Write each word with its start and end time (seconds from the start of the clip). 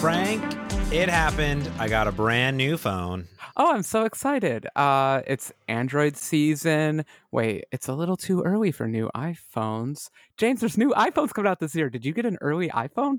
Frank, 0.00 0.44
it 0.92 1.08
happened. 1.08 1.68
I 1.76 1.88
got 1.88 2.06
a 2.06 2.12
brand 2.12 2.56
new 2.56 2.76
phone. 2.76 3.26
Oh, 3.56 3.74
I'm 3.74 3.82
so 3.82 4.04
excited. 4.04 4.68
Uh 4.76 5.22
it's 5.26 5.52
Android 5.66 6.16
season. 6.16 7.04
Wait, 7.32 7.64
it's 7.72 7.88
a 7.88 7.94
little 7.94 8.16
too 8.16 8.42
early 8.42 8.70
for 8.70 8.86
new 8.86 9.10
iPhones. 9.16 10.08
James, 10.36 10.60
there's 10.60 10.78
new 10.78 10.90
iPhones 10.90 11.34
coming 11.34 11.50
out 11.50 11.58
this 11.58 11.74
year. 11.74 11.90
Did 11.90 12.06
you 12.06 12.12
get 12.12 12.26
an 12.26 12.38
early 12.40 12.68
iPhone? 12.68 13.18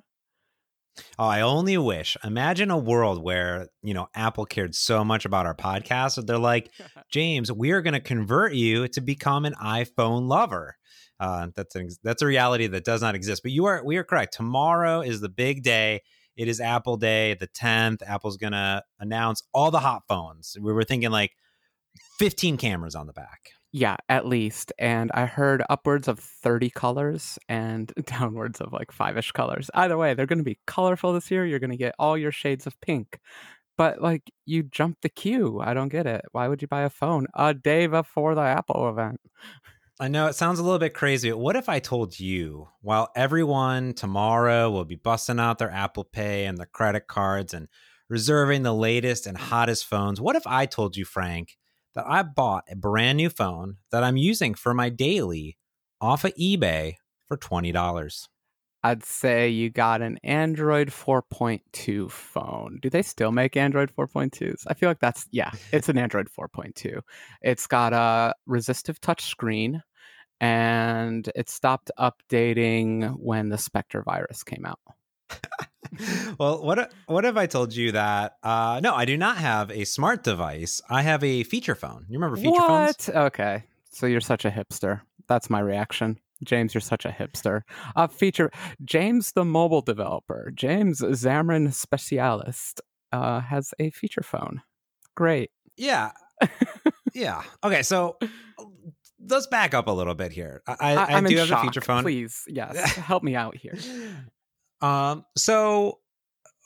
Oh, 1.18 1.26
I 1.26 1.41
only 1.41 1.77
wish. 1.77 2.16
Imagine 2.23 2.71
a 2.71 2.77
world 2.77 3.21
where, 3.21 3.68
you 3.84 3.93
know, 3.93 4.07
Apple 4.16 4.46
cared 4.46 4.73
so 4.73 5.04
much 5.04 5.25
about 5.25 5.46
our 5.46 5.55
podcast 5.55 6.16
that 6.16 6.27
they're 6.27 6.38
like, 6.38 6.71
James, 7.11 7.52
we 7.52 7.71
are 7.71 7.82
going 7.82 7.93
to 7.93 8.00
convert 8.00 8.54
you 8.54 8.88
to 8.89 9.02
become 9.02 9.43
an 9.46 9.54
iPhone 9.61 10.27
lover. 10.30 10.77
Uh, 11.20 11.48
that's 11.55 11.75
an, 11.75 11.89
that's 12.03 12.22
a 12.22 12.25
reality 12.25 12.67
that 12.67 12.86
does 12.86 13.02
not 13.02 13.16
exist. 13.16 13.44
But 13.44 13.52
you 13.52 13.66
are 13.66 13.84
we 13.84 13.98
are 13.98 14.05
correct. 14.05 14.34
Tomorrow 14.34 15.02
is 15.02 15.20
the 15.20 15.30
big 15.30 15.64
day. 15.64 16.02
It 16.39 16.48
is 16.48 16.61
Apple 16.61 16.95
Day, 16.95 17.34
the 17.34 17.49
10th. 17.49 18.02
Apple's 18.07 18.38
going 18.38 18.53
to 18.53 18.81
announce 18.97 19.43
all 19.53 19.71
the 19.71 19.81
hot 19.81 20.03
phones. 20.07 20.55
We 20.57 20.71
were 20.71 20.85
thinking 20.85 21.11
like 21.11 21.31
15 22.17 22.55
cameras 22.55 22.95
on 22.95 23.07
the 23.07 23.13
back. 23.13 23.49
Yeah, 23.73 23.97
at 24.07 24.25
least. 24.25 24.71
And 24.80 25.11
I 25.13 25.25
heard 25.25 25.61
upwards 25.70 26.07
of 26.07 26.17
30 26.17 26.70
colors 26.70 27.38
and 27.49 27.91
downwards 28.05 28.61
of 28.61 28.71
like 28.71 28.94
five 28.94 29.17
ish 29.17 29.33
colors. 29.33 29.70
Either 29.73 29.97
way, 29.97 30.13
they're 30.13 30.25
going 30.25 30.39
to 30.39 30.45
be 30.45 30.59
colorful 30.66 31.11
this 31.11 31.30
year. 31.30 31.45
You're 31.45 31.59
going 31.59 31.71
to 31.71 31.77
get 31.77 31.94
all 31.99 32.17
your 32.17 32.31
shades 32.31 32.66
of 32.66 32.80
pink. 32.80 33.19
But 33.77 34.02
like, 34.02 34.31
you 34.45 34.63
jumped 34.63 35.02
the 35.02 35.09
queue. 35.09 35.59
I 35.61 35.73
don't 35.73 35.89
get 35.89 36.08
it. 36.08 36.23
Why 36.31 36.47
would 36.47 36.61
you 36.61 36.69
buy 36.69 36.83
a 36.83 36.89
phone 36.89 37.27
a 37.35 37.53
day 37.53 37.88
before 37.88 38.33
the 38.33 38.44
Apple 38.44 38.88
event? 38.88 39.19
I 40.02 40.08
know 40.08 40.27
it 40.27 40.35
sounds 40.35 40.59
a 40.59 40.63
little 40.63 40.80
bit 40.80 40.94
crazy. 40.94 41.30
But 41.30 41.39
what 41.39 41.58
if 41.58 41.67
I 41.67 41.80
told 41.80 42.17
you, 42.17 42.69
while 42.81 43.09
everyone 43.17 43.94
tomorrow 43.94 44.72
will 44.72 44.86
be 44.86 44.95
busting 44.95 45.42
out 45.42 45.58
their 45.58 45.72
Apple 45.72 46.05
Pay 46.05 46.45
and 46.45 46.58
their 46.58 46.67
credit 46.67 47.08
cards 47.08 47.53
and 47.53 47.67
reserving 48.08 48.64
the 48.64 48.73
latest 48.73 49.27
and 49.27 49.38
hottest 49.38 49.86
phones, 49.86 50.22
what 50.22 50.38
if 50.38 50.47
I 50.47 50.66
told 50.67 50.95
you, 50.95 51.03
Frank, 51.03 51.58
that 51.95 52.05
I 52.08 52.23
bought 52.23 52.64
a 52.72 52.77
brand 52.77 53.17
new 53.17 53.30
phone 53.30 53.77
that 53.92 54.03
I'm 54.05 54.16
using 54.16 54.53
for 54.53 54.73
my 54.73 54.88
daily 54.88 55.58
off 56.00 56.23
of 56.23 56.33
eBay 56.36 56.94
for 57.27 57.36
$20? 57.36 58.27
I'd 58.81 59.03
say 59.03 59.50
you 59.50 59.70
got 59.70 60.02
an 60.02 60.17
Android 60.23 60.88
4.2 60.88 62.09
phone. 62.09 62.80
Do 62.81 62.89
they 62.89 63.02
still 63.02 63.33
make 63.33 63.58
Android 63.58 63.92
4.2s? 63.94 64.64
I 64.67 64.73
feel 64.73 64.89
like 64.89 65.02
that's, 65.02 65.27
yeah, 65.31 65.52
it's 65.73 65.89
an 65.89 65.97
Android 65.97 66.30
4.2. 66.30 67.02
It's 67.42 67.67
got 67.67 67.92
a 67.92 68.33
resistive 68.45 69.02
touch 69.02 69.25
screen 69.25 69.83
and 70.40 71.30
it 71.36 71.50
stopped 71.50 71.92
updating 72.00 73.16
when 73.18 73.50
the 73.50 73.58
Spectre 73.58 74.04
virus 74.04 74.44
came 74.44 74.66
out. 74.66 74.80
well, 76.40 76.64
what 76.64 76.92
what 77.08 77.26
if 77.26 77.38
I 77.38 77.45
told 77.45 77.76
you 77.76 77.92
that? 77.94 78.38
Uh, 78.44 78.80
no, 78.84 78.95
I 78.95 79.06
do 79.06 79.17
not 79.17 79.38
have 79.38 79.72
a 79.72 79.86
smart 79.86 80.23
device. 80.23 80.82
I 80.90 81.02
have 81.02 81.23
a 81.23 81.44
feature 81.44 81.76
phone. 81.76 82.06
You 82.10 82.17
remember 82.17 82.38
feature 82.38 82.62
what? 82.62 83.02
phones? 83.02 83.10
Okay, 83.10 83.64
so 83.92 84.06
you're 84.06 84.22
such 84.22 84.45
a 84.45 84.52
hipster. 84.52 85.02
That's 85.28 85.50
my 85.50 85.60
reaction. 85.60 86.20
James, 86.44 86.73
you're 86.73 86.82
such 86.82 87.06
a 87.06 87.10
hipster. 87.10 87.64
Uh, 87.95 88.08
feature 88.08 88.52
James, 88.86 89.34
the 89.34 89.45
mobile 89.45 89.82
developer, 89.82 90.52
James 90.56 91.02
Xamarin 91.02 91.73
Specialist, 91.73 92.82
uh, 93.12 93.42
has 93.42 93.73
a 93.80 93.90
feature 93.92 94.23
phone. 94.23 94.62
Great. 95.16 95.52
Yeah. 95.76 96.12
yeah. 97.14 97.44
Okay. 97.64 97.84
So 97.84 98.17
let's 99.28 99.48
back 99.48 99.73
up 99.73 99.88
a 99.88 99.92
little 99.92 100.16
bit 100.16 100.31
here. 100.31 100.62
I, 100.67 100.95
I, 100.95 101.16
I 101.17 101.22
do 101.22 101.38
have 101.38 101.48
shock. 101.48 101.64
a 101.64 101.67
feature 101.67 101.81
phone. 101.81 102.03
Please, 102.03 102.44
yes, 102.48 102.78
help 102.95 103.23
me 103.23 103.36
out 103.36 103.56
here. 103.56 103.78
Um. 104.81 105.26
So, 105.38 105.99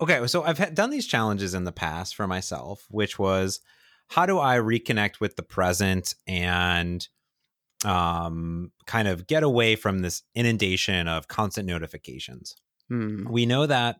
okay. 0.02 0.26
So 0.28 0.44
I've 0.44 0.58
had, 0.58 0.76
done 0.76 0.90
these 0.90 1.08
challenges 1.08 1.54
in 1.54 1.64
the 1.64 1.72
past 1.72 2.16
for 2.16 2.28
myself, 2.28 2.86
which 2.90 3.18
was 3.18 3.60
how 4.08 4.26
do 4.26 4.40
I 4.40 4.58
reconnect 4.58 5.20
with 5.20 5.36
the 5.36 5.44
present 5.44 6.16
and 6.28 7.08
um 7.86 8.72
kind 8.86 9.10
of 9.10 9.28
get 9.28 9.44
away 9.44 9.76
from 9.76 10.00
this 10.00 10.24
inundation 10.36 11.08
of 11.08 11.28
constant 11.28 11.68
notifications. 11.68 12.56
Hmm. 12.88 13.28
We 13.30 13.46
know 13.46 13.66
that 13.66 13.98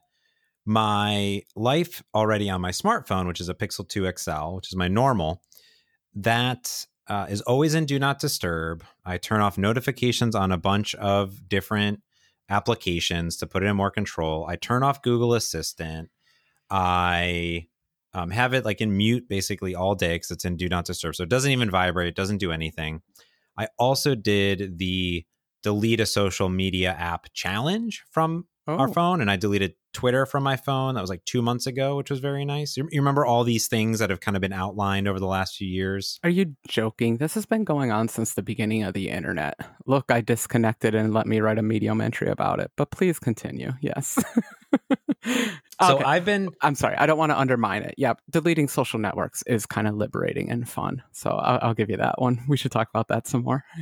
my 0.66 1.42
life 1.56 2.04
already 2.14 2.50
on 2.50 2.62
my 2.62 2.72
smartphone, 2.72 3.28
which 3.28 3.42
is 3.42 3.50
a 3.50 3.54
Pixel 3.54 3.88
2 3.88 4.12
XL, 4.18 4.56
which 4.56 4.70
is 4.70 4.76
my 4.76 4.88
normal, 4.88 5.42
that 6.16 6.86
uh, 7.08 7.28
is 7.30 7.42
always 7.42 7.76
in 7.76 7.86
do 7.86 8.00
not 8.00 8.20
disturb. 8.20 8.84
I 9.06 9.18
turn 9.18 9.42
off 9.42 9.58
notifications 9.58 10.36
on 10.36 10.52
a 10.52 10.58
bunch 10.58 10.96
of 10.96 11.48
different 11.50 12.02
applications 12.50 13.38
to 13.38 13.48
put 13.48 13.64
it 13.64 13.68
in 13.68 13.76
more 13.76 13.92
control. 13.92 14.46
I 14.48 14.56
turn 14.56 14.84
off 14.84 15.02
Google 15.02 15.34
Assistant. 15.34 16.10
I 16.70 17.68
um, 18.14 18.30
have 18.30 18.54
it 18.54 18.66
like 18.66 18.82
in 18.82 18.96
mute 18.96 19.28
basically 19.28 19.76
all 19.76 19.96
day 19.96 20.16
because 20.16 20.32
it's 20.32 20.46
in 20.46 20.56
do 20.56 20.70
not 20.70 20.86
disturb. 20.86 21.16
So 21.16 21.24
it 21.24 21.30
doesn't 21.30 21.52
even 21.52 21.70
vibrate, 21.70 22.08
it 22.08 22.16
doesn't 22.16 22.38
do 22.38 22.52
anything. 22.52 23.02
I 23.58 23.68
also 23.78 24.16
did 24.16 24.78
the 24.80 25.26
delete 25.62 26.00
a 26.00 26.06
social 26.06 26.50
media 26.50 26.92
app 26.92 27.32
challenge 27.34 28.04
from 28.12 28.48
Oh. 28.66 28.78
our 28.78 28.88
phone, 28.88 29.20
and 29.20 29.30
I 29.30 29.36
deleted 29.36 29.76
Twitter 29.92 30.26
from 30.26 30.44
my 30.44 30.56
phone. 30.56 30.96
That 30.96 31.02
was 31.02 31.10
like 31.10 31.26
two 31.26 31.42
months 31.42 31.68
ago, 31.68 31.98
which 31.98 32.10
was 32.10 32.20
very 32.20 32.46
nice. 32.46 32.78
You, 32.78 32.88
you 32.92 33.02
remember 33.02 33.26
all 33.26 33.44
these 33.44 33.68
things 33.68 34.00
that 34.00 34.10
have 34.10 34.22
kind 34.22 34.38
of 34.38 34.42
been 34.42 34.54
outlined 34.54 35.08
over 35.08 35.20
the 35.20 35.28
last 35.28 35.58
few 35.58 35.68
years? 35.68 36.18
Are 36.24 36.30
you 36.30 36.56
joking? 36.68 37.18
This 37.18 37.34
has 37.34 37.46
been 37.46 37.66
going 37.66 37.92
on 37.92 38.08
since 38.08 38.34
the 38.34 38.42
beginning 38.42 38.84
of 38.84 38.94
the 38.94 39.10
internet. 39.10 39.60
Look, 39.86 40.06
I 40.10 40.22
disconnected 40.22 40.96
and 40.96 41.14
let 41.14 41.28
me 41.28 41.42
write 41.42 41.58
a 41.58 41.62
medium 41.62 42.00
entry 42.00 42.30
about 42.30 42.60
it, 42.60 42.72
but 42.78 42.90
please 42.90 43.20
continue. 43.20 43.74
Yes. 43.82 44.18
So 45.82 45.96
Okay. 45.96 46.04
I've 46.04 46.26
been 46.26 46.50
I'm 46.62 46.76
sorry. 46.76 46.96
I 46.96 47.06
don't 47.06 47.18
want 47.18 47.32
to 47.32 47.40
undermine 47.40 47.84
it. 47.84 47.96
Yeah, 47.98 48.14
deleting 48.30 48.68
social 48.68 49.00
networks 49.00 49.44
is 49.44 49.66
kind 49.66 49.88
of 49.88 49.96
liberating 49.96 50.50
and 50.50 50.68
fun. 50.70 51.02
So 51.12 51.32
I'll, 51.32 51.60
I'll 51.62 51.74
give 51.74 51.90
you 51.90 51.98
that 51.98 52.22
one. 52.22 52.42
We 52.48 52.58
should 52.58 52.72
talk 52.72 52.90
about 52.90 53.08
that 53.10 53.28
some 53.28 53.44
more. 53.44 53.64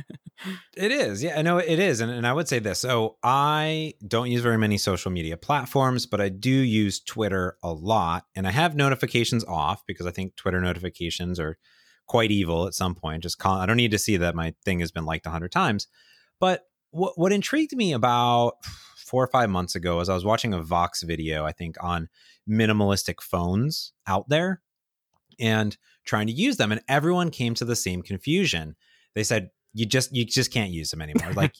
It 0.76 0.90
is. 0.90 1.22
Yeah, 1.22 1.38
I 1.38 1.42
know 1.42 1.58
it 1.58 1.78
is. 1.78 2.00
And, 2.00 2.10
and 2.10 2.26
I 2.26 2.32
would 2.32 2.48
say 2.48 2.58
this. 2.58 2.80
So 2.80 3.16
I 3.22 3.94
don't 4.06 4.30
use 4.30 4.40
very 4.42 4.58
many 4.58 4.76
social 4.76 5.12
media 5.12 5.36
platforms, 5.36 6.06
but 6.06 6.20
I 6.20 6.30
do 6.30 6.50
use 6.50 6.98
Twitter 6.98 7.56
a 7.62 7.72
lot. 7.72 8.24
And 8.34 8.46
I 8.46 8.50
have 8.50 8.74
notifications 8.74 9.44
off 9.44 9.84
because 9.86 10.06
I 10.06 10.10
think 10.10 10.34
Twitter 10.34 10.60
notifications 10.60 11.38
are 11.38 11.58
quite 12.06 12.32
evil 12.32 12.66
at 12.66 12.74
some 12.74 12.94
point. 12.96 13.22
Just 13.22 13.38
call, 13.38 13.58
I 13.58 13.66
don't 13.66 13.76
need 13.76 13.92
to 13.92 13.98
see 13.98 14.16
that 14.16 14.34
my 14.34 14.54
thing 14.64 14.80
has 14.80 14.90
been 14.90 15.04
liked 15.04 15.26
a 15.26 15.28
100 15.28 15.52
times. 15.52 15.86
But 16.40 16.66
what, 16.90 17.16
what 17.16 17.32
intrigued 17.32 17.76
me 17.76 17.92
about 17.92 18.54
four 19.12 19.22
or 19.22 19.28
five 19.28 19.50
months 19.50 19.74
ago 19.74 20.00
as 20.00 20.08
I 20.08 20.14
was 20.14 20.24
watching 20.24 20.54
a 20.54 20.62
Vox 20.62 21.02
video, 21.02 21.44
I 21.44 21.52
think, 21.52 21.76
on 21.84 22.08
minimalistic 22.48 23.20
phones 23.20 23.92
out 24.06 24.26
there 24.30 24.62
and 25.38 25.76
trying 26.06 26.28
to 26.28 26.32
use 26.32 26.56
them. 26.56 26.72
And 26.72 26.80
everyone 26.88 27.30
came 27.30 27.52
to 27.56 27.66
the 27.66 27.76
same 27.76 28.00
confusion. 28.00 28.74
They 29.14 29.22
said, 29.22 29.50
you 29.74 29.84
just 29.84 30.14
you 30.14 30.24
just 30.24 30.50
can't 30.50 30.70
use 30.70 30.90
them 30.90 31.02
anymore. 31.02 31.32
Like 31.36 31.54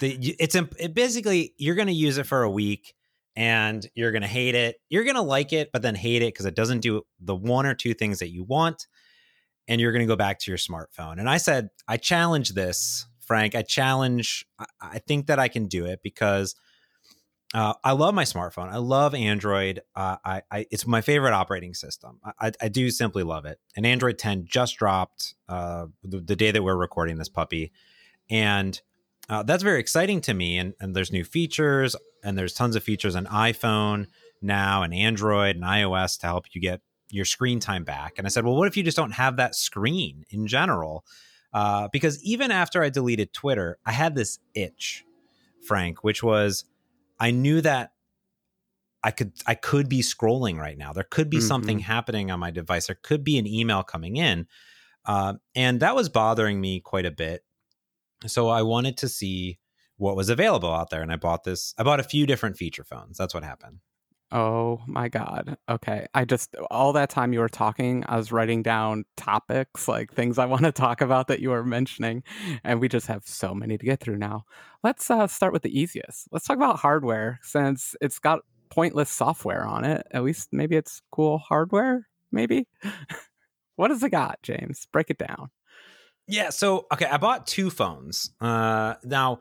the, 0.00 0.34
it's 0.38 0.54
imp- 0.54 0.74
it 0.78 0.94
basically 0.94 1.52
you're 1.58 1.74
going 1.74 1.88
to 1.88 1.92
use 1.92 2.16
it 2.16 2.26
for 2.26 2.42
a 2.42 2.50
week 2.50 2.94
and 3.34 3.86
you're 3.94 4.12
going 4.12 4.22
to 4.22 4.28
hate 4.28 4.54
it. 4.54 4.76
You're 4.88 5.04
going 5.04 5.16
to 5.16 5.22
like 5.22 5.52
it, 5.52 5.72
but 5.72 5.82
then 5.82 5.94
hate 5.96 6.22
it 6.22 6.32
because 6.32 6.46
it 6.46 6.54
doesn't 6.54 6.80
do 6.80 7.02
the 7.20 7.36
one 7.36 7.66
or 7.66 7.74
two 7.74 7.92
things 7.92 8.20
that 8.20 8.30
you 8.30 8.42
want, 8.42 8.86
and 9.68 9.82
you're 9.82 9.92
going 9.92 10.00
to 10.00 10.06
go 10.06 10.16
back 10.16 10.38
to 10.40 10.50
your 10.50 10.56
smartphone. 10.56 11.18
And 11.18 11.28
I 11.28 11.36
said, 11.36 11.68
I 11.86 11.98
challenge 11.98 12.54
this, 12.54 13.06
Frank. 13.20 13.54
I 13.54 13.60
challenge. 13.60 14.46
I 14.80 14.98
think 15.00 15.26
that 15.26 15.38
I 15.38 15.48
can 15.48 15.66
do 15.66 15.84
it 15.84 16.00
because 16.02 16.54
uh, 17.54 17.74
I 17.84 17.92
love 17.92 18.14
my 18.14 18.24
smartphone. 18.24 18.68
I 18.68 18.78
love 18.78 19.14
Android. 19.14 19.80
Uh, 19.94 20.16
I, 20.24 20.42
I 20.50 20.66
it's 20.70 20.86
my 20.86 21.00
favorite 21.00 21.32
operating 21.32 21.74
system. 21.74 22.20
I, 22.40 22.52
I, 22.60 22.68
do 22.68 22.90
simply 22.90 23.22
love 23.22 23.44
it. 23.44 23.60
And 23.76 23.86
Android 23.86 24.18
10 24.18 24.46
just 24.46 24.76
dropped 24.76 25.34
uh, 25.48 25.86
the, 26.02 26.18
the 26.18 26.34
day 26.34 26.50
that 26.50 26.62
we're 26.62 26.76
recording 26.76 27.18
this 27.18 27.28
puppy, 27.28 27.72
and 28.28 28.80
uh, 29.28 29.42
that's 29.44 29.62
very 29.62 29.78
exciting 29.78 30.20
to 30.22 30.34
me. 30.34 30.58
And, 30.58 30.74
and 30.80 30.94
there's 30.94 31.12
new 31.12 31.24
features, 31.24 31.94
and 32.24 32.36
there's 32.36 32.52
tons 32.52 32.74
of 32.74 32.82
features 32.82 33.14
on 33.14 33.26
iPhone 33.26 34.08
now, 34.42 34.82
and 34.82 34.92
Android 34.92 35.56
and 35.56 35.64
iOS 35.64 36.18
to 36.20 36.26
help 36.26 36.46
you 36.52 36.60
get 36.60 36.80
your 37.10 37.24
screen 37.24 37.60
time 37.60 37.84
back. 37.84 38.14
And 38.18 38.26
I 38.26 38.30
said, 38.30 38.44
well, 38.44 38.56
what 38.56 38.66
if 38.66 38.76
you 38.76 38.82
just 38.82 38.96
don't 38.96 39.12
have 39.12 39.36
that 39.36 39.54
screen 39.54 40.24
in 40.30 40.46
general? 40.48 41.04
Uh, 41.52 41.88
because 41.92 42.22
even 42.24 42.50
after 42.50 42.82
I 42.82 42.90
deleted 42.90 43.32
Twitter, 43.32 43.78
I 43.86 43.92
had 43.92 44.14
this 44.14 44.40
itch, 44.54 45.04
Frank, 45.66 46.02
which 46.02 46.22
was 46.22 46.64
I 47.18 47.30
knew 47.30 47.60
that 47.62 47.92
I 49.02 49.10
could 49.10 49.32
I 49.46 49.54
could 49.54 49.88
be 49.88 50.00
scrolling 50.00 50.58
right 50.58 50.76
now. 50.76 50.92
There 50.92 51.04
could 51.04 51.30
be 51.30 51.40
something 51.40 51.78
Mhm. 51.78 51.82
happening 51.82 52.30
on 52.30 52.40
my 52.40 52.50
device. 52.50 52.86
There 52.88 52.98
could 53.02 53.22
be 53.24 53.38
an 53.38 53.46
email 53.46 53.82
coming 53.82 54.16
in, 54.16 54.48
uh, 55.06 55.34
and 55.54 55.80
that 55.80 55.94
was 55.96 56.08
bothering 56.08 56.60
me 56.60 56.80
quite 56.80 57.06
a 57.06 57.12
bit. 57.12 57.44
So 58.26 58.48
I 58.48 58.62
wanted 58.62 58.98
to 58.98 59.08
see 59.08 59.60
what 59.98 60.16
was 60.16 60.30
available 60.30 60.72
out 60.72 60.90
there, 60.90 61.02
and 61.02 61.12
I 61.12 61.16
bought 61.16 61.44
this. 61.44 61.74
I 61.78 61.84
bought 61.84 62.00
a 62.00 62.04
few 62.04 62.26
different 62.26 62.58
feature 62.58 62.84
phones. 62.84 63.18
That's 63.18 63.34
what 63.34 63.44
happened. 63.44 63.80
Oh 64.32 64.80
my 64.88 65.08
God. 65.08 65.56
Okay. 65.68 66.06
I 66.12 66.24
just, 66.24 66.56
all 66.70 66.92
that 66.94 67.10
time 67.10 67.32
you 67.32 67.38
were 67.38 67.48
talking, 67.48 68.04
I 68.08 68.16
was 68.16 68.32
writing 68.32 68.62
down 68.62 69.04
topics, 69.16 69.86
like 69.86 70.12
things 70.12 70.36
I 70.38 70.46
want 70.46 70.64
to 70.64 70.72
talk 70.72 71.00
about 71.00 71.28
that 71.28 71.40
you 71.40 71.50
were 71.50 71.64
mentioning. 71.64 72.24
And 72.64 72.80
we 72.80 72.88
just 72.88 73.06
have 73.06 73.26
so 73.26 73.54
many 73.54 73.78
to 73.78 73.84
get 73.84 74.00
through 74.00 74.18
now. 74.18 74.44
Let's 74.82 75.10
uh, 75.10 75.28
start 75.28 75.52
with 75.52 75.62
the 75.62 75.78
easiest. 75.78 76.26
Let's 76.32 76.44
talk 76.46 76.56
about 76.56 76.80
hardware 76.80 77.38
since 77.42 77.94
it's 78.00 78.18
got 78.18 78.40
pointless 78.68 79.10
software 79.10 79.64
on 79.64 79.84
it. 79.84 80.04
At 80.10 80.24
least 80.24 80.48
maybe 80.50 80.76
it's 80.76 81.02
cool 81.12 81.38
hardware. 81.38 82.08
Maybe. 82.32 82.66
what 83.76 83.88
does 83.88 84.02
it 84.02 84.10
got, 84.10 84.42
James? 84.42 84.88
Break 84.90 85.10
it 85.10 85.18
down. 85.18 85.50
Yeah. 86.26 86.50
So 86.50 86.86
okay, 86.92 87.06
I 87.06 87.18
bought 87.18 87.46
two 87.46 87.70
phones. 87.70 88.30
Uh, 88.40 88.94
now 89.04 89.38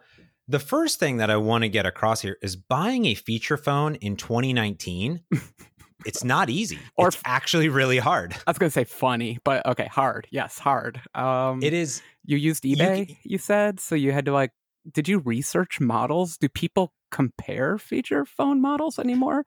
the 0.47 0.59
first 0.59 0.99
thing 0.99 1.17
that 1.17 1.29
I 1.29 1.37
want 1.37 1.63
to 1.63 1.69
get 1.69 1.85
across 1.85 2.21
here 2.21 2.37
is 2.41 2.55
buying 2.55 3.05
a 3.05 3.15
feature 3.15 3.57
phone 3.57 3.95
in 3.95 4.15
2019. 4.15 5.21
it's 6.05 6.23
not 6.23 6.49
easy. 6.49 6.79
Or 6.95 7.07
it's 7.07 7.17
actually 7.25 7.69
really 7.69 7.97
hard. 7.97 8.35
I 8.45 8.51
was 8.51 8.57
gonna 8.57 8.69
say 8.69 8.83
funny, 8.83 9.39
but 9.43 9.65
okay, 9.65 9.87
hard. 9.87 10.27
Yes, 10.31 10.59
hard. 10.59 11.01
Um, 11.13 11.63
It 11.63 11.73
is 11.73 12.01
You 12.23 12.37
used 12.37 12.63
eBay, 12.63 13.17
you, 13.23 13.37
said, 13.37 13.79
so 13.79 13.95
you 13.95 14.11
had 14.11 14.25
to 14.25 14.31
like. 14.31 14.51
Did 14.93 15.07
you 15.07 15.17
research 15.19 15.79
models? 15.79 16.37
Do 16.37 16.47
people 16.47 16.93
compare 17.09 17.79
feature 17.79 18.23
phone 18.23 18.61
models 18.61 18.99
anymore? 18.99 19.43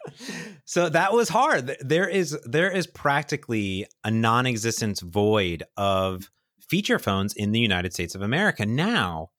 so 0.66 0.90
that 0.90 1.14
was 1.14 1.30
hard. 1.30 1.74
There 1.80 2.06
is 2.06 2.38
there 2.44 2.70
is 2.70 2.86
practically 2.86 3.86
a 4.04 4.10
non-existence 4.10 5.00
void 5.00 5.62
of 5.78 6.30
feature 6.68 6.98
phones 6.98 7.32
in 7.32 7.52
the 7.52 7.60
United 7.60 7.94
States 7.94 8.14
of 8.14 8.20
America 8.20 8.66
now. 8.66 9.30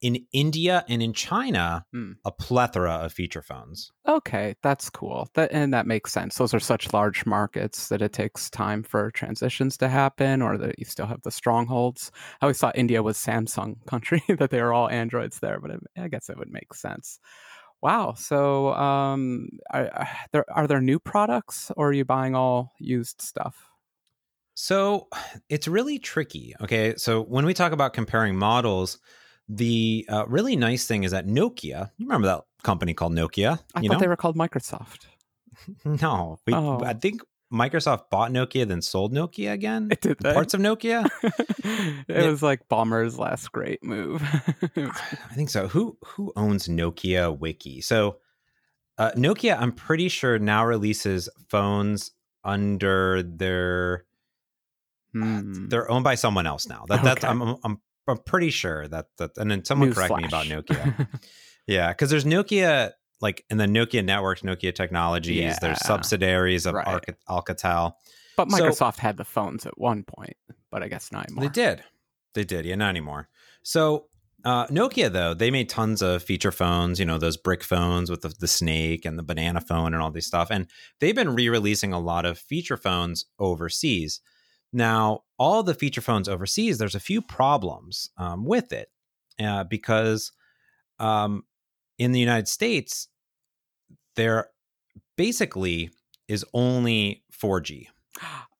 In 0.00 0.24
India 0.32 0.84
and 0.88 1.02
in 1.02 1.12
China, 1.12 1.84
Hmm. 1.92 2.12
a 2.24 2.30
plethora 2.30 2.92
of 2.92 3.12
feature 3.12 3.42
phones. 3.42 3.90
okay, 4.06 4.54
that's 4.62 4.88
cool. 4.90 5.28
That 5.34 5.50
and 5.52 5.74
that 5.74 5.86
makes 5.86 6.12
sense. 6.12 6.36
Those 6.38 6.54
are 6.54 6.60
such 6.60 6.92
large 6.92 7.26
markets 7.26 7.88
that 7.88 8.00
it 8.02 8.12
takes 8.12 8.48
time 8.50 8.82
for 8.84 9.10
transitions 9.10 9.76
to 9.78 9.88
happen, 9.88 10.40
or 10.40 10.56
that 10.58 10.78
you 10.78 10.84
still 10.84 11.06
have 11.06 11.22
the 11.22 11.30
strongholds. 11.32 12.12
I 12.40 12.46
always 12.46 12.58
thought 12.58 12.78
India 12.78 13.02
was 13.02 13.18
Samsung 13.18 13.84
country, 13.86 14.22
that 14.38 14.50
they 14.50 14.62
were 14.62 14.72
all 14.72 14.88
Androids 14.88 15.40
there, 15.40 15.58
but 15.60 15.72
it, 15.72 15.80
I 15.96 16.08
guess 16.08 16.30
it 16.30 16.38
would 16.38 16.50
make 16.50 16.74
sense. 16.74 17.18
Wow. 17.82 18.14
So, 18.14 18.72
um, 18.74 19.48
are, 19.70 19.88
are 19.92 20.08
there 20.32 20.44
are 20.50 20.66
there 20.68 20.80
new 20.80 20.98
products, 21.00 21.72
or 21.76 21.88
are 21.88 21.92
you 21.92 22.04
buying 22.04 22.34
all 22.36 22.72
used 22.78 23.20
stuff? 23.20 23.56
So 24.54 25.08
it's 25.48 25.68
really 25.68 25.98
tricky. 25.98 26.54
Okay. 26.60 26.94
So 26.96 27.22
when 27.22 27.46
we 27.46 27.54
talk 27.54 27.72
about 27.72 27.92
comparing 27.94 28.36
models, 28.36 28.98
the 29.48 30.06
uh, 30.08 30.26
really 30.26 30.56
nice 30.56 30.86
thing 30.86 31.04
is 31.04 31.12
that 31.12 31.26
Nokia, 31.26 31.90
you 31.96 32.06
remember 32.06 32.26
that 32.28 32.42
company 32.62 32.94
called 32.94 33.12
Nokia? 33.14 33.58
I 33.74 33.80
thought 33.80 33.92
know? 33.92 33.98
they 33.98 34.08
were 34.08 34.16
called 34.16 34.36
Microsoft. 34.36 35.06
no, 35.84 36.38
we, 36.46 36.54
Oh. 36.54 36.80
I 36.84 36.92
think 36.94 37.22
Microsoft 37.52 38.10
bought 38.10 38.30
Nokia, 38.30 38.68
then 38.68 38.82
sold 38.82 39.14
Nokia 39.14 39.52
again. 39.52 39.88
It 39.90 40.02
Did? 40.02 40.18
Parts 40.18 40.52
of 40.52 40.60
Nokia? 40.60 41.08
it 41.24 42.04
Yeah. 42.08 42.28
was 42.28 42.42
like 42.42 42.68
Ballmer's 42.68 43.18
last 43.18 43.50
great 43.52 43.82
move. 43.82 44.22
I 44.76 45.34
think 45.34 45.48
so. 45.50 45.66
Who 45.68 45.96
who 46.04 46.32
owns 46.36 46.68
Nokia 46.68 47.36
Wiki? 47.36 47.80
So 47.80 48.18
uh, 48.98 49.12
Nokia, 49.16 49.56
I'm 49.58 49.72
pretty 49.72 50.08
sure 50.10 50.38
now 50.38 50.66
releases 50.66 51.28
phones 51.48 52.10
under 52.44 53.22
their 53.22 54.04
Hmm. 55.14 55.68
they're 55.68 55.90
owned 55.90 56.04
by 56.04 56.16
someone 56.16 56.46
else 56.46 56.68
now. 56.68 56.84
That 56.88 57.02
that's 57.02 57.24
I'm, 57.24 57.40
I'm 57.64 57.80
I'm 58.08 58.18
pretty 58.18 58.50
sure 58.50 58.88
that 58.88 59.06
that 59.18 59.36
and 59.36 59.50
then 59.50 59.64
someone 59.64 59.92
correct 59.92 60.16
me 60.16 60.24
about 60.24 60.46
Nokia. 60.46 61.08
yeah, 61.66 61.88
because 61.92 62.10
there's 62.10 62.24
Nokia 62.24 62.92
like 63.20 63.44
in 63.50 63.58
the 63.58 63.66
Nokia 63.66 64.04
networks, 64.04 64.42
Nokia 64.42 64.74
Technologies. 64.74 65.36
Yeah. 65.38 65.58
There's 65.60 65.84
subsidiaries 65.84 66.66
of 66.66 66.74
Right. 66.74 67.04
Alcatel. 67.28 67.92
but 68.36 68.50
So- 68.50 68.58
Microsoft 68.58 68.98
had 68.98 69.16
the 69.16 69.24
phones 69.24 69.66
at 69.66 69.78
one 69.78 70.04
point, 70.04 70.36
but 70.70 70.82
I 70.82 70.88
guess 70.88 71.10
not 71.12 71.26
anymore. 71.26 71.44
They 71.44 71.50
did, 71.50 71.82
they 72.34 72.44
did. 72.44 72.64
Yeah, 72.64 72.76
not 72.76 72.90
anymore. 72.90 73.28
So 73.62 74.06
uh, 74.44 74.66
Nokia 74.68 75.10
though 75.12 75.34
they 75.34 75.50
made 75.50 75.68
tons 75.68 76.00
of 76.00 76.22
feature 76.22 76.52
phones. 76.52 77.00
You 77.00 77.06
know 77.06 77.18
those 77.18 77.36
brick 77.36 77.64
phones 77.64 78.08
with 78.10 78.22
the, 78.22 78.32
the 78.38 78.46
snake 78.48 79.04
and 79.04 79.18
the 79.18 79.22
banana 79.24 79.60
phone 79.60 79.94
and 79.94 80.02
all 80.02 80.10
these 80.12 80.26
stuff. 80.26 80.48
And 80.50 80.68
they've 81.00 81.14
been 81.14 81.34
re-releasing 81.34 81.92
a 81.92 81.98
lot 81.98 82.24
of 82.24 82.38
feature 82.38 82.76
phones 82.76 83.26
overseas. 83.40 84.20
Now, 84.72 85.22
all 85.38 85.62
the 85.62 85.74
feature 85.74 86.00
phones 86.00 86.28
overseas, 86.28 86.78
there's 86.78 86.94
a 86.94 87.00
few 87.00 87.22
problems 87.22 88.10
um, 88.18 88.44
with 88.44 88.72
it 88.72 88.88
uh, 89.40 89.64
because 89.64 90.32
um, 90.98 91.44
in 91.98 92.12
the 92.12 92.20
United 92.20 92.48
States, 92.48 93.08
there 94.16 94.50
basically 95.16 95.90
is 96.26 96.44
only 96.52 97.22
4G. 97.32 97.86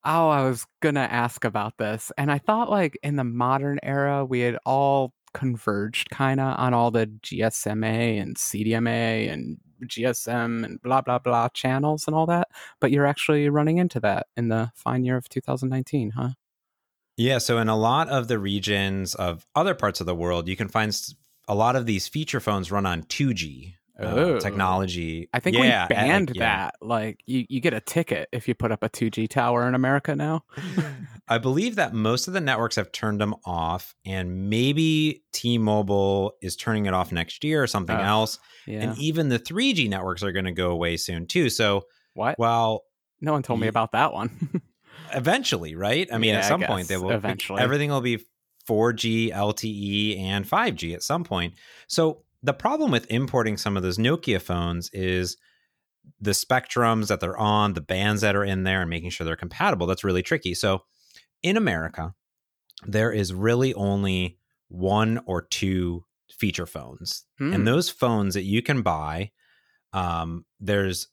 Oh, 0.04 0.28
I 0.28 0.42
was 0.48 0.64
gonna 0.80 1.00
ask 1.00 1.44
about 1.44 1.76
this, 1.78 2.12
and 2.16 2.30
I 2.30 2.38
thought 2.38 2.70
like 2.70 2.98
in 3.02 3.16
the 3.16 3.24
modern 3.24 3.78
era 3.82 4.24
we 4.24 4.40
had 4.40 4.58
all 4.64 5.12
converged 5.34 6.08
kind 6.10 6.40
of 6.40 6.58
on 6.58 6.72
all 6.72 6.90
the 6.90 7.06
GSMA 7.06 8.20
and 8.22 8.36
CDMA 8.36 9.30
and 9.30 9.58
GSM 9.84 10.64
and 10.64 10.80
blah 10.82 11.00
blah 11.00 11.18
blah 11.18 11.48
channels 11.48 12.06
and 12.06 12.14
all 12.14 12.26
that. 12.26 12.48
But 12.80 12.92
you're 12.92 13.06
actually 13.06 13.48
running 13.48 13.78
into 13.78 14.00
that 14.00 14.28
in 14.36 14.48
the 14.48 14.70
fine 14.74 15.04
year 15.04 15.16
of 15.16 15.28
2019, 15.28 16.12
huh? 16.12 16.30
Yeah, 17.18 17.38
so 17.38 17.58
in 17.58 17.68
a 17.68 17.76
lot 17.76 18.08
of 18.08 18.28
the 18.28 18.38
regions 18.38 19.16
of 19.16 19.44
other 19.56 19.74
parts 19.74 20.00
of 20.00 20.06
the 20.06 20.14
world, 20.14 20.46
you 20.46 20.56
can 20.56 20.68
find 20.68 20.96
a 21.48 21.54
lot 21.54 21.74
of 21.74 21.84
these 21.84 22.06
feature 22.06 22.38
phones 22.38 22.70
run 22.70 22.86
on 22.86 23.02
2G 23.02 23.74
uh, 24.00 24.06
Oh. 24.06 24.38
technology. 24.38 25.28
I 25.34 25.40
think 25.40 25.56
yeah, 25.56 25.62
we 25.62 25.66
and, 25.66 25.88
banned 25.88 26.28
like, 26.30 26.36
yeah. 26.36 26.56
that. 26.56 26.74
Like 26.80 27.20
you, 27.26 27.44
you 27.48 27.60
get 27.60 27.74
a 27.74 27.80
ticket 27.80 28.28
if 28.30 28.46
you 28.46 28.54
put 28.54 28.70
up 28.70 28.84
a 28.84 28.88
2G 28.88 29.28
tower 29.28 29.66
in 29.66 29.74
America 29.74 30.14
now. 30.14 30.44
I 31.28 31.38
believe 31.38 31.74
that 31.74 31.92
most 31.92 32.28
of 32.28 32.34
the 32.34 32.40
networks 32.40 32.76
have 32.76 32.92
turned 32.92 33.20
them 33.20 33.34
off, 33.44 33.96
and 34.06 34.48
maybe 34.48 35.24
T-Mobile 35.32 36.34
is 36.40 36.54
turning 36.54 36.86
it 36.86 36.94
off 36.94 37.10
next 37.10 37.42
year 37.42 37.60
or 37.60 37.66
something 37.66 37.96
Ugh, 37.96 38.06
else. 38.06 38.38
Yeah. 38.64 38.82
And 38.82 38.98
even 38.98 39.28
the 39.28 39.40
3G 39.40 39.88
networks 39.88 40.22
are 40.22 40.30
going 40.30 40.44
to 40.44 40.52
go 40.52 40.70
away 40.70 40.96
soon 40.96 41.26
too. 41.26 41.50
So, 41.50 41.82
what? 42.14 42.38
well, 42.38 42.84
no 43.20 43.32
one 43.32 43.42
told 43.42 43.58
me 43.58 43.66
about 43.66 43.90
that 43.92 44.12
one. 44.12 44.62
eventually, 45.14 45.74
right? 45.74 46.08
I 46.12 46.18
mean, 46.18 46.30
Yeah, 46.34 46.38
at 46.40 46.44
some 46.46 46.62
point 46.62 46.88
they 46.88 46.96
will. 46.96 47.10
eventually. 47.10 47.60
everything 47.62 47.90
will 47.90 48.00
be 48.00 48.18
4G, 48.68 49.32
LTE, 49.32 50.18
and 50.20 50.44
5G 50.48 50.94
at 50.94 51.02
some 51.02 51.24
point. 51.24 51.54
So 51.86 52.22
the 52.42 52.52
problem 52.52 52.90
with 52.90 53.10
importing 53.10 53.56
some 53.56 53.76
of 53.76 53.82
those 53.82 53.98
Nokia 53.98 54.40
phones 54.40 54.90
is 54.90 55.36
the 56.20 56.30
spectrums 56.32 57.08
that 57.08 57.20
they're 57.20 57.36
on, 57.38 57.74
the 57.74 57.80
bands 57.80 58.22
that 58.22 58.36
are 58.36 58.44
in 58.44 58.62
there, 58.64 58.80
and 58.82 58.90
making 58.90 59.10
sure 59.10 59.24
they're 59.24 59.36
compatible. 59.36 59.86
That's 59.86 60.04
really 60.04 60.22
tricky. 60.22 60.54
So 60.54 60.82
in 61.42 61.56
America, 61.56 62.14
there 62.86 63.10
is 63.12 63.32
really 63.34 63.74
only 63.74 64.38
one 64.68 65.20
or 65.26 65.42
two 65.42 66.04
feature 66.30 66.66
phones, 66.66 67.24
Hmm. 67.38 67.52
and 67.54 67.66
those 67.66 67.88
phones 67.88 68.34
that 68.34 68.42
you 68.44 68.62
can 68.62 68.82
buy, 68.82 69.32
um, 69.92 70.44
there's 70.60 71.08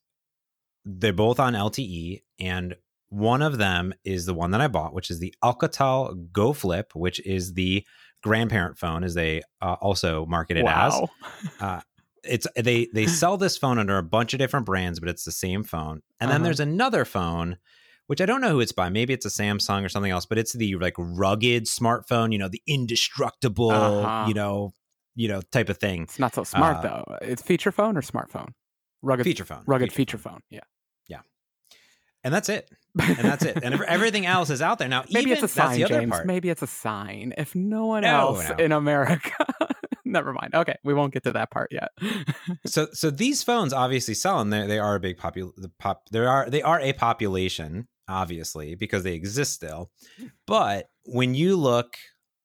they're 0.87 1.13
both 1.13 1.39
on 1.39 1.53
LTE, 1.55 2.21
and 2.39 2.75
one 3.15 3.41
of 3.41 3.57
them 3.57 3.93
is 4.03 4.25
the 4.25 4.33
one 4.33 4.51
that 4.51 4.61
I 4.61 4.67
bought, 4.67 4.93
which 4.93 5.09
is 5.09 5.19
the 5.19 5.33
Alcatel 5.43 6.31
Go 6.31 6.51
Flip, 6.53 6.93
which 6.95 7.19
is 7.25 7.53
the 7.53 7.85
grandparent 8.21 8.77
phone, 8.77 9.03
as 9.03 9.13
they 9.13 9.41
uh, 9.61 9.75
also 9.81 10.25
market 10.25 10.57
it 10.57 10.65
as 10.67 10.93
wow. 11.61 11.81
it's 12.23 12.47
they 12.55 12.87
they 12.93 13.05
sell 13.05 13.37
this 13.37 13.57
phone 13.57 13.77
under 13.77 13.97
a 13.97 14.03
bunch 14.03 14.33
of 14.33 14.39
different 14.39 14.65
brands, 14.65 14.99
but 14.99 15.09
it's 15.09 15.23
the 15.23 15.31
same 15.31 15.63
phone. 15.63 16.01
And 16.19 16.29
then 16.29 16.37
Uh-huh. 16.37 16.43
there's 16.45 16.59
another 16.59 17.05
phone, 17.05 17.57
which 18.07 18.19
I 18.19 18.25
don't 18.25 18.41
know 18.41 18.49
who 18.49 18.59
it's 18.61 18.71
by. 18.71 18.89
Maybe 18.89 19.13
it's 19.13 19.25
a 19.25 19.29
Samsung 19.29 19.85
or 19.85 19.89
something 19.89 20.11
else, 20.11 20.25
but 20.25 20.37
it's 20.37 20.53
the 20.53 20.75
like 20.75 20.95
rugged 20.97 21.65
smartphone, 21.65 22.31
you 22.33 22.39
know, 22.39 22.49
the 22.49 22.61
indestructible, 22.67 23.71
Uh-huh. 23.71 24.25
you 24.27 24.33
know, 24.33 24.73
you 25.15 25.27
know, 25.27 25.41
type 25.51 25.69
of 25.69 25.77
thing. 25.77 26.03
It's 26.03 26.19
not 26.19 26.33
so 26.35 26.43
smart 26.43 26.77
Uh, 26.77 26.81
though. 26.81 27.17
It's 27.21 27.41
feature 27.43 27.71
phone 27.71 27.95
or 27.95 28.01
smartphone? 28.01 28.49
Rugged 29.01 29.23
Feature 29.23 29.45
phone, 29.45 29.63
rugged 29.67 29.93
feature 29.93 30.17
phone. 30.17 30.41
Yeah. 30.49 30.61
Yeah. 31.07 31.21
and 32.23 32.33
that's 32.33 32.49
it. 32.49 32.69
And 32.99 33.17
that's 33.17 33.43
it. 33.43 33.59
And 33.61 33.81
everything 33.87 34.25
else 34.25 34.49
is 34.49 34.61
out 34.61 34.79
there 34.79 34.87
now. 34.87 35.03
Maybe 35.09 35.31
even, 35.31 35.43
it's 35.43 35.43
a 35.43 35.47
sign, 35.47 35.67
that's 35.67 35.77
the 35.77 35.83
other 35.85 35.99
James. 36.01 36.11
part. 36.11 36.25
Maybe 36.25 36.49
it's 36.49 36.61
a 36.61 36.67
sign. 36.67 37.33
If 37.37 37.55
no 37.55 37.85
one 37.87 38.03
No, 38.03 38.09
else 38.09 38.49
no. 38.49 38.55
in 38.55 38.71
America, 38.71 39.45
never 40.05 40.33
mind. 40.33 40.55
Okay, 40.55 40.75
we 40.83 40.93
won't 40.93 41.13
get 41.13 41.23
to 41.23 41.31
that 41.33 41.51
part 41.51 41.71
yet. 41.71 41.89
so 42.65 42.87
so 42.93 43.09
these 43.09 43.43
phones 43.43 43.73
obviously 43.73 44.13
sell 44.13 44.39
and 44.39 44.51
they 44.51 44.65
they 44.67 44.79
are 44.79 44.95
a 44.95 44.99
big 44.99 45.17
popul 45.17 45.51
the 45.57 45.71
pop 45.79 46.03
there 46.11 46.29
are 46.29 46.49
they 46.49 46.61
are 46.61 46.79
a 46.79 46.93
population 46.93 47.87
obviously 48.07 48.75
because 48.75 49.03
they 49.03 49.13
exist 49.13 49.53
still 49.53 49.89
but 50.45 50.89
when 51.05 51.33
you 51.33 51.55
look 51.55 51.97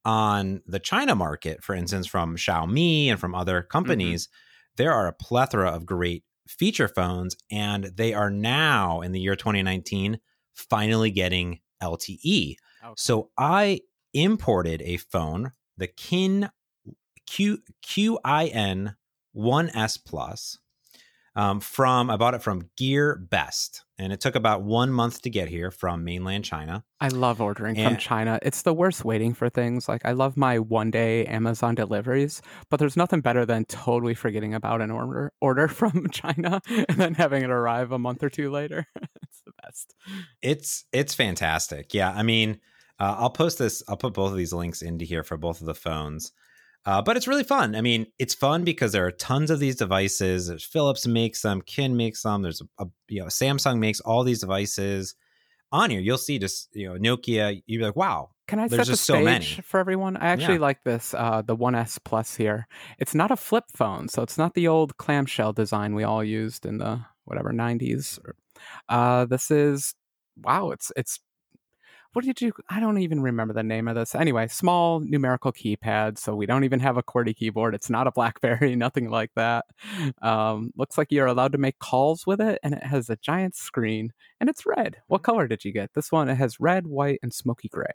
on 0.07 0.63
the 0.67 0.79
China 0.79 1.15
market 1.15 1.63
for 1.63 1.75
instance 1.75 2.07
from 2.07 2.37
Xiaomi 2.37 3.09
and 3.09 3.21
from 3.21 3.35
other 3.35 3.61
mm-hmm. 3.61 3.71
companies 3.71 4.29
there 4.77 4.93
are 4.93 5.07
a 5.07 5.13
plethora 5.13 5.71
of 5.71 5.85
great 5.85 6.25
feature 6.49 6.89
phones 6.89 7.37
and 7.51 7.85
they 7.97 8.15
are 8.15 8.31
now 8.31 9.03
in 9.03 9.13
the 9.13 9.21
year 9.21 9.37
2019 9.37 10.19
finally 10.61 11.11
getting 11.11 11.61
LTE 11.83 12.57
Okay. 12.83 12.93
so 12.97 13.31
I 13.39 13.81
imported 14.15 14.81
a 14.83 14.97
phone, 14.97 15.53
the 15.77 15.89
Qin 15.89 16.51
Q 17.27 17.59
QIN 17.87 18.97
1S 19.37 19.99
Plus. 20.05 20.59
um, 21.37 21.61
from 21.61 22.11
I 22.11 22.17
bought 22.17 22.35
it 22.35 22.43
from 22.43 22.63
GearBest, 22.77 23.83
and 23.99 24.13
it 24.13 24.21
took 24.21 24.35
about 24.35 24.63
one 24.63 24.91
month 24.91 25.23
to 25.23 25.31
get 25.31 25.49
here 25.49 25.71
from 25.71 26.03
mainland 26.05 26.45
China. 26.45 26.83
I 27.01 27.09
love 27.09 27.41
ordering 27.41 27.77
from 27.77 27.97
China. 27.99 28.39
It's 28.43 28.63
the 28.63 28.75
worst 28.75 29.05
waiting 29.05 29.33
for 29.35 29.49
things. 29.49 29.89
Like 29.89 30.03
I 30.05 30.11
love 30.13 30.37
my 30.37 30.59
one 30.59 30.91
day 30.91 31.25
Amazon 31.27 31.77
deliveries, 31.77 32.43
but 32.69 32.81
there's 32.81 32.97
nothing 32.97 33.21
better 33.21 33.47
than 33.47 33.65
totally 33.67 34.15
forgetting 34.15 34.55
about 34.55 34.81
an 34.81 34.91
order 34.91 35.33
order 35.41 35.69
from 35.81 36.09
China 36.11 36.61
and 36.67 36.99
then 36.99 37.15
having 37.15 37.43
it 37.45 37.51
arrive 37.51 37.93
a 37.93 37.99
month 37.99 38.23
or 38.25 38.31
two 38.31 38.51
later. 38.51 38.87
it's 39.69 39.85
the 39.85 39.95
best. 40.15 40.25
It's 40.43 40.85
it's 40.93 41.15
fantastic. 41.15 41.95
Yeah, 41.95 42.11
I 42.11 42.23
mean, 42.23 42.61
uh, 42.99 43.17
I'll 43.19 43.31
post 43.31 43.59
this. 43.59 43.83
I'll 43.89 43.97
put 43.97 44.15
both 44.15 44.31
of 44.31 44.37
these 44.37 44.53
links 44.53 44.83
into 44.83 45.05
here 45.05 45.23
for 45.25 45.37
both 45.37 45.61
of 45.61 45.67
the 45.67 45.75
phones. 45.75 46.33
Uh, 46.87 47.03
but 47.03 47.15
it's 47.17 47.29
really 47.29 47.45
fun. 47.45 47.75
I 47.77 47.83
mean, 47.83 48.07
it's 48.19 48.35
fun 48.35 48.65
because 48.65 48.93
there 48.93 49.07
are 49.07 49.11
tons 49.11 49.51
of 49.51 49.61
these 49.61 49.77
devices. 49.77 50.47
There's 50.47 50.65
Philips 50.65 51.07
makes 51.07 51.43
them, 51.43 51.61
Qin 51.61 51.93
makes 51.95 52.23
them. 52.23 52.41
There's 52.41 52.63
a, 52.63 52.85
a 52.85 52.87
you 53.09 53.21
know 53.21 53.27
Samsung 53.27 53.79
makes 53.79 54.01
all 54.01 54.25
these 54.25 54.41
devices. 54.41 55.15
On 55.73 55.89
here, 55.89 56.01
you'll 56.01 56.19
see 56.19 56.39
just 56.39 56.69
you 56.73 56.89
know 56.89 56.97
Nokia. 56.99 57.63
You'd 57.67 57.79
be 57.79 57.85
like, 57.85 57.95
wow, 57.97 58.31
Can 58.49 58.59
I 58.59 58.67
There's 58.67 58.81
set 58.81 58.87
the 58.87 58.93
just 58.93 59.05
so 59.05 59.15
stage 59.15 59.25
many. 59.25 59.45
for 59.63 59.79
everyone? 59.79 60.17
I 60.17 60.27
actually 60.29 60.55
Yeah. 60.55 60.61
like 60.63 60.83
this, 60.83 61.15
uh, 61.15 61.43
the 61.43 61.55
One 61.55 61.77
S 61.77 61.99
Plus 61.99 62.35
here. 62.35 62.67
It's 62.99 63.15
not 63.15 63.31
a 63.31 63.37
flip 63.37 63.65
phone, 63.77 64.09
so 64.09 64.23
it's 64.23 64.37
not 64.39 64.55
the 64.55 64.67
old 64.67 64.97
clamshell 64.97 65.53
design 65.53 65.95
we 65.95 66.03
all 66.03 66.25
used 66.25 66.67
in 66.67 66.79
the 66.79 67.03
whatever 67.25 67.53
'90s. 67.53 68.19
Uh, 68.89 69.25
this 69.27 69.51
is 69.51 69.95
wow. 70.43 70.71
It's 70.71 70.91
it's 70.97 71.21
what 72.13 72.25
did 72.25 72.41
you? 72.41 72.53
I 72.69 72.81
don't 72.81 72.99
even 72.99 73.21
remember 73.21 73.55
the 73.55 73.63
name 73.63 73.87
of 73.87 73.95
this. 73.95 74.17
Anyway, 74.17 74.49
small 74.49 74.99
numerical 74.99 75.53
keypad, 75.53 76.19
so 76.19 76.35
we 76.35 76.45
don't 76.45 76.65
even 76.65 76.81
have 76.81 76.97
a 76.97 77.05
QWERTY 77.05 77.37
keyboard. 77.37 77.73
It's 77.73 77.89
not 77.89 78.09
a 78.09 78.11
BlackBerry, 78.15 78.75
nothing 78.75 79.11
like 79.11 79.31
that. 79.37 79.65
Um, 80.21 80.73
looks 80.77 80.99
like 80.99 81.09
you're 81.13 81.27
allowed 81.27 81.53
to 81.53 81.59
make 81.59 81.79
calls 81.79 82.27
with 82.27 82.41
it, 82.41 82.59
and 82.65 82.75
it 82.75 82.83
has 82.83 83.11
a 83.11 83.17
giant 83.17 83.55
screen, 83.55 84.13
and 84.41 84.51
it's 84.51 84.67
red. 84.67 84.97
What 85.07 85.23
color 85.23 85.47
did 85.47 85.65
you 85.65 85.73
get? 85.73 85.91
This 85.95 86.11
one 86.11 86.29
it 86.29 86.35
has 86.35 86.59
red, 86.59 86.89
white, 86.89 87.21
and 87.23 87.33
smoky 87.33 87.69
gray. 87.69 87.87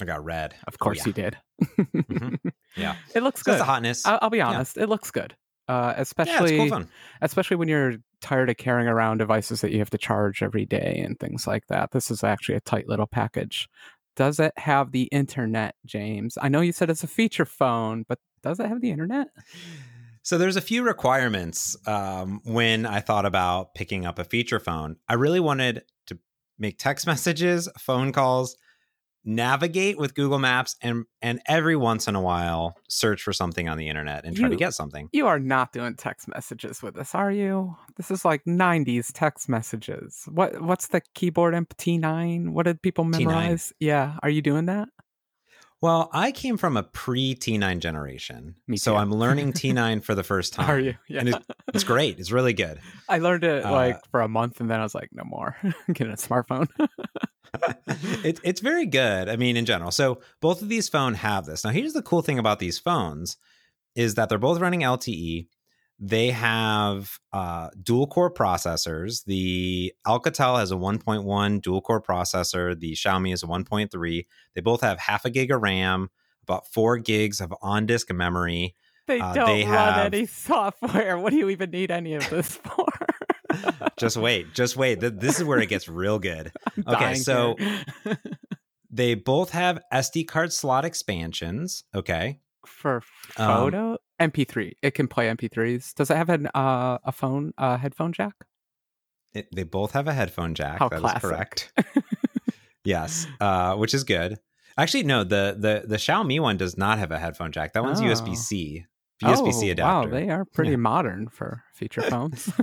I 0.00 0.04
got 0.04 0.24
red. 0.24 0.54
Of 0.68 0.74
Oh, 0.74 0.84
course 0.84 0.98
yeah. 0.98 1.04
you 1.06 1.12
did. 1.12 1.36
Mhm. 1.62 2.38
Yeah. 2.76 2.96
It 3.16 3.22
looks 3.24 3.42
So 3.42 3.50
that's 3.50 3.58
good. 3.58 3.60
the 3.60 3.64
hotness. 3.64 4.06
I'll, 4.06 4.18
I'll 4.22 4.30
be 4.30 4.40
honest. 4.40 4.76
It 4.76 4.88
looks 4.88 5.10
good. 5.10 5.34
Uh, 5.68 5.94
yeah, 5.96 6.02
especially 6.02 6.56
cool 6.58 6.68
fun. 6.68 6.88
especially 7.22 7.56
when 7.56 7.68
you're 7.68 7.94
tired 8.24 8.48
of 8.48 8.56
carrying 8.56 8.88
around 8.88 9.18
devices 9.18 9.60
that 9.60 9.70
you 9.70 9.78
have 9.78 9.90
to 9.90 9.98
charge 9.98 10.42
every 10.42 10.64
day 10.64 11.02
and 11.04 11.20
things 11.20 11.46
like 11.46 11.66
that. 11.66 11.90
This 11.90 12.10
is 12.10 12.24
actually 12.24 12.54
a 12.54 12.60
tight 12.60 12.88
little 12.88 13.06
package. 13.06 13.68
Does 14.16 14.40
it 14.40 14.52
have 14.56 14.92
the 14.92 15.04
internet, 15.04 15.74
James? 15.84 16.38
I 16.40 16.48
know 16.48 16.62
you 16.62 16.72
said 16.72 16.88
it's 16.88 17.04
a 17.04 17.08
feature 17.08 17.44
phone, 17.44 18.06
but 18.08 18.18
does 18.42 18.58
it 18.60 18.66
have 18.66 18.80
the 18.80 18.90
internet? 18.90 19.28
So 20.22 20.38
there's 20.38 20.56
a 20.56 20.62
few 20.62 20.82
requirements 20.84 21.76
um, 21.86 22.40
when 22.44 22.86
I 22.86 23.00
thought 23.00 23.26
about 23.26 23.74
picking 23.74 24.06
up 24.06 24.18
a 24.18 24.24
feature 24.24 24.58
phone. 24.58 24.96
I 25.06 25.14
really 25.14 25.40
wanted 25.40 25.82
to 26.06 26.18
make 26.58 26.78
text 26.78 27.06
messages, 27.06 27.68
phone 27.78 28.10
calls, 28.10 28.56
navigate 29.24 29.98
with 29.98 30.14
Google 30.14 30.38
Maps, 30.38 30.76
and 30.82 31.04
and 31.22 31.40
every 31.46 31.76
once 31.76 32.06
in 32.08 32.14
a 32.14 32.20
while 32.20 32.76
search 32.88 33.22
for 33.22 33.32
something 33.32 33.68
on 33.68 33.78
the 33.78 33.88
internet 33.88 34.24
and 34.24 34.36
try 34.36 34.48
to 34.48 34.56
get 34.56 34.74
something. 34.74 35.08
You 35.12 35.26
are 35.26 35.38
not 35.38 35.72
doing 35.72 35.94
text 35.96 36.28
messages 36.28 36.82
with 36.82 36.94
this, 36.94 37.14
are 37.14 37.32
you? 37.32 37.76
This 37.96 38.10
is 38.10 38.24
like 38.24 38.44
90s 38.44 39.10
text 39.12 39.48
messages. 39.48 40.24
What 40.30 40.60
what's 40.62 40.88
the 40.88 41.00
keyboard 41.14 41.54
imp 41.54 41.76
T9? 41.76 42.50
What 42.50 42.64
did 42.66 42.82
people 42.82 43.04
T9. 43.04 43.18
memorize? 43.18 43.72
Yeah, 43.80 44.18
are 44.22 44.30
you 44.30 44.42
doing 44.42 44.66
that? 44.66 44.88
Well, 45.80 46.08
I 46.14 46.32
came 46.32 46.56
from 46.56 46.78
a 46.78 46.82
pre 46.82 47.34
T9 47.34 47.78
generation, 47.78 48.54
Me 48.66 48.78
so. 48.78 48.96
I'm 48.96 49.10
learning 49.12 49.52
T9 49.54 50.02
for 50.02 50.14
the 50.14 50.22
first 50.22 50.54
time. 50.54 50.70
Are 50.70 50.78
you? 50.78 50.94
Yeah. 51.08 51.20
And 51.20 51.34
It's 51.74 51.84
great. 51.84 52.18
It's 52.18 52.30
really 52.32 52.54
good. 52.54 52.80
I 53.08 53.18
learned 53.18 53.44
it 53.44 53.66
Uh, 53.66 53.72
like 53.72 54.00
for 54.10 54.22
a 54.22 54.28
month 54.28 54.60
and 54.60 54.70
then 54.70 54.80
I 54.80 54.82
was 54.82 54.94
like, 54.94 55.10
no 55.12 55.24
more. 55.24 55.56
Getting 55.92 56.12
a 56.14 56.16
smartphone. 56.16 56.68
It, 58.24 58.40
it's 58.44 58.60
very 58.60 58.86
good. 58.86 59.28
I 59.28 59.36
mean, 59.36 59.56
in 59.56 59.64
general. 59.64 59.90
So 59.90 60.20
both 60.40 60.62
of 60.62 60.68
these 60.68 60.88
phones 60.88 61.18
have 61.18 61.46
this. 61.46 61.64
Now, 61.64 61.70
here's 61.70 61.92
the 61.92 62.02
cool 62.02 62.22
thing 62.22 62.38
about 62.38 62.58
these 62.58 62.78
phones 62.78 63.36
is 63.94 64.14
that 64.16 64.28
they're 64.28 64.38
both 64.38 64.60
running 64.60 64.80
LTE. 64.80 65.46
They 66.00 66.30
have 66.32 67.18
uh, 67.32 67.70
dual 67.80 68.08
core 68.08 68.32
processors. 68.32 69.24
The 69.24 69.92
Alcatel 70.06 70.58
has 70.58 70.72
a 70.72 70.76
1.1 70.76 71.62
dual 71.62 71.80
core 71.80 72.02
processor. 72.02 72.78
The 72.78 72.92
Xiaomi 72.94 73.32
is 73.32 73.42
a 73.44 73.46
1.3. 73.46 74.26
They 74.54 74.60
both 74.60 74.80
have 74.80 74.98
half 74.98 75.24
a 75.24 75.30
gig 75.30 75.52
of 75.52 75.62
RAM, 75.62 76.10
about 76.42 76.66
four 76.66 76.98
gigs 76.98 77.40
of 77.40 77.54
on 77.62 77.86
disk 77.86 78.12
memory. 78.12 78.74
They 79.06 79.20
Uh, 79.20 79.34
don't 79.34 79.46
they 79.46 79.62
run 79.64 79.94
have- 79.94 80.12
any 80.12 80.26
software. 80.48 81.16
What 81.18 81.30
do 81.30 81.36
you 81.36 81.48
even 81.50 81.70
need 81.70 81.90
any 81.92 82.14
of 82.14 82.28
this 82.28 82.56
for? 82.56 82.86
Just 83.96 84.16
wait, 84.16 84.52
just 84.54 84.76
wait. 84.76 85.00
This 85.00 85.38
is 85.38 85.44
where 85.44 85.58
it 85.60 85.68
gets 85.68 85.88
real 85.88 86.18
good. 86.18 86.52
Okay, 86.88 87.14
so- 87.14 87.56
They 88.90 89.14
both 89.14 89.50
have 89.50 89.80
SD 89.92 90.26
card 90.28 90.52
slot 90.52 90.84
expansions. 90.84 91.82
Okay. 91.94 92.38
for 92.66 93.02
Um, 93.36 93.48
photo 93.56 93.98
MP3, 94.20 94.72
it 94.82 94.92
can 94.94 95.08
play 95.08 95.26
MP3s. 95.28 95.94
Does 95.94 96.10
it 96.10 96.16
have 96.16 96.28
an 96.30 96.46
uh, 96.54 96.98
a 97.04 97.10
phone 97.12 97.52
uh, 97.58 97.76
headphone 97.76 98.12
jack? 98.12 98.34
It, 99.32 99.48
they 99.54 99.64
both 99.64 99.92
have 99.92 100.06
a 100.06 100.12
headphone 100.14 100.54
jack. 100.54 100.78
How 100.78 100.88
That 100.88 100.96
is 100.96 101.00
classic. 101.00 101.22
correct. 101.22 101.72
yes, 102.84 103.26
uh, 103.40 103.74
which 103.76 103.94
is 103.94 104.04
good. 104.04 104.38
Actually, 104.78 105.02
no 105.04 105.24
the 105.24 105.56
the 105.58 105.84
the 105.88 105.96
Xiaomi 105.96 106.40
one 106.40 106.56
does 106.56 106.76
not 106.76 106.98
have 106.98 107.10
a 107.10 107.18
headphone 107.18 107.50
jack. 107.52 107.72
That 107.72 107.82
one's 107.84 108.00
Oh. 108.00 108.04
USB 108.04 108.36
C. 108.36 108.86
USB 109.24 109.52
C 109.52 109.68
Oh, 109.68 109.72
adapter. 109.72 110.08
Wow, 110.08 110.14
they 110.14 110.28
are 110.30 110.44
pretty 110.44 110.72
Yeah. 110.72 110.76
modern 110.76 111.28
for 111.28 111.62
feature 111.74 112.02
phones. 112.10 112.50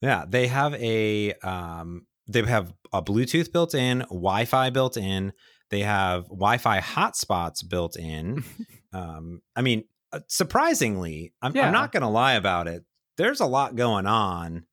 Yeah, 0.00 0.24
they 0.28 0.46
have 0.48 0.74
a 0.74 1.32
um, 1.42 2.06
they 2.28 2.42
have 2.42 2.72
a 2.92 3.02
Bluetooth 3.02 3.50
built 3.52 3.74
in, 3.74 4.00
Wi-Fi 4.10 4.70
built 4.70 4.96
in. 4.96 5.32
They 5.70 5.80
have 5.80 6.24
Wi-Fi 6.28 6.80
hotspots 6.80 7.66
built 7.68 7.96
in. 7.98 8.44
um, 8.92 9.40
I 9.56 9.62
mean, 9.62 9.84
uh, 10.12 10.20
surprisingly, 10.28 11.32
I'm, 11.42 11.56
Yeah. 11.56 11.66
I'm 11.66 11.72
not 11.72 11.90
going 11.92 12.02
to 12.02 12.08
lie 12.08 12.34
about 12.34 12.68
it. 12.68 12.84
There's 13.16 13.40
a 13.40 13.46
lot 13.46 13.74
going 13.74 14.06
on 14.06 14.66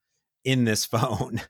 in 0.44 0.66
this 0.66 0.86
phone. 0.86 1.42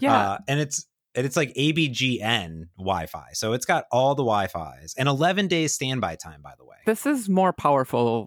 yeah, 0.00 0.16
Uh, 0.32 0.38
and 0.46 0.60
it's 0.60 0.86
and 1.14 1.26
it's 1.26 1.36
like 1.36 1.52
ABGN 1.54 2.64
Wi-Fi, 2.78 3.28
so 3.32 3.52
it's 3.54 3.64
got 3.66 3.84
all 3.90 4.14
the 4.14 4.22
Wi-Fi's 4.22 4.94
and 4.98 5.08
11 5.08 5.48
days 5.48 5.74
standby 5.74 6.16
time. 6.16 6.42
By 6.42 6.52
the 6.58 6.64
way, 6.64 6.76
this 6.86 7.06
is 7.06 7.28
more 7.28 7.52
powerful 7.52 8.26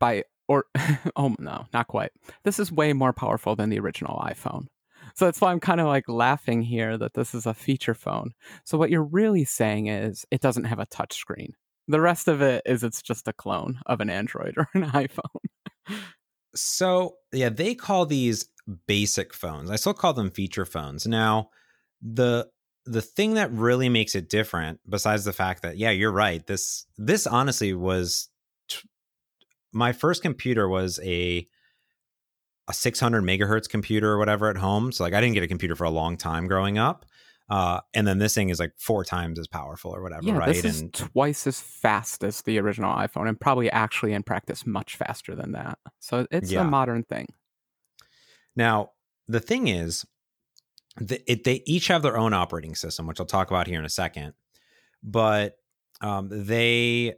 by 0.00 0.24
or 0.48 0.66
oh 1.16 1.34
no, 1.38 1.66
not 1.72 1.88
quite. 1.88 2.12
This 2.44 2.58
is 2.58 2.72
way 2.72 2.92
more 2.92 3.12
powerful 3.12 3.56
than 3.56 3.70
the 3.70 3.78
original 3.78 4.18
iPhone. 4.24 4.66
So 5.14 5.26
that's 5.26 5.40
why 5.40 5.52
I'm 5.52 5.60
kind 5.60 5.80
of 5.80 5.86
like 5.86 6.08
laughing 6.08 6.62
here 6.62 6.96
that 6.96 7.14
this 7.14 7.34
is 7.34 7.46
a 7.46 7.54
feature 7.54 7.94
phone. 7.94 8.32
So 8.64 8.78
what 8.78 8.90
you're 8.90 9.02
really 9.02 9.44
saying 9.44 9.88
is 9.88 10.24
it 10.30 10.40
doesn't 10.40 10.64
have 10.64 10.78
a 10.78 10.86
touch 10.86 11.14
screen. 11.14 11.52
The 11.88 12.00
rest 12.00 12.28
of 12.28 12.40
it 12.40 12.62
is 12.64 12.82
it's 12.82 13.02
just 13.02 13.28
a 13.28 13.32
clone 13.32 13.80
of 13.86 14.00
an 14.00 14.08
Android 14.08 14.54
or 14.56 14.68
an 14.74 14.84
iPhone. 14.90 15.98
so 16.54 17.16
yeah, 17.32 17.48
they 17.48 17.74
call 17.74 18.06
these 18.06 18.48
basic 18.86 19.34
phones. 19.34 19.70
I 19.70 19.76
still 19.76 19.94
call 19.94 20.14
them 20.14 20.30
feature 20.30 20.64
phones. 20.64 21.06
Now, 21.06 21.50
the 22.00 22.48
the 22.84 23.02
thing 23.02 23.34
that 23.34 23.52
really 23.52 23.88
makes 23.88 24.16
it 24.16 24.28
different, 24.28 24.80
besides 24.88 25.24
the 25.24 25.32
fact 25.32 25.62
that 25.62 25.76
yeah, 25.76 25.90
you're 25.90 26.12
right. 26.12 26.44
This 26.46 26.86
this 26.96 27.26
honestly 27.26 27.74
was 27.74 28.28
my 29.72 29.92
first 29.92 30.22
computer 30.22 30.68
was 30.68 31.00
a 31.02 31.46
a 32.68 32.72
600 32.72 33.24
megahertz 33.24 33.68
computer 33.68 34.12
or 34.12 34.18
whatever 34.18 34.48
at 34.48 34.56
home. 34.56 34.92
So 34.92 35.02
like 35.04 35.14
I 35.14 35.20
didn't 35.20 35.34
get 35.34 35.42
a 35.42 35.48
computer 35.48 35.74
for 35.74 35.84
a 35.84 35.90
long 35.90 36.16
time 36.16 36.46
growing 36.46 36.78
up. 36.78 37.04
Uh, 37.50 37.80
and 37.92 38.06
then 38.06 38.18
this 38.18 38.34
thing 38.34 38.48
is 38.50 38.60
like 38.60 38.72
four 38.78 39.04
times 39.04 39.38
as 39.38 39.46
powerful 39.48 39.94
or 39.94 40.00
whatever, 40.00 40.26
yeah, 40.28 40.38
right? 40.38 40.46
this 40.54 40.64
is 40.64 40.80
and 40.80 40.94
twice 40.94 41.46
as 41.46 41.60
fast 41.60 42.22
as 42.24 42.40
the 42.42 42.58
original 42.58 42.94
iPhone, 42.94 43.28
and 43.28 43.38
probably 43.38 43.70
actually 43.70 44.12
in 44.12 44.22
practice 44.22 44.64
much 44.64 44.96
faster 44.96 45.34
than 45.34 45.52
that. 45.52 45.78
So 45.98 46.26
it's 46.30 46.50
Yeah. 46.50 46.60
a 46.60 46.64
modern 46.64 47.02
thing. 47.02 47.26
Now, 48.56 48.92
the 49.28 49.40
thing 49.40 49.66
is, 49.68 50.06
the, 50.96 51.20
it, 51.30 51.44
they 51.44 51.62
each 51.66 51.88
have 51.88 52.02
their 52.02 52.16
own 52.16 52.32
operating 52.32 52.74
system, 52.74 53.06
which 53.06 53.18
I'll 53.20 53.26
talk 53.26 53.50
about 53.50 53.66
here 53.66 53.78
in 53.78 53.84
a 53.84 53.90
second. 53.90 54.34
But 55.02 55.56
um, 56.00 56.28
they 56.30 57.14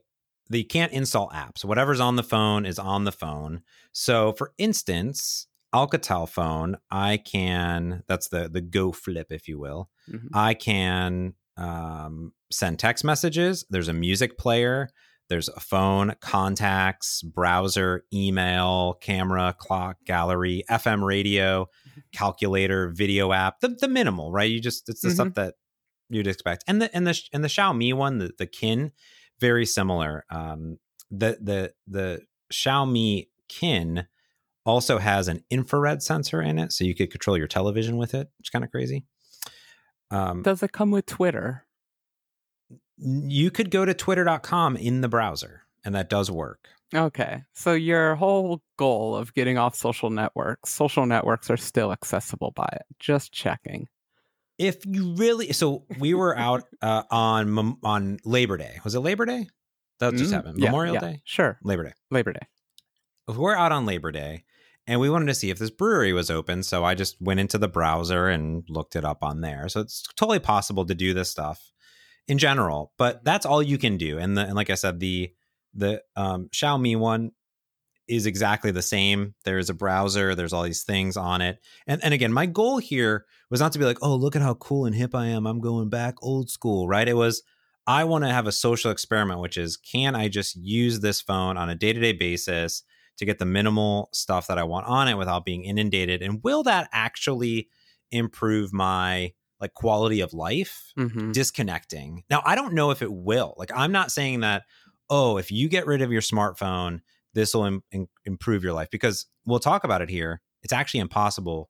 they 0.50 0.62
can't 0.62 0.92
install 0.92 1.30
apps. 1.30 1.64
Whatever's 1.64 2.00
on 2.00 2.16
the 2.16 2.22
phone 2.22 2.66
is 2.66 2.78
on 2.78 3.04
the 3.04 3.12
phone. 3.12 3.62
So, 3.92 4.32
for 4.32 4.52
instance, 4.58 5.46
Alcatel 5.74 6.28
phone, 6.28 6.76
I 6.90 7.16
can 7.16 8.04
that's 8.06 8.28
the 8.28 8.48
the 8.48 8.60
Go 8.60 8.92
Flip, 8.92 9.26
if 9.30 9.48
you 9.48 9.58
will. 9.58 9.90
Mhm. 10.10 10.28
I 10.32 10.54
can 10.54 11.34
um, 11.56 12.32
send 12.50 12.78
text 12.78 13.04
messages. 13.04 13.64
There's 13.70 13.88
a 13.88 13.92
music 13.92 14.38
player. 14.38 14.88
There's 15.30 15.48
a 15.48 15.60
phone, 15.60 16.14
contacts, 16.20 17.22
browser, 17.22 18.04
email, 18.12 18.98
camera, 19.00 19.54
clock, 19.58 19.96
gallery, 20.04 20.64
FM 20.70 21.02
radio, 21.02 21.66
calculator, 22.12 22.90
video 22.90 23.32
app. 23.32 23.60
The, 23.60 23.68
the 23.68 23.88
minimal, 23.88 24.30
right? 24.30 24.50
You 24.50 24.60
just 24.60 24.88
it's 24.88 25.00
the 25.00 25.08
stuff 25.10 25.34
that 25.34 25.54
you'd 26.10 26.26
expect. 26.26 26.64
And 26.68 26.82
the 26.82 26.94
and 26.94 27.06
the 27.06 27.18
and 27.32 27.42
the 27.42 27.48
Xiaomi 27.48 27.94
one, 27.94 28.18
the, 28.18 28.32
the 28.36 28.46
Qin, 28.46 28.92
very 29.44 29.66
similar. 29.66 30.24
Um, 30.30 30.78
the 31.10 31.36
the 31.40 31.72
the 31.86 32.22
Xiaomi 32.52 33.28
Qin 33.50 34.06
Also 34.64 34.98
has 34.98 35.28
an 35.28 35.44
infrared 35.50 36.02
sensor 36.02 36.40
in 36.40 36.58
it, 36.58 36.72
so 36.72 36.84
you 36.84 36.94
could 36.94 37.10
control 37.10 37.36
your 37.36 37.46
television 37.46 37.98
with 37.98 38.14
it, 38.14 38.30
which 38.38 38.46
is 38.46 38.50
kind 38.50 38.64
of 38.64 38.70
crazy. 38.70 39.04
Um, 40.10 40.42
Does 40.42 40.62
it 40.62 40.72
come 40.72 40.90
with 40.90 41.04
Twitter? 41.04 41.66
You 42.96 43.50
could 43.50 43.70
go 43.70 43.84
to 43.84 43.92
twitter.com 43.92 44.76
in 44.76 45.02
the 45.02 45.08
browser, 45.08 45.62
and 45.84 45.94
that 45.94 46.08
does 46.08 46.30
work. 46.30 46.68
Okay. 46.94 47.42
So 47.52 47.72
your 47.72 48.14
whole 48.14 48.62
goal 48.78 49.16
of 49.16 49.34
getting 49.34 49.58
off 49.58 49.74
social 49.74 50.10
networks, 50.10 50.70
social 50.70 51.06
networks 51.06 51.50
are 51.50 51.56
still 51.56 51.92
accessible 51.92 52.52
by 52.52 52.68
it. 52.72 52.86
Just 53.00 53.32
checking. 53.32 53.88
If 54.58 54.87
you 54.87 55.14
really 55.14 55.52
so 55.52 55.84
we 55.99 56.14
were 56.14 56.37
out 56.37 56.64
uh, 56.82 57.02
on 57.11 57.78
on 57.82 58.18
Labor 58.25 58.56
Day. 58.56 58.80
Was 58.84 58.94
it 58.94 59.00
Labor 59.00 59.26
Day? 59.26 59.49
That 60.00 60.14
just 60.14 60.30
mm, 60.30 60.34
happened. 60.34 60.58
Memorial 60.58 60.94
yeah. 60.94 61.00
Day? 61.00 61.23
Sure. 61.25 61.58
Labor 61.62 61.84
Day. 61.84 61.92
Labor 62.11 62.32
Day. 62.32 62.46
We're 63.28 63.56
out 63.56 63.73
on 63.73 63.87
Labor 63.87 64.11
Day 64.11 64.44
and 64.87 65.00
we 65.00 65.08
wanted 65.08 65.26
to 65.26 65.34
see 65.34 65.50
if 65.50 65.58
this 65.58 65.70
brewery 65.70 66.12
was 66.12 66.30
open. 66.30 66.62
So 66.62 66.84
I 66.84 66.94
just 66.94 67.20
went 67.20 67.40
into 67.40 67.58
the 67.58 67.68
browser 67.68 68.28
and 68.28 68.64
looked 68.68 68.96
it 68.96 69.04
up 69.04 69.23
on 69.23 69.40
there. 69.40 69.68
So 69.68 69.80
it's 69.80 70.02
totally 70.16 70.40
possible 70.40 70.84
to 70.87 70.94
do 70.94 71.14
this 71.14 71.30
stuff 71.30 71.73
in 72.28 72.38
general, 72.38 72.92
but 72.99 73.25
that's 73.25 73.46
all 73.46 73.62
you 73.62 73.78
can 73.78 73.96
do. 73.96 74.18
And, 74.18 74.37
the, 74.37 74.42
and 74.42 74.54
like 74.54 74.70
I 74.70 74.75
said, 74.75 75.00
the 75.00 75.32
the 75.76 76.02
um, 76.14 76.49
Xiaomi 76.52 76.96
one 76.96 77.32
is 78.08 78.26
exactly 78.26 78.70
the 78.70 78.82
same. 78.82 79.34
There's 79.44 79.70
a 79.70 79.75
browser, 79.75 80.34
there's 80.34 80.52
all 80.52 80.62
these 80.62 80.82
things 80.82 81.16
on 81.16 81.40
it. 81.40 81.58
And 81.87 82.02
and 82.04 82.14
again, 82.14 82.32
my 82.32 82.46
goal 82.46 82.78
here 82.78 83.26
was 83.50 83.61
not 83.61 83.73
to 83.73 83.78
be 83.78 83.84
like, 83.84 83.99
"Oh, 84.02 84.14
look 84.14 84.37
at 84.37 84.42
how 84.42 84.54
cool 84.54 84.87
and 84.87 84.94
hip 84.94 85.14
I 85.14 85.26
am. 85.26 85.46
I'm 85.46 85.61
going 85.61 85.88
back 85.88 86.14
old 86.23 86.50
school." 86.50 86.88
Right? 86.88 87.08
It 87.08 87.14
was 87.14 87.42
I 87.87 88.04
want 88.04 88.25
to 88.25 88.30
have 88.30 88.46
a 88.46 88.52
social 88.52 88.90
experiment, 88.90 89.40
which 89.40 89.56
is 89.56 89.76
can 89.76 90.14
I 90.14 90.28
just 90.28 90.56
use 90.56 91.00
this 91.00 91.20
phone 91.20 91.56
on 91.56 91.68
a 91.68 91.75
day-to-day 91.75 92.12
basis 92.12 92.82
to 93.18 93.25
get 93.25 93.38
the 93.38 93.44
minimal 93.44 94.08
stuff 94.12 94.46
that 94.49 94.58
I 94.58 94.64
want 94.64 94.87
on 94.87 95.08
it 95.08 95.18
without 95.18 95.44
being 95.44 95.64
inundated? 95.64 96.23
And 96.23 96.42
will 96.42 96.62
that 96.64 96.88
actually 96.92 97.68
improve 98.11 98.73
my 98.73 99.32
like 99.61 99.75
quality 99.75 100.20
of 100.20 100.32
life 100.32 100.92
mm-hmm. 100.99 101.32
disconnecting? 101.32 102.25
Now, 102.30 102.42
I 102.44 102.54
don't 102.54 102.75
know 102.75 102.90
if 102.90 103.02
it 103.02 103.12
will. 103.12 103.54
Like 103.56 103.70
I'm 103.75 103.92
not 103.92 104.12
saying 104.12 104.40
that 104.40 104.62
oh, 105.11 105.37
if 105.37 105.52
you 105.52 105.68
get 105.68 105.87
rid 105.87 106.02
of 106.02 106.11
your 106.11 106.23
smartphone, 106.23 107.00
this 107.34 107.54
will 107.54 107.80
Im- 107.92 108.08
improve 108.24 108.64
your 108.64 108.72
life 108.72 108.88
because 108.90 109.26
we'll 109.44 109.58
talk 109.58 109.84
about 109.84 110.02
it 110.02 110.08
here. 110.08 110.40
It's 110.62 110.72
actually 110.72 111.00
impossible 111.00 111.68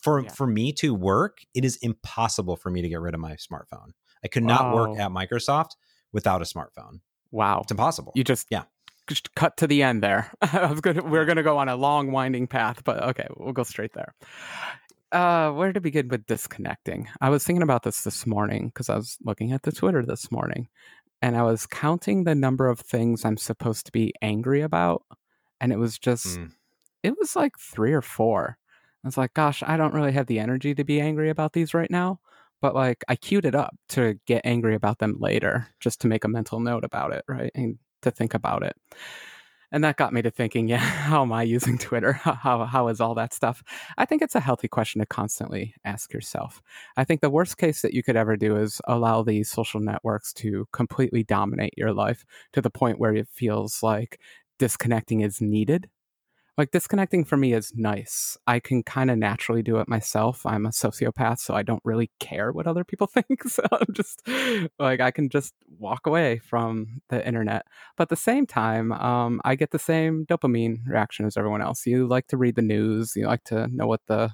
for 0.00 0.22
yeah. 0.22 0.30
for 0.30 0.46
me 0.46 0.72
to 0.74 0.94
work. 0.94 1.38
It 1.54 1.64
is 1.64 1.76
impossible 1.76 2.56
for 2.56 2.70
me 2.70 2.82
to 2.82 2.88
get 2.88 3.00
rid 3.00 3.14
of 3.14 3.20
my 3.20 3.32
smartphone. 3.32 3.92
I 4.24 4.28
could 4.28 4.44
not 4.44 4.66
wow. 4.66 4.74
work 4.74 4.98
at 4.98 5.10
Microsoft 5.10 5.70
without 6.12 6.42
a 6.42 6.44
smartphone. 6.44 7.00
Wow, 7.30 7.60
it's 7.62 7.70
impossible. 7.70 8.12
You 8.14 8.24
just 8.24 8.48
yeah. 8.50 8.64
Just 9.06 9.34
cut 9.34 9.56
to 9.56 9.66
the 9.66 9.82
end 9.82 10.02
there. 10.02 10.30
I 10.42 10.66
was 10.66 10.80
good. 10.80 11.08
We're 11.08 11.24
going 11.24 11.36
to 11.36 11.42
go 11.42 11.58
on 11.58 11.68
a 11.68 11.74
long, 11.74 12.12
winding 12.12 12.46
path, 12.46 12.84
but 12.84 13.02
okay, 13.02 13.26
we'll 13.36 13.52
go 13.52 13.64
straight 13.64 13.92
there. 13.92 14.14
Uh, 15.10 15.50
where 15.50 15.72
to 15.72 15.80
begin 15.80 16.06
with 16.06 16.26
disconnecting? 16.26 17.08
I 17.20 17.30
was 17.30 17.42
thinking 17.42 17.62
about 17.62 17.82
this 17.82 18.04
this 18.04 18.24
morning 18.24 18.68
because 18.68 18.88
I 18.88 18.94
was 18.94 19.18
looking 19.24 19.50
at 19.50 19.64
the 19.64 19.72
Twitter 19.72 20.04
this 20.06 20.30
morning, 20.30 20.68
and 21.22 21.36
I 21.36 21.42
was 21.42 21.66
counting 21.66 22.24
the 22.24 22.34
number 22.34 22.68
of 22.68 22.80
things 22.80 23.24
I'm 23.24 23.36
supposed 23.36 23.86
to 23.86 23.92
be 23.92 24.14
angry 24.22 24.62
about, 24.62 25.02
and 25.60 25.72
it 25.72 25.78
was 25.78 25.98
just 25.98 26.38
mm. 26.38 26.50
it 27.02 27.16
was 27.18 27.36
like 27.36 27.58
3 27.58 27.92
or 27.92 28.02
4. 28.02 28.56
I 29.02 29.08
was 29.08 29.16
like, 29.16 29.34
gosh, 29.34 29.62
I 29.66 29.76
don't 29.76 29.94
really 29.94 30.12
have 30.12 30.26
the 30.26 30.38
energy 30.38 30.74
to 30.74 30.84
be 30.84 31.00
angry 31.00 31.30
about 31.30 31.52
these 31.54 31.72
right 31.74 31.90
now, 31.90 32.20
but 32.60 32.74
like 32.74 33.02
I 33.08 33.16
queued 33.16 33.46
it 33.46 33.54
up 33.54 33.74
to 33.90 34.18
get 34.26 34.42
angry 34.44 34.74
about 34.74 34.98
them 34.98 35.16
later 35.18 35.68
just 35.80 36.00
to 36.02 36.08
make 36.08 36.24
a 36.24 36.28
mental 36.28 36.60
note 36.60 36.84
about 36.84 37.12
it, 37.12 37.24
right? 37.28 37.50
And 37.54 37.78
to 38.02 38.10
think 38.10 38.34
about 38.34 38.62
it 38.62 38.76
and 39.72 39.84
that 39.84 39.96
got 39.96 40.12
me 40.12 40.22
to 40.22 40.30
thinking 40.30 40.68
yeah 40.68 40.76
how 41.10 41.22
am 41.22 41.32
i 41.32 41.42
using 41.42 41.78
twitter? 41.78 42.12
How, 42.12 42.64
how 42.64 42.88
is 42.88 43.00
all 43.00 43.14
that 43.14 43.32
stuff? 43.32 43.62
I 43.98 44.04
think 44.04 44.22
it's 44.22 44.34
a 44.34 44.40
healthy 44.40 44.68
question 44.68 45.00
to 45.00 45.06
constantly 45.06 45.74
ask 45.84 46.12
yourself. 46.12 46.62
I 46.96 47.04
think 47.04 47.20
the 47.20 47.30
worst 47.30 47.58
case 47.58 47.82
that 47.82 47.94
you 47.94 48.02
could 48.02 48.16
ever 48.16 48.36
do 48.36 48.56
is 48.56 48.80
allow 48.86 49.22
these 49.22 49.50
social 49.50 49.80
networks 49.80 50.32
to 50.34 50.66
completely 50.72 51.24
dominate 51.24 51.74
your 51.76 51.92
life 51.92 52.24
to 52.52 52.60
the 52.60 52.70
point 52.70 52.98
where 52.98 53.14
it 53.14 53.28
feels 53.28 53.82
like 53.82 54.20
disconnecting 54.58 55.20
is 55.20 55.40
needed 55.40 55.88
like 56.60 56.72
disconnecting 56.72 57.24
for 57.24 57.38
me 57.38 57.54
is 57.54 57.72
nice. 57.74 58.36
I 58.46 58.60
can 58.60 58.82
kind 58.82 59.10
of 59.10 59.16
naturally 59.16 59.62
do 59.62 59.78
it 59.78 59.88
myself. 59.88 60.44
I'm 60.44 60.66
a 60.66 60.68
sociopath, 60.68 61.38
so 61.38 61.54
I 61.54 61.62
don't 61.62 61.80
really 61.84 62.10
care 62.20 62.52
what 62.52 62.66
other 62.66 62.84
people 62.84 63.06
think. 63.14 63.44
So 63.44 63.62
I'm 63.72 63.94
just 63.94 64.20
like 64.78 65.00
I 65.00 65.10
can 65.10 65.30
just 65.30 65.54
walk 65.78 66.06
away 66.06 66.38
from 66.38 67.00
the 67.08 67.26
internet. 67.26 67.64
But 67.96 68.02
at 68.02 68.08
the 68.10 68.16
same 68.16 68.46
time, 68.46 68.92
um, 68.92 69.40
I 69.42 69.54
get 69.54 69.70
the 69.70 69.78
same 69.78 70.26
dopamine 70.26 70.86
reaction 70.86 71.24
as 71.24 71.38
everyone 71.38 71.62
else. 71.62 71.86
You 71.86 72.06
like 72.06 72.26
to 72.26 72.36
read 72.36 72.56
the 72.56 72.62
news. 72.62 73.16
You 73.16 73.26
like 73.26 73.44
to 73.44 73.66
know 73.68 73.86
what 73.86 74.02
the 74.06 74.30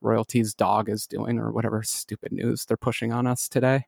royalties 0.00 0.54
dog 0.54 0.88
is 0.88 1.06
doing 1.06 1.38
or 1.38 1.52
whatever 1.52 1.84
stupid 1.84 2.32
news 2.32 2.64
they're 2.64 2.76
pushing 2.76 3.12
on 3.12 3.28
us 3.28 3.48
today. 3.48 3.84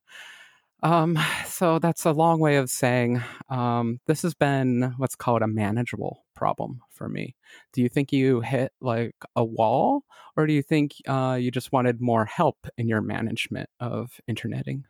Um, 0.82 1.18
so 1.46 1.78
that's 1.78 2.04
a 2.04 2.12
long 2.12 2.40
way 2.40 2.56
of 2.56 2.70
saying 2.70 3.22
um, 3.48 4.00
this 4.06 4.22
has 4.22 4.34
been 4.34 4.94
what's 4.96 5.14
called 5.14 5.42
a 5.42 5.46
manageable 5.46 6.24
problem 6.34 6.80
for 6.90 7.08
me. 7.08 7.36
Do 7.72 7.82
you 7.82 7.88
think 7.88 8.12
you 8.12 8.40
hit 8.40 8.72
like 8.80 9.14
a 9.36 9.44
wall, 9.44 10.04
or 10.36 10.46
do 10.46 10.52
you 10.52 10.62
think 10.62 10.92
uh, 11.06 11.36
you 11.38 11.50
just 11.50 11.72
wanted 11.72 12.00
more 12.00 12.24
help 12.24 12.66
in 12.78 12.88
your 12.88 13.02
management 13.02 13.68
of 13.78 14.20
interneting? 14.26 14.84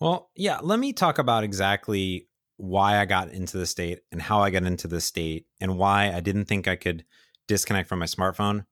Well, 0.00 0.30
yeah, 0.34 0.58
let 0.62 0.78
me 0.78 0.92
talk 0.92 1.18
about 1.18 1.44
exactly 1.44 2.28
why 2.56 2.98
I 2.98 3.04
got 3.04 3.30
into 3.30 3.58
the 3.58 3.66
state 3.66 4.00
and 4.10 4.20
how 4.20 4.40
I 4.40 4.50
got 4.50 4.64
into 4.64 4.88
the 4.88 5.00
state 5.00 5.46
and 5.60 5.78
why 5.78 6.12
I 6.12 6.20
didn't 6.20 6.46
think 6.46 6.66
I 6.66 6.76
could 6.76 7.04
disconnect 7.46 7.88
from 7.88 7.98
my 7.98 8.06
smartphone 8.06 8.64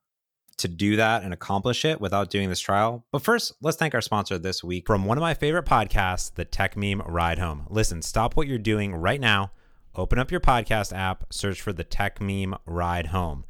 to 0.57 0.69
do 0.69 0.97
that 0.97 1.23
and 1.23 1.33
accomplish 1.33 1.85
it 1.85 2.01
without 2.01 2.31
doing 2.31 2.49
this 2.49 2.61
trial. 2.61 3.05
But 3.13 3.23
first, 3.23 3.53
let's 3.61 3.77
thank 3.77 3.95
our 3.95 4.01
sponsor 4.01 4.39
this 4.39 4.63
week 4.63 4.87
from 4.87 5.05
one 5.05 5.19
of 5.19 5.23
my 5.23 5.35
favorite 5.35 5.67
podcasts, 5.67 6.35
the 6.35 6.45
Techmeme 6.45 7.03
Ride 7.07 7.39
Home. 7.39 7.67
Listen, 7.71 8.03
stop 8.03 8.37
what 8.37 8.47
you're 8.47 8.59
doing 8.59 8.95
right 8.95 9.21
now. 9.21 9.53
Open 9.97 10.19
up 10.19 10.31
your 10.31 10.41
podcast 10.41 10.97
app, 10.97 11.25
search 11.31 11.61
for 11.61 11.73
the 11.73 11.85
Techmeme 11.85 12.59
Ride 12.67 13.09
Home. 13.09 13.45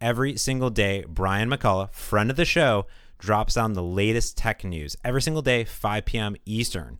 Every 0.00 0.36
single 0.36 0.70
day, 0.70 1.04
Brian 1.06 1.50
McCullough, 1.50 1.92
friend 1.92 2.30
of 2.30 2.36
the 2.36 2.44
show, 2.44 2.86
drops 3.18 3.54
down 3.54 3.74
the 3.74 3.82
latest 3.82 4.36
tech 4.36 4.64
news 4.64 4.96
every 5.04 5.22
single 5.22 5.42
day, 5.42 5.64
5 5.64 6.04
p.m. 6.04 6.36
Eastern. 6.44 6.98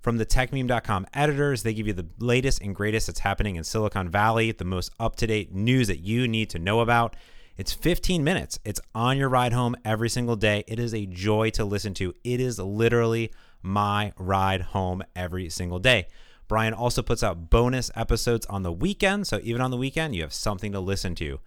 From 0.00 0.16
the 0.16 0.26
techmeme.com 0.26 1.06
editors, 1.14 1.62
they 1.62 1.72
give 1.72 1.86
you 1.86 1.92
the 1.92 2.08
latest 2.18 2.60
and 2.60 2.74
greatest 2.74 3.06
that's 3.06 3.20
happening 3.20 3.54
in 3.54 3.62
Silicon 3.62 4.08
Valley, 4.08 4.50
the 4.50 4.64
most 4.64 4.90
up 4.98 5.14
to 5.16 5.28
date 5.28 5.54
news 5.54 5.86
that 5.86 6.00
you 6.00 6.26
need 6.26 6.50
to 6.50 6.58
know 6.58 6.80
about. 6.80 7.14
It's 7.58 7.72
15 7.72 8.24
minutes. 8.24 8.58
It's 8.64 8.80
on 8.94 9.18
your 9.18 9.28
ride 9.28 9.52
home 9.52 9.76
every 9.84 10.08
single 10.08 10.36
day. 10.36 10.64
It 10.66 10.78
is 10.78 10.94
a 10.94 11.04
joy 11.04 11.50
to 11.50 11.64
listen 11.64 11.92
to. 11.94 12.14
It 12.24 12.40
is 12.40 12.58
literally 12.58 13.30
my 13.62 14.14
ride 14.18 14.62
home 14.62 15.02
every 15.14 15.50
single 15.50 15.78
day. 15.78 16.06
Brian 16.48 16.72
also 16.72 17.02
puts 17.02 17.22
out 17.22 17.50
bonus 17.50 17.90
episodes 17.94 18.46
on 18.46 18.62
the 18.62 18.72
weekend. 18.72 19.26
So 19.26 19.38
even 19.42 19.60
on 19.60 19.70
the 19.70 19.76
weekend, 19.76 20.16
you 20.16 20.22
have 20.22 20.32
something 20.32 20.72
to 20.72 20.80
listen 20.80 21.14
to. 21.16 21.40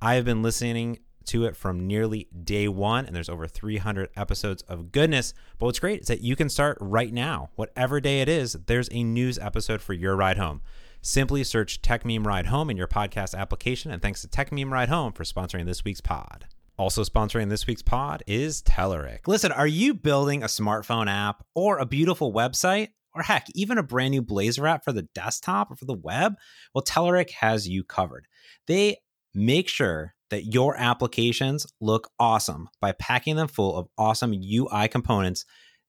I 0.00 0.14
have 0.14 0.24
been 0.24 0.42
listening 0.42 0.98
to 1.26 1.44
it 1.44 1.56
from 1.56 1.86
nearly 1.86 2.26
day 2.44 2.66
one, 2.66 3.06
and 3.06 3.14
there's 3.14 3.28
over 3.28 3.46
300 3.46 4.10
episodes 4.16 4.62
of 4.62 4.90
goodness. 4.90 5.32
But 5.58 5.66
what's 5.66 5.78
great 5.78 6.00
is 6.00 6.06
that 6.08 6.22
you 6.22 6.34
can 6.34 6.48
start 6.48 6.76
right 6.80 7.12
now. 7.12 7.50
Whatever 7.54 8.00
day 8.00 8.20
it 8.20 8.28
is, 8.28 8.54
there's 8.66 8.88
a 8.90 9.04
news 9.04 9.38
episode 9.38 9.80
for 9.80 9.92
your 9.92 10.16
ride 10.16 10.38
home. 10.38 10.60
Simply 11.04 11.42
search 11.42 11.82
Techmeme 11.82 12.24
Ride 12.24 12.46
Home 12.46 12.70
in 12.70 12.76
your 12.76 12.86
podcast 12.86 13.34
application. 13.34 13.90
And 13.90 14.00
thanks 14.00 14.22
to 14.22 14.28
Techmeme 14.28 14.70
Ride 14.70 14.88
Home 14.88 15.12
for 15.12 15.24
sponsoring 15.24 15.66
this 15.66 15.84
week's 15.84 16.00
pod. 16.00 16.46
Also 16.78 17.02
sponsoring 17.02 17.48
this 17.48 17.66
week's 17.66 17.82
pod 17.82 18.22
is 18.28 18.62
Telerik. 18.62 19.26
Listen, 19.26 19.50
are 19.50 19.66
you 19.66 19.94
building 19.94 20.44
a 20.44 20.46
smartphone 20.46 21.10
app 21.10 21.44
or 21.56 21.78
a 21.78 21.86
beautiful 21.86 22.32
website? 22.32 22.90
Or 23.16 23.22
heck, 23.22 23.48
even 23.52 23.78
a 23.78 23.82
brand 23.82 24.12
new 24.12 24.22
Blazor 24.22 24.70
app 24.70 24.84
for 24.84 24.92
the 24.92 25.08
desktop 25.12 25.72
or 25.72 25.76
for 25.76 25.86
the 25.86 25.92
web? 25.92 26.36
Well, 26.72 26.84
Telerik 26.84 27.30
has 27.32 27.68
you 27.68 27.82
covered. 27.82 28.28
They 28.68 28.98
make 29.34 29.68
sure 29.68 30.14
that 30.30 30.54
your 30.54 30.76
applications 30.76 31.66
look 31.80 32.10
awesome 32.20 32.68
by 32.80 32.92
packing 32.92 33.34
them 33.34 33.48
full 33.48 33.76
of 33.76 33.88
awesome 33.98 34.32
UI 34.32 34.86
components 34.86 35.44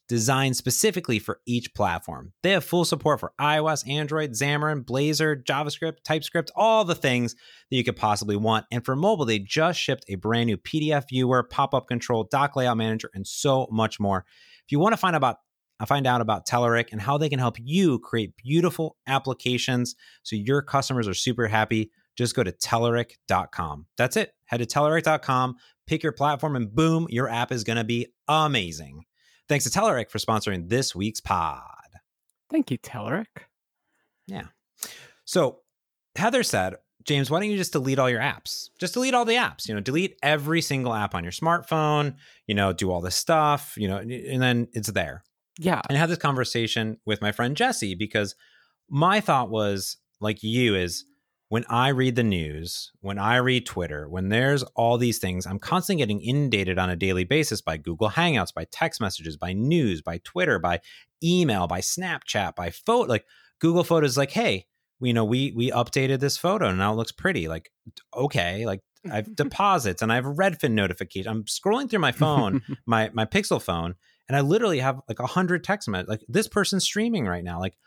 designed 0.08 0.58
specifically 0.58 1.20
for 1.20 1.40
each 1.46 1.74
platform. 1.74 2.34
They 2.44 2.52
have 2.52 2.64
full 2.64 2.86
support 2.86 3.20
for 3.20 3.34
iOS, 3.40 3.88
Android, 3.90 4.32
Xamarin, 4.32 4.84
Blazor, 4.84 5.44
JavaScript, 5.44 6.04
TypeScript, 6.04 6.52
all 6.56 6.84
the 6.84 6.96
things 6.96 7.34
that 7.34 7.78
you 7.78 7.84
could 7.84 7.96
possibly 7.96 8.36
want. 8.36 8.66
And 8.72 8.84
for 8.84 8.96
mobile, 8.96 9.26
they 9.26 9.40
just 9.40 9.80
shipped 9.80 10.06
a 10.08 10.16
brand 10.16 10.48
new 10.48 10.58
PDF 10.58 11.10
viewer, 11.10 11.44
pop-up 11.44 11.88
control, 11.88 12.26
doc 12.30 12.56
layout 12.56 12.78
manager, 12.78 13.10
and 13.14 13.26
so 13.26 13.68
much 13.72 14.00
more. 14.00 14.26
If 14.66 14.72
you 14.72 14.80
want 14.80 14.94
to 14.94 14.98
find 14.98 15.16
about 15.16 15.38
find 15.86 16.08
out 16.08 16.22
about 16.22 16.48
Telerik 16.48 16.94
and 16.94 17.02
how 17.02 17.18
they 17.18 17.28
can 17.28 17.40
help 17.40 17.58
you 17.60 18.00
create 18.00 18.38
beautiful 18.38 18.96
applications 19.06 19.96
so 20.22 20.36
your 20.38 20.62
customers 20.62 21.10
are 21.10 21.14
super 21.14 21.48
happy, 21.48 21.92
just 22.16 22.36
go 22.36 22.44
to 22.44 22.54
Telerik.com. 22.54 23.88
That's 23.98 24.16
it. 24.16 24.34
Head 24.46 24.58
to 24.58 24.66
Telerik.com, 24.66 25.56
pick 25.86 26.04
your 26.04 26.14
platform, 26.14 26.56
and 26.56 26.74
boom, 26.74 27.08
your 27.10 27.28
app 27.28 27.52
is 27.52 27.64
going 27.64 27.78
to 27.78 27.84
be 27.84 28.08
amazing. 28.30 29.04
Thanks 29.50 29.70
to 29.70 29.80
Telerik 29.80 30.10
for 30.10 30.20
sponsoring 30.20 30.70
this 30.70 30.96
week's 30.96 31.20
pod. 31.20 31.62
Thank 32.50 32.72
you, 32.72 32.78
Telerik. 32.78 33.26
Yeah. 34.28 34.48
So 35.26 35.60
Heather 36.16 36.44
said, 36.44 36.76
James, 37.04 37.30
why 37.30 37.40
don't 37.40 37.50
you 37.50 37.58
just 37.58 37.74
delete 37.74 38.00
all 38.00 38.10
your 38.10 38.22
apps? 38.22 38.70
Just 38.80 38.94
delete 38.94 39.14
all 39.14 39.26
the 39.26 39.36
apps. 39.36 39.68
You 39.68 39.76
know, 39.76 39.82
delete 39.82 40.18
every 40.24 40.62
single 40.62 40.94
app 40.94 41.16
on 41.16 41.24
your 41.24 41.34
smartphone. 41.34 42.16
You 42.48 42.56
know, 42.56 42.72
do 42.72 42.92
all 42.92 43.02
this 43.02 43.16
stuff. 43.16 43.74
You 43.76 43.90
know, 43.90 43.98
and 43.98 44.42
then 44.42 44.68
it's 44.74 44.92
there. 44.92 45.24
Yeah. 45.60 45.82
And 45.90 45.98
I 45.98 46.00
had 46.00 46.10
this 46.10 46.18
conversation 46.18 46.98
with 47.06 47.22
my 47.22 47.32
friend 47.32 47.58
Jesse 47.58 47.96
because 47.96 48.36
my 48.90 49.20
thought 49.20 49.50
was 49.50 49.98
like 50.22 50.44
you 50.44 50.76
is 50.76 51.06
when 51.54 51.66
I 51.70 51.90
read 51.90 52.16
the 52.16 52.24
news, 52.24 52.92
when 53.02 53.20
I 53.20 53.36
read 53.36 53.68
Twitter, 53.68 54.10
when 54.10 54.30
there's 54.30 54.64
all 54.74 54.98
these 54.98 55.20
things, 55.20 55.46
I'm 55.46 55.60
constantly 55.60 56.02
getting 56.02 56.20
inundated 56.20 56.80
on 56.80 56.90
a 56.90 56.96
daily 56.96 57.26
basis 57.26 57.62
by 57.62 57.78
Google 57.78 58.10
Hangouts, 58.10 58.52
by 58.52 58.66
text 58.72 59.00
messages, 59.00 59.38
by 59.38 59.54
news, 59.54 60.02
by 60.02 60.20
Twitter, 60.24 60.58
by 60.58 60.80
email, 61.24 61.68
by 61.68 61.80
Snapchat, 61.80 62.56
by 62.56 62.72
photo. 62.72 63.08
Like 63.08 63.28
Google 63.60 63.84
Photos, 63.84 64.18
like, 64.18 64.32
hey, 64.32 64.66
you 65.00 65.14
know, 65.14 65.26
we 65.26 65.52
we 65.56 65.70
updated 65.70 66.22
this 66.22 66.38
photo 66.38 66.70
and 66.70 66.80
now 66.80 66.92
it 66.92 66.96
looks 66.96 67.12
pretty. 67.12 67.48
Like, 67.48 67.72
okay, 68.18 68.66
like 68.66 68.80
I 69.12 69.18
have 69.18 69.36
deposits 69.36 70.02
and 70.02 70.12
I 70.12 70.16
have 70.16 70.26
a 70.26 70.34
Redfin 70.34 70.72
notification. 70.72 71.30
I'm 71.30 71.44
scrolling 71.44 71.88
through 71.88 72.00
my 72.00 72.14
phone, 72.14 72.64
my 72.88 73.12
my 73.14 73.26
Pixel 73.26 73.62
phone, 73.62 73.94
and 74.28 74.36
I 74.36 74.42
literally 74.42 74.80
have 74.80 75.02
like 75.08 75.20
a 75.20 75.28
hundred 75.28 75.64
text 75.64 75.88
messages. 75.88 76.10
Like 76.10 76.26
this 76.28 76.48
person's 76.48 76.84
streaming 76.84 77.28
right 77.28 77.44
now. 77.44 77.60
Like 77.60 77.78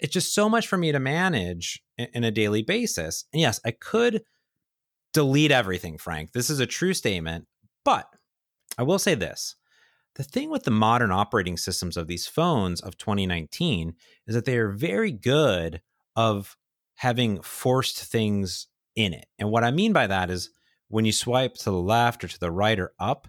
it's 0.00 0.12
just 0.12 0.34
so 0.34 0.48
much 0.48 0.66
for 0.66 0.76
me 0.76 0.92
to 0.92 0.98
manage 0.98 1.82
in, 1.96 2.24
a 2.24 2.30
daily 2.30 2.62
basis. 2.62 3.24
And 3.32 3.40
yes, 3.40 3.60
I 3.64 3.72
could 3.72 4.22
delete 5.12 5.50
everything, 5.50 5.98
Frank. 5.98 6.32
This 6.32 6.50
is 6.50 6.60
a 6.60 6.66
true 6.66 6.94
statement, 6.94 7.46
but 7.84 8.06
I 8.78 8.82
will 8.82 8.98
say 8.98 9.14
this. 9.14 9.56
The 10.14 10.24
thing 10.24 10.50
with 10.50 10.64
the 10.64 10.70
modern 10.70 11.10
operating 11.10 11.56
systems 11.56 11.96
of 11.96 12.06
these 12.06 12.26
phones 12.26 12.80
of 12.80 12.98
2019 12.98 13.94
is 14.26 14.34
that 14.34 14.44
they 14.44 14.58
are 14.58 14.70
very 14.70 15.10
good 15.10 15.80
of 16.16 16.56
having 16.96 17.40
forced 17.40 18.04
things 18.04 18.66
in 18.94 19.14
it. 19.14 19.26
And 19.38 19.50
what 19.50 19.64
I 19.64 19.70
mean 19.70 19.92
by 19.92 20.06
that 20.06 20.30
is 20.30 20.50
when 20.88 21.06
you 21.06 21.12
swipe 21.12 21.54
to 21.54 21.70
the 21.70 21.72
left 21.72 22.22
or 22.22 22.28
to 22.28 22.38
the 22.38 22.50
right 22.50 22.78
or 22.78 22.92
up, 22.98 23.28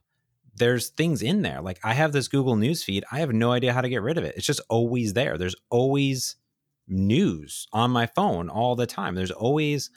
there's 0.55 0.89
things 0.89 1.21
in 1.21 1.41
there. 1.41 1.61
Like 1.61 1.79
I 1.83 1.93
have 1.93 2.11
this 2.11 2.27
Google 2.27 2.55
News 2.55 2.83
feed. 2.83 3.05
I 3.11 3.19
have 3.19 3.31
no 3.31 3.51
idea 3.51 3.73
how 3.73 3.81
to 3.81 3.89
get 3.89 4.01
rid 4.01 4.17
of 4.17 4.23
it. 4.23 4.35
It's 4.35 4.45
just 4.45 4.61
always 4.69 5.13
there. 5.13 5.37
There's 5.37 5.55
always 5.69 6.35
news 6.87 7.67
on 7.71 7.91
my 7.91 8.05
phone 8.05 8.49
all 8.49 8.75
the 8.75 8.85
time. 8.85 9.15
There's 9.15 9.31
always 9.31 9.89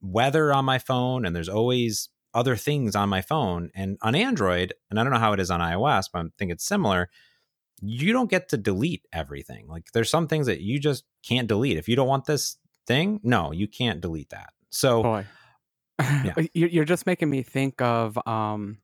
weather 0.00 0.52
on 0.52 0.64
my 0.64 0.78
phone 0.78 1.24
and 1.24 1.34
there's 1.34 1.48
always 1.48 2.08
other 2.34 2.56
things 2.56 2.94
on 2.94 3.08
my 3.08 3.22
phone. 3.22 3.70
And 3.74 3.96
on 4.02 4.14
Android, 4.14 4.74
and 4.90 5.00
I 5.00 5.02
don't 5.02 5.12
know 5.12 5.18
how 5.18 5.32
it 5.32 5.40
is 5.40 5.50
on 5.50 5.60
iOS, 5.60 6.04
but 6.12 6.20
I 6.20 6.28
think 6.38 6.52
it's 6.52 6.64
similar, 6.64 7.08
you 7.80 8.12
don't 8.12 8.30
get 8.30 8.50
to 8.50 8.56
delete 8.56 9.06
everything. 9.12 9.66
Like 9.68 9.92
there's 9.92 10.10
some 10.10 10.28
things 10.28 10.46
that 10.46 10.60
you 10.60 10.78
just 10.78 11.04
can't 11.22 11.48
delete. 11.48 11.78
If 11.78 11.88
you 11.88 11.96
don't 11.96 12.08
want 12.08 12.26
this 12.26 12.56
thing, 12.86 13.20
no, 13.22 13.52
you 13.52 13.66
can't 13.66 14.00
delete 14.00 14.30
that. 14.30 14.52
So 14.70 15.02
Boy. 15.02 15.26
Yeah. 15.98 16.34
You're 16.54 16.84
just 16.84 17.06
making 17.06 17.30
me 17.30 17.42
think 17.42 17.80
of 17.80 18.18
um 18.26 18.78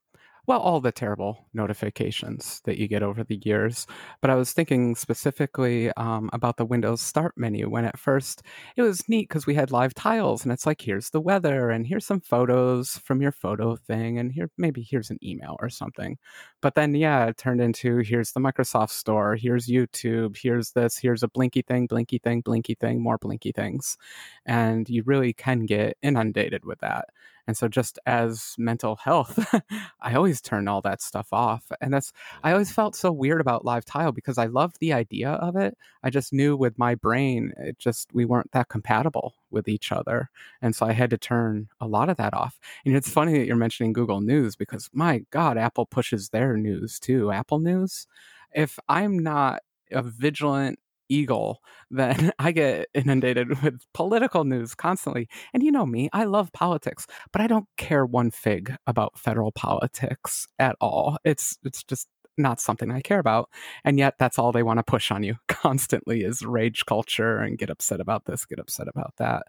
well, 0.49 0.59
all 0.59 0.81
the 0.81 0.91
terrible 0.91 1.47
notifications 1.55 2.61
that 2.65 2.77
you 2.77 2.89
get 2.89 3.03
over 3.05 3.23
the 3.23 3.41
years. 3.45 3.87
But 4.21 4.31
I 4.31 4.35
was 4.35 4.53
thinking 4.53 4.97
specifically 4.97 5.93
um, 5.93 6.31
about 6.33 6.57
the 6.57 6.65
Windows 6.65 7.01
Start 7.01 7.35
menu 7.37 7.71
when 7.71 7.85
at 7.85 7.97
first 7.99 8.43
it 8.77 8.83
was 8.83 9.09
neat 9.09 9.29
because 9.29 9.47
we 9.47 9.55
had 9.55 9.71
live 9.71 9.95
tiles 9.95 10.43
and 10.43 10.53
it's 10.53 10.67
like, 10.67 10.81
here's 10.81 11.11
the 11.11 11.21
weather 11.21 11.71
and 11.71 11.87
here's 11.87 12.05
some 12.05 12.21
photos 12.21 12.99
from 12.99 13.23
your 13.23 13.31
photo 13.31 13.77
thing 13.77 14.19
and 14.19 14.33
here 14.33 14.51
maybe 14.59 14.83
here's 14.83 15.11
an 15.11 15.19
email 15.23 15.57
or 15.61 15.69
something. 15.69 16.19
But 16.61 16.75
then, 16.75 16.95
yeah, 16.97 17.27
it 17.27 17.37
turned 17.37 17.61
into 17.61 17.99
here's 17.99 18.33
the 18.33 18.41
Microsoft 18.41 18.91
Store, 18.91 19.37
here's 19.37 19.69
YouTube, 19.69 20.37
here's 20.37 20.73
this, 20.73 20.97
here's 20.99 21.23
a 21.23 21.29
blinky 21.29 21.63
thing, 21.63 21.87
blinky 21.87 22.19
thing, 22.19 22.41
blinky 22.41 22.75
thing, 22.75 23.01
more 23.01 23.19
blinky 23.19 23.53
things. 23.53 23.97
And 24.45 24.89
you 24.89 25.05
really 25.07 25.33
can 25.33 25.67
get 25.67 25.97
inundated 26.03 26.65
with 26.65 26.81
that. 26.81 27.11
And 27.47 27.57
so, 27.57 27.69
just 27.69 27.99
as 28.07 28.55
mental 28.59 28.97
health, 28.97 29.39
I 30.01 30.15
always 30.15 30.41
turn 30.41 30.69
all 30.69 30.81
that 30.83 31.03
stuff 31.03 31.29
off. 31.33 31.71
And 31.81 31.93
that's, 31.93 32.13
I 32.43 32.53
always 32.53 32.69
mm-hmm. 32.69 32.75
felt 32.75 32.97
so 32.97 33.11
weird 33.11 33.41
about 33.41 33.65
live 33.65 33.85
tile 33.85 34.13
because 34.13 34.39
I 34.39 34.47
loved 34.47 34.79
the 34.81 34.93
idea 34.93 35.31
of 35.31 35.57
it. 35.57 35.77
I 36.03 36.11
just 36.11 36.33
knew 36.33 36.57
with 36.57 36.79
my 36.79 36.95
brain, 36.95 37.53
it 37.59 37.79
just, 37.79 38.13
we 38.13 38.25
weren't 38.25 38.53
that 38.53 38.69
compatible 38.69 39.35
with 39.51 39.69
each 39.69 39.93
other. 39.93 40.31
And 40.61 40.75
so 40.75 40.87
I 40.87 40.93
had 40.93 41.11
to 41.11 41.19
turn 41.19 41.69
a 41.81 41.87
lot 41.87 42.09
of 42.09 42.17
that 42.17 42.35
off. 42.35 42.59
And 42.85 42.97
it's 42.97 43.11
funny 43.11 43.39
that 43.39 43.47
you're 43.47 43.57
mentioning 43.57 43.93
Google 43.93 44.21
News 44.21 44.57
because 44.57 44.89
my 44.93 45.25
God, 45.31 45.59
Apple 45.59 45.87
pushes 45.87 46.29
their 46.29 46.57
news 46.57 46.99
too. 46.99 47.33
Apple 47.33 47.59
News. 47.59 48.07
If 48.55 48.79
I'm 48.89 49.19
not 49.19 49.63
a 49.91 50.03
vigilant 50.03 50.79
eagle, 51.09 51.61
then 51.91 52.33
I 52.38 52.53
get 52.53 52.88
inundated 52.95 53.62
with 53.62 53.81
political 53.95 54.45
news 54.45 54.75
constantly. 54.75 55.29
And 55.53 55.62
you 55.62 55.73
know 55.73 55.87
me, 55.87 56.09
I 56.12 56.25
love 56.25 56.53
politics, 56.53 57.07
but 57.33 57.43
I 57.43 57.47
don't 57.47 57.69
care 57.77 58.07
one 58.07 58.31
fig 58.31 58.75
about 58.87 59.19
federal 59.19 59.53
politics 59.53 60.47
at 60.59 60.77
all. 60.81 61.19
It's 61.25 61.59
it's 61.65 61.85
just 61.85 62.09
not 62.38 62.61
something 62.61 62.91
I 62.91 63.01
care 63.01 63.19
about. 63.19 63.51
And 63.85 63.99
yet 63.99 64.15
that's 64.19 64.38
all 64.38 64.53
they 64.53 64.62
want 64.62 64.79
to 64.79 64.83
push 64.83 65.11
on 65.11 65.23
you 65.23 65.37
constantly 65.49 66.23
is 66.23 66.43
rage 66.43 66.87
culture 66.87 67.38
and 67.38 67.59
get 67.59 67.71
upset 67.71 68.01
about 68.01 68.25
this, 68.25 68.47
get 68.47 68.59
upset 68.59 68.88
about 68.88 69.15
that. 69.19 69.45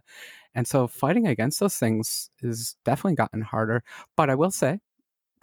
And 0.55 0.67
so 0.67 0.87
fighting 0.87 1.27
against 1.27 1.59
those 1.59 1.77
things 1.77 2.29
is 2.41 2.75
definitely 2.85 3.15
gotten 3.15 3.41
harder. 3.41 3.83
But 4.15 4.29
I 4.29 4.35
will 4.35 4.51
say, 4.51 4.79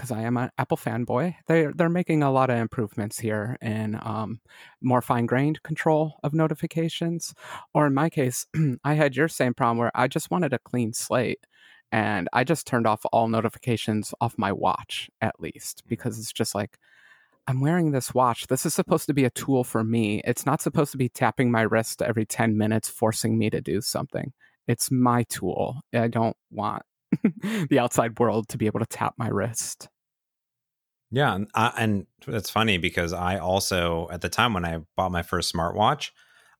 because 0.01 0.11
I 0.11 0.23
am 0.23 0.39
an 0.39 0.51
Apple 0.57 0.79
fanboy, 0.79 1.35
they're 1.47 1.75
they're 1.75 1.91
making 1.91 2.23
a 2.23 2.33
lot 2.33 2.49
of 2.49 2.57
improvements 2.57 3.19
here 3.19 3.59
in 3.61 3.99
um, 4.01 4.41
more 4.81 5.03
fine 5.03 5.27
grained 5.27 5.63
control 5.63 6.15
of 6.25 6.33
notifications. 6.33 7.35
Or 7.75 7.87
in 7.87 7.93
my 7.93 8.09
case, 8.09 8.47
I 8.85 8.95
had 8.95 9.15
your 9.15 9.29
same 9.29 9.53
problem 9.53 9.77
where 9.77 9.91
I 9.95 10.09
just 10.09 10.31
wanted 10.31 10.55
a 10.55 10.59
clean 10.59 10.95
slate, 10.95 11.47
and 11.93 12.29
I 12.33 12.45
just 12.45 12.67
turned 12.67 12.87
off 12.87 13.05
all 13.13 13.29
notifications 13.29 14.15
off 14.23 14.39
my 14.39 14.53
watch 14.53 15.11
at 15.21 15.39
least 15.39 15.85
mm. 15.85 15.89
because 15.89 16.19
it's 16.19 16.33
just 16.33 16.55
like. 16.55 16.79
I'm 17.47 17.61
wearing 17.61 17.91
this 17.91 18.15
watch. 18.15 18.47
This 18.47 18.65
is 18.65 18.75
supposed 18.75 19.07
to 19.07 19.15
be 19.15 19.25
a 19.25 19.31
tool 19.31 19.65
for 19.65 19.83
me. 19.83 20.21
It's 20.25 20.47
not 20.47 20.63
supposed 20.63 20.93
to 20.93 20.99
be 20.99 21.09
tapping 21.09 21.51
my 21.51 21.63
wrist 21.63 22.01
every 22.01 22.25
10 22.25 22.57
minutes, 22.57 22.89
forcing 22.89 23.39
me 23.39 23.51
to 23.51 23.61
do 23.61 23.81
something. 23.81 24.33
It's 24.69 24.91
my 24.91 25.25
tool. 25.25 25.81
I 25.93 26.07
don't 26.07 26.37
want 26.53 26.83
the 27.68 27.79
outside 27.79 28.18
world 28.18 28.49
to 28.49 28.59
be 28.59 28.66
able 28.66 28.81
to 28.81 28.87
tap 28.87 29.14
my 29.16 29.29
wrist. 29.29 29.88
Yeah, 31.11 31.35
and, 31.35 31.49
uh, 31.55 31.73
and 31.77 32.07
it's 32.29 32.51
funny 32.51 32.79
because 32.79 33.12
I 33.12 33.38
also 33.38 34.09
at 34.12 34.20
the 34.20 34.29
time 34.29 34.55
when 34.55 34.64
I 34.64 34.79
bought 34.96 35.11
my 35.11 35.23
first 35.23 35.53
smartwatch, 35.53 36.11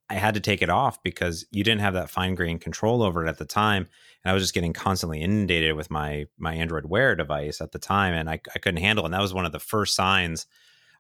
I 0.09 0.15
had 0.15 0.35
to 0.35 0.41
take 0.41 0.61
it 0.61 0.71
off 0.71 1.01
because 1.05 1.47
you 1.53 1.63
didn't 1.63 1.83
have 1.83 1.95
that 1.95 2.11
fine 2.11 2.35
grained 2.35 2.61
control 2.61 3.03
over 3.03 3.25
it 3.25 3.29
at 3.29 3.39
the 3.39 3.45
time, 3.45 3.87
and 4.25 4.31
I 4.31 4.35
was 4.35 4.43
just 4.43 4.55
getting 4.55 4.73
constantly 4.73 5.21
inundated 5.21 5.77
with 5.77 5.89
my 5.89 6.27
my 6.37 6.55
Android 6.55 6.87
Wear 6.87 7.15
device 7.15 7.61
at 7.61 7.71
the 7.71 7.79
time, 7.79 8.13
and 8.13 8.29
I, 8.29 8.41
I 8.55 8.59
couldn't 8.59 8.83
handle 8.83 9.05
it. 9.05 9.07
And 9.07 9.15
that 9.15 9.23
was 9.23 9.33
one 9.33 9.47
of 9.47 9.53
the 9.53 9.61
first 9.61 9.95
signs. 9.95 10.47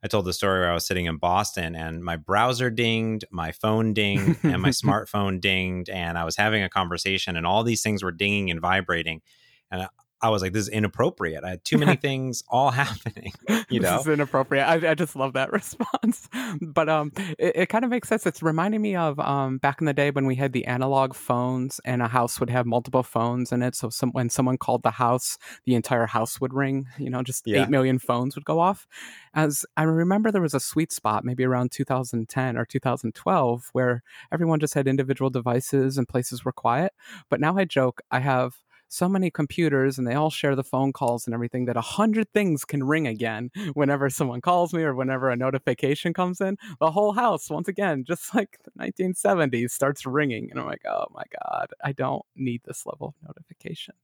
I 0.02 0.06
told 0.06 0.24
the 0.24 0.32
story 0.32 0.60
where 0.60 0.70
I 0.70 0.74
was 0.74 0.86
sitting 0.86 1.06
in 1.06 1.18
Boston 1.18 1.74
and 1.74 2.02
my 2.02 2.16
browser 2.16 2.70
dinged, 2.70 3.26
my 3.30 3.52
phone 3.52 3.92
dinged, 3.92 4.38
and 4.44 4.62
my 4.62 4.68
smartphone 4.70 5.40
dinged, 5.40 5.90
and 5.90 6.16
I 6.16 6.24
was 6.24 6.36
having 6.36 6.62
a 6.62 6.70
conversation, 6.70 7.36
and 7.36 7.46
all 7.46 7.64
these 7.64 7.82
things 7.82 8.04
were 8.04 8.12
dinging 8.12 8.50
and 8.50 8.60
vibrating 8.60 9.22
and 9.70 9.88
I 10.22 10.28
was 10.28 10.42
like, 10.42 10.52
this 10.52 10.64
is 10.64 10.68
inappropriate. 10.68 11.44
I 11.44 11.50
had 11.50 11.64
too 11.64 11.78
many 11.78 11.96
things 11.96 12.44
all 12.48 12.70
happening. 12.82 13.32
You 13.68 13.78
know, 13.78 13.98
this 13.98 14.06
is 14.06 14.12
inappropriate. 14.14 14.66
I, 14.66 14.90
I 14.90 14.94
just 14.94 15.14
love 15.14 15.34
that 15.34 15.52
response. 15.52 16.28
but 16.60 16.88
um, 16.88 17.12
it, 17.38 17.52
it 17.54 17.66
kind 17.68 17.84
of 17.84 17.90
makes 17.90 18.08
sense. 18.08 18.26
It's 18.26 18.42
reminding 18.42 18.82
me 18.82 18.96
of 18.96 19.20
um 19.20 19.58
back 19.58 19.80
in 19.80 19.86
the 19.86 19.92
day 19.92 20.10
when 20.10 20.26
we 20.26 20.34
had 20.34 20.52
the 20.52 20.64
analog 20.64 21.14
phones 21.14 21.80
and 21.84 22.02
a 22.02 22.08
house 22.08 22.40
would 22.40 22.50
have 22.50 22.66
multiple 22.66 23.04
phones 23.04 23.52
in 23.52 23.62
it. 23.62 23.76
So 23.76 23.88
some, 23.88 24.10
when 24.10 24.28
someone 24.28 24.58
called 24.58 24.82
the 24.82 24.90
house, 24.90 25.38
the 25.66 25.76
entire 25.76 26.06
house 26.06 26.40
would 26.40 26.52
ring. 26.52 26.88
You 26.98 27.10
know, 27.10 27.22
just 27.22 27.46
yeah. 27.46 27.62
eight 27.62 27.68
million 27.68 28.00
phones 28.00 28.34
would 28.34 28.44
go 28.44 28.58
off. 28.58 28.88
As 29.34 29.64
I 29.76 29.84
remember, 29.84 30.32
there 30.32 30.42
was 30.42 30.54
a 30.54 30.60
sweet 30.60 30.90
spot, 30.90 31.24
maybe 31.24 31.44
around 31.44 31.70
2010 31.70 32.56
or 32.56 32.64
2012, 32.64 33.68
where 33.72 34.02
everyone 34.32 34.58
just 34.58 34.74
had 34.74 34.88
individual 34.88 35.30
devices 35.30 35.96
and 35.96 36.08
places 36.08 36.44
were 36.44 36.52
quiet. 36.52 36.92
But 37.28 37.40
now 37.40 37.56
I 37.56 37.66
joke, 37.66 38.00
I 38.10 38.18
have 38.18 38.56
so 38.90 39.08
many 39.08 39.30
computers 39.30 39.98
and 39.98 40.06
they 40.06 40.14
all 40.14 40.30
share 40.30 40.56
the 40.56 40.64
phone 40.64 40.92
calls 40.92 41.26
and 41.26 41.32
everything 41.32 41.64
that 41.66 41.76
a 41.76 41.80
hundred 41.80 42.30
things 42.32 42.64
can 42.64 42.82
ring 42.82 43.06
again 43.06 43.50
whenever 43.74 44.10
someone 44.10 44.40
calls 44.40 44.74
me 44.74 44.82
or 44.82 44.94
whenever 44.94 45.30
a 45.30 45.36
notification 45.36 46.12
comes 46.12 46.40
in. 46.40 46.58
The 46.80 46.90
whole 46.90 47.12
house, 47.12 47.48
once 47.48 47.68
again, 47.68 48.04
just 48.04 48.34
like 48.34 48.58
the 48.64 48.72
1970s, 48.78 49.70
starts 49.70 50.04
ringing. 50.04 50.50
And 50.50 50.58
I'm 50.58 50.66
like, 50.66 50.84
oh 50.86 51.06
my 51.14 51.22
God, 51.40 51.68
I 51.82 51.92
don't 51.92 52.24
need 52.34 52.62
this 52.64 52.84
level 52.84 53.14
of 53.22 53.28
notification. 53.28 53.94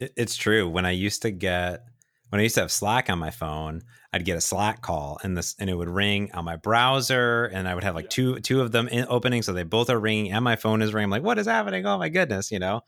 it's 0.00 0.36
true. 0.36 0.68
When 0.68 0.84
I 0.84 0.90
used 0.90 1.22
to 1.22 1.30
get 1.30 1.84
when 2.30 2.40
I 2.40 2.42
used 2.42 2.54
to 2.56 2.60
have 2.62 2.72
Slack 2.72 3.08
on 3.10 3.18
my 3.18 3.30
phone, 3.30 3.82
I'd 4.12 4.24
get 4.24 4.36
a 4.36 4.40
Slack 4.40 4.82
call 4.82 5.18
and 5.22 5.36
this 5.36 5.54
and 5.58 5.68
it 5.68 5.74
would 5.74 5.88
ring 5.88 6.30
on 6.32 6.44
my 6.44 6.56
browser 6.56 7.46
and 7.46 7.68
I 7.68 7.74
would 7.74 7.84
have 7.84 7.94
like 7.94 8.10
two 8.10 8.40
two 8.40 8.60
of 8.60 8.72
them 8.72 8.88
in 8.88 9.06
opening 9.08 9.42
so 9.42 9.52
they 9.52 9.62
both 9.62 9.90
are 9.90 9.98
ringing 9.98 10.32
and 10.32 10.44
my 10.44 10.56
phone 10.56 10.82
is 10.82 10.94
ringing. 10.94 11.04
I'm 11.04 11.10
like, 11.10 11.22
what 11.22 11.38
is 11.38 11.46
happening? 11.46 11.84
Oh 11.86 11.98
my 11.98 12.08
goodness, 12.08 12.50
you 12.50 12.58
know, 12.58 12.82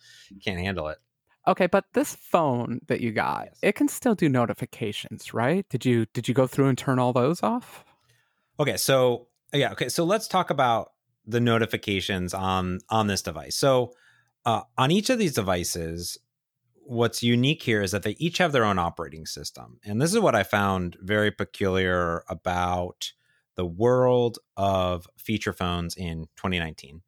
can't 0.45 0.59
handle 0.59 0.89
it. 0.89 0.99
Okay, 1.49 1.67
but 1.67 1.85
this 1.95 2.15
phone 2.17 2.81
that 2.89 3.01
you 3.01 3.13
got, 3.13 3.47
yes. 3.47 3.59
it 3.63 3.75
can 3.75 3.89
still 3.89 4.15
do 4.15 4.29
notifications, 4.29 5.33
right? 5.33 5.67
Did 5.69 5.85
you 5.85 6.07
did 6.13 6.29
you 6.29 6.35
go 6.35 6.47
through 6.47 6.67
and 6.67 6.77
turn 6.77 6.99
all 6.99 7.13
those 7.13 7.43
off? 7.43 7.85
Okay, 8.59 8.77
so 8.77 9.29
yeah, 9.53 9.73
okay, 9.73 9.89
so 9.89 10.05
let's 10.05 10.29
talk 10.29 10.51
about 10.51 10.93
the 11.27 11.41
notifications 11.41 12.35
on 12.35 12.81
on 12.89 13.07
this 13.07 13.23
device. 13.23 13.57
So 13.57 13.93
uh, 14.45 14.63
on 14.77 14.91
each 14.91 15.11
of 15.11 15.19
these 15.19 15.35
devices, 15.35 16.19
what's 16.91 17.23
unique 17.23 17.63
here 17.63 17.83
is 17.83 17.93
that 17.93 18.03
they 18.03 18.17
each 18.19 18.39
have 18.39 18.51
their 18.51 18.65
own 18.65 18.77
operating 18.77 19.25
system. 19.25 19.79
And 19.85 20.03
this 20.03 20.13
is 20.13 20.19
what 20.19 20.35
I 20.35 20.43
found 20.43 20.97
very 21.01 21.31
peculiar 21.31 22.25
about 22.29 23.13
the 23.55 23.65
world 23.65 24.41
of 24.57 25.07
feature 25.17 25.53
phones 25.53 25.97
in 25.97 26.23
2019. 26.35 27.03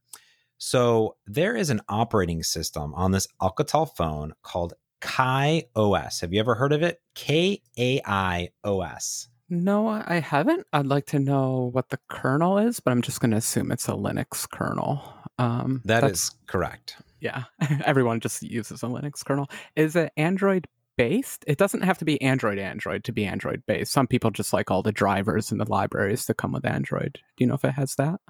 So 0.56 1.16
there 1.26 1.56
is 1.56 1.68
an 1.68 1.80
operating 1.88 2.44
system 2.44 2.94
on 2.94 3.10
this 3.10 3.26
Alcatel 3.40 3.92
phone 3.96 4.34
called 4.44 4.74
Kai 5.00 5.64
OS. 5.74 6.20
Have 6.20 6.32
you 6.32 6.38
ever 6.38 6.54
heard 6.54 6.72
of 6.72 6.82
it? 6.82 7.00
K 7.16 7.60
A 7.76 8.00
I 8.04 8.50
O 8.62 8.82
S. 8.82 9.28
No, 9.50 9.88
I 9.88 10.20
haven't. 10.20 10.64
I'd 10.72 10.86
like 10.86 11.06
to 11.06 11.18
know 11.18 11.70
what 11.72 11.88
the 11.88 11.98
kernel 12.08 12.56
is, 12.58 12.78
but 12.78 12.92
I'm 12.92 13.02
just 13.02 13.20
going 13.20 13.32
to 13.32 13.38
assume 13.38 13.72
it's 13.72 13.88
a 13.88 13.92
Linux 13.92 14.48
kernel. 14.48 15.02
Um, 15.38 15.82
that 15.84 16.04
is 16.04 16.30
correct. 16.46 16.96
Yeah, 17.22 17.44
everyone 17.84 18.18
just 18.18 18.42
uses 18.42 18.82
a 18.82 18.86
Linux 18.86 19.24
kernel. 19.24 19.48
Is 19.76 19.94
it 19.94 20.12
Android 20.16 20.66
based? 20.96 21.44
It 21.46 21.56
doesn't 21.56 21.82
have 21.82 21.96
to 21.98 22.04
be 22.04 22.20
Android 22.20 22.58
Android 22.58 23.04
to 23.04 23.12
be 23.12 23.24
Android 23.24 23.62
based. 23.64 23.92
Some 23.92 24.08
people 24.08 24.32
just 24.32 24.52
like 24.52 24.72
all 24.72 24.82
the 24.82 24.90
drivers 24.90 25.52
and 25.52 25.60
the 25.60 25.70
libraries 25.70 26.26
that 26.26 26.36
come 26.36 26.52
with 26.52 26.66
Android. 26.66 27.20
Do 27.36 27.44
you 27.44 27.46
know 27.46 27.54
if 27.54 27.64
it 27.64 27.74
has 27.74 27.94
that? 27.94 28.20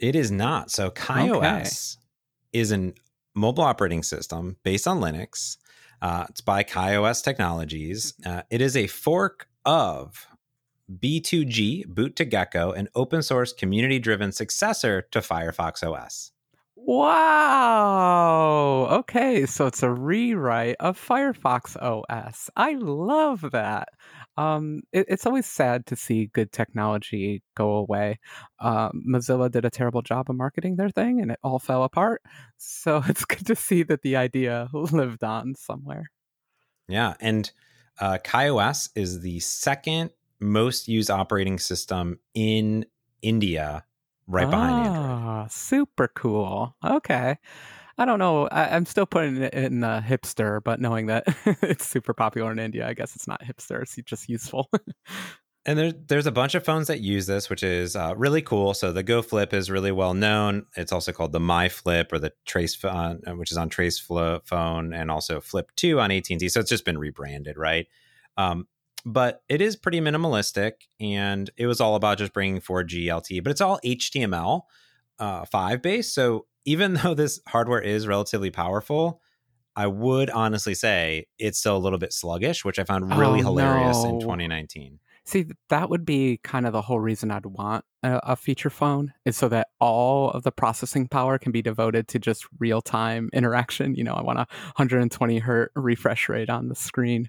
It 0.00 0.16
is 0.16 0.32
not. 0.32 0.72
So 0.72 0.90
KaiOS 0.90 1.96
okay. 1.96 2.60
is 2.60 2.72
a 2.72 2.92
mobile 3.36 3.62
operating 3.62 4.02
system 4.02 4.56
based 4.64 4.88
on 4.88 5.00
Linux. 5.00 5.56
Uh, 6.02 6.26
it's 6.28 6.40
by 6.40 6.64
KaiOS 6.64 7.22
Technologies. 7.22 8.12
Uh, 8.26 8.42
it 8.50 8.60
is 8.60 8.76
a 8.76 8.88
fork 8.88 9.48
of 9.64 10.26
B2G, 10.92 11.86
Boot 11.86 12.16
to 12.16 12.24
Gecko, 12.24 12.72
an 12.72 12.88
open 12.96 13.22
source 13.22 13.52
community 13.52 14.00
driven 14.00 14.32
successor 14.32 15.02
to 15.12 15.20
Firefox 15.20 15.82
OS. 15.82 16.32
Wow. 16.88 18.86
Okay, 19.00 19.44
so 19.46 19.66
it's 19.66 19.82
a 19.82 19.90
rewrite 19.90 20.76
of 20.78 20.96
Firefox 20.96 21.74
OS. 21.82 22.48
I 22.54 22.74
love 22.74 23.50
that. 23.50 23.88
Um, 24.36 24.82
it, 24.92 25.06
it's 25.08 25.26
always 25.26 25.46
sad 25.46 25.84
to 25.86 25.96
see 25.96 26.26
good 26.26 26.52
technology 26.52 27.42
go 27.56 27.70
away. 27.72 28.20
Uh, 28.60 28.90
Mozilla 28.90 29.50
did 29.50 29.64
a 29.64 29.70
terrible 29.70 30.00
job 30.00 30.30
of 30.30 30.36
marketing 30.36 30.76
their 30.76 30.90
thing, 30.90 31.20
and 31.20 31.32
it 31.32 31.40
all 31.42 31.58
fell 31.58 31.82
apart. 31.82 32.22
So 32.56 33.02
it's 33.08 33.24
good 33.24 33.46
to 33.46 33.56
see 33.56 33.82
that 33.82 34.02
the 34.02 34.14
idea 34.14 34.68
lived 34.72 35.24
on 35.24 35.56
somewhere. 35.56 36.12
Yeah, 36.86 37.14
and 37.20 37.50
uh, 37.98 38.18
KaiOS 38.24 38.90
is 38.94 39.22
the 39.22 39.40
second 39.40 40.10
most 40.38 40.86
used 40.86 41.10
operating 41.10 41.58
system 41.58 42.20
in 42.32 42.86
India 43.22 43.84
right 44.26 44.48
behind 44.48 44.86
Android. 44.86 45.06
Ah, 45.06 45.46
super 45.48 46.08
cool. 46.08 46.74
Okay. 46.84 47.36
I 47.98 48.04
don't 48.04 48.18
know. 48.18 48.46
I, 48.48 48.76
am 48.76 48.84
still 48.84 49.06
putting 49.06 49.36
it 49.38 49.54
in 49.54 49.80
the 49.80 50.02
hipster, 50.06 50.62
but 50.62 50.80
knowing 50.80 51.06
that 51.06 51.24
it's 51.62 51.86
super 51.86 52.12
popular 52.12 52.52
in 52.52 52.58
India, 52.58 52.86
I 52.86 52.92
guess 52.92 53.16
it's 53.16 53.26
not 53.26 53.42
hipster. 53.42 53.80
It's 53.80 53.96
just 54.04 54.28
useful. 54.28 54.68
and 55.66 55.78
there's 55.78 55.94
there's 56.06 56.26
a 56.26 56.32
bunch 56.32 56.54
of 56.54 56.64
phones 56.64 56.88
that 56.88 57.00
use 57.00 57.26
this, 57.26 57.48
which 57.48 57.62
is 57.62 57.96
uh, 57.96 58.14
really 58.16 58.42
cool. 58.42 58.74
So 58.74 58.92
the 58.92 59.02
Go 59.02 59.22
Flip 59.22 59.54
is 59.54 59.70
really 59.70 59.92
well 59.92 60.12
known. 60.12 60.66
It's 60.76 60.92
also 60.92 61.12
called 61.12 61.32
the 61.32 61.40
My 61.40 61.70
Flip 61.70 62.12
or 62.12 62.18
the 62.18 62.32
TracFone, 62.46 63.26
uh, 63.26 63.34
which 63.34 63.50
is 63.50 63.56
on 63.56 63.70
TracFone, 63.70 64.94
and 64.94 65.10
also 65.10 65.40
Flip 65.40 65.70
Two 65.74 65.98
on 65.98 66.10
AT&T. 66.10 66.48
So 66.50 66.60
it's 66.60 66.70
just 66.70 66.84
been 66.84 66.98
rebranded, 66.98 67.56
right? 67.56 67.86
Um, 68.36 68.68
but 69.06 69.44
it 69.48 69.60
is 69.60 69.76
pretty 69.76 70.00
minimalistic 70.00 70.72
and 70.98 71.48
it 71.56 71.68
was 71.68 71.80
all 71.80 71.94
about 71.94 72.18
just 72.18 72.32
bringing 72.32 72.60
4G 72.60 73.04
LTE, 73.04 73.44
but 73.44 73.52
it's 73.52 73.60
all 73.60 73.78
HTML 73.84 74.62
uh, 75.20 75.44
5 75.44 75.80
based. 75.80 76.12
So 76.12 76.46
even 76.64 76.94
though 77.02 77.14
this 77.14 77.40
hardware 77.46 77.80
is 77.80 78.08
relatively 78.08 78.50
powerful, 78.50 79.22
I 79.76 79.86
would 79.86 80.28
honestly 80.30 80.74
say 80.74 81.26
it's 81.38 81.58
still 81.58 81.76
a 81.76 81.78
little 81.78 82.00
bit 82.00 82.12
sluggish, 82.12 82.64
which 82.64 82.80
I 82.80 82.84
found 82.84 83.16
really 83.16 83.40
oh, 83.40 83.44
hilarious 83.44 84.02
no. 84.02 84.08
in 84.10 84.20
2019. 84.20 84.98
See, 85.26 85.46
that 85.70 85.90
would 85.90 86.04
be 86.04 86.38
kind 86.44 86.66
of 86.66 86.72
the 86.72 86.82
whole 86.82 87.00
reason 87.00 87.32
I'd 87.32 87.46
want 87.46 87.84
a, 88.04 88.20
a, 88.22 88.36
feature 88.36 88.70
phone 88.70 89.12
is 89.24 89.36
so 89.36 89.48
that 89.48 89.68
all 89.80 90.30
of 90.30 90.44
the 90.44 90.52
processing 90.52 91.08
power 91.08 91.36
can 91.36 91.50
be 91.50 91.62
devoted 91.62 92.06
to 92.08 92.20
just 92.20 92.46
real 92.60 92.80
time 92.80 93.28
interaction. 93.32 93.96
You 93.96 94.04
know, 94.04 94.14
I 94.14 94.22
want 94.22 94.38
a 94.38 94.46
120 94.76 95.38
hertz 95.40 95.72
refresh 95.74 96.28
rate 96.28 96.48
on 96.48 96.68
the 96.68 96.76
screen. 96.76 97.28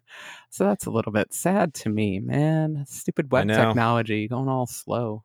So 0.52 0.64
that's 0.64 0.86
a 0.86 0.92
little 0.92 1.12
bit 1.12 1.34
sad 1.34 1.74
to 1.76 1.90
me, 1.90 2.20
man. 2.20 2.86
Stupid 2.88 3.32
web 3.32 3.48
technology 3.48 4.28
going 4.28 4.48
all 4.48 4.68
slow. 4.68 5.24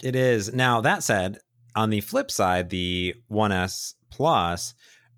It 0.00 0.14
is. 0.14 0.52
Now, 0.54 0.80
that 0.82 1.02
said, 1.02 1.38
on 1.74 1.90
the 1.90 2.02
flip 2.02 2.30
side, 2.30 2.70
the 2.70 3.14
1S 3.30 3.94
Plus 4.10 4.74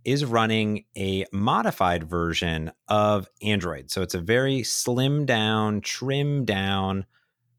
is 0.09 0.25
running 0.25 0.85
a 0.97 1.27
modified 1.33 2.05
version 2.09 2.73
of 2.89 3.29
Android. 3.43 3.91
So 3.91 4.01
it's 4.01 4.15
a 4.15 4.21
very 4.21 4.63
slim 4.63 5.27
down, 5.27 5.83
trimmed 5.83 6.47
down, 6.47 7.05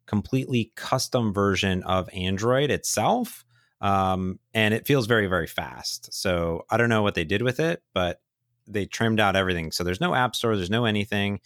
completely 0.07 0.71
custom 0.75 1.31
version 1.31 1.83
of 1.83 2.09
Android 2.12 2.71
itself. 2.71 3.45
Um, 3.81 4.39
and 4.53 4.73
it 4.73 4.88
feels 4.88 5.05
very, 5.05 5.27
very 5.27 5.45
fast. 5.45 6.12
So 6.12 6.65
I 6.69 6.77
don't 6.77 6.89
know 6.89 7.03
what 7.03 7.13
they 7.13 7.23
did 7.23 7.43
with 7.43 7.59
it, 7.59 7.83
but 7.93 8.19
they 8.67 8.85
trimmed 8.85 9.19
out 9.19 9.35
everything. 9.35 9.71
So 9.71 9.83
there's 9.83 10.01
no 10.01 10.15
app 10.15 10.35
store, 10.35 10.55
there's 10.55 10.71
no 10.71 10.85
anything, 10.85 11.39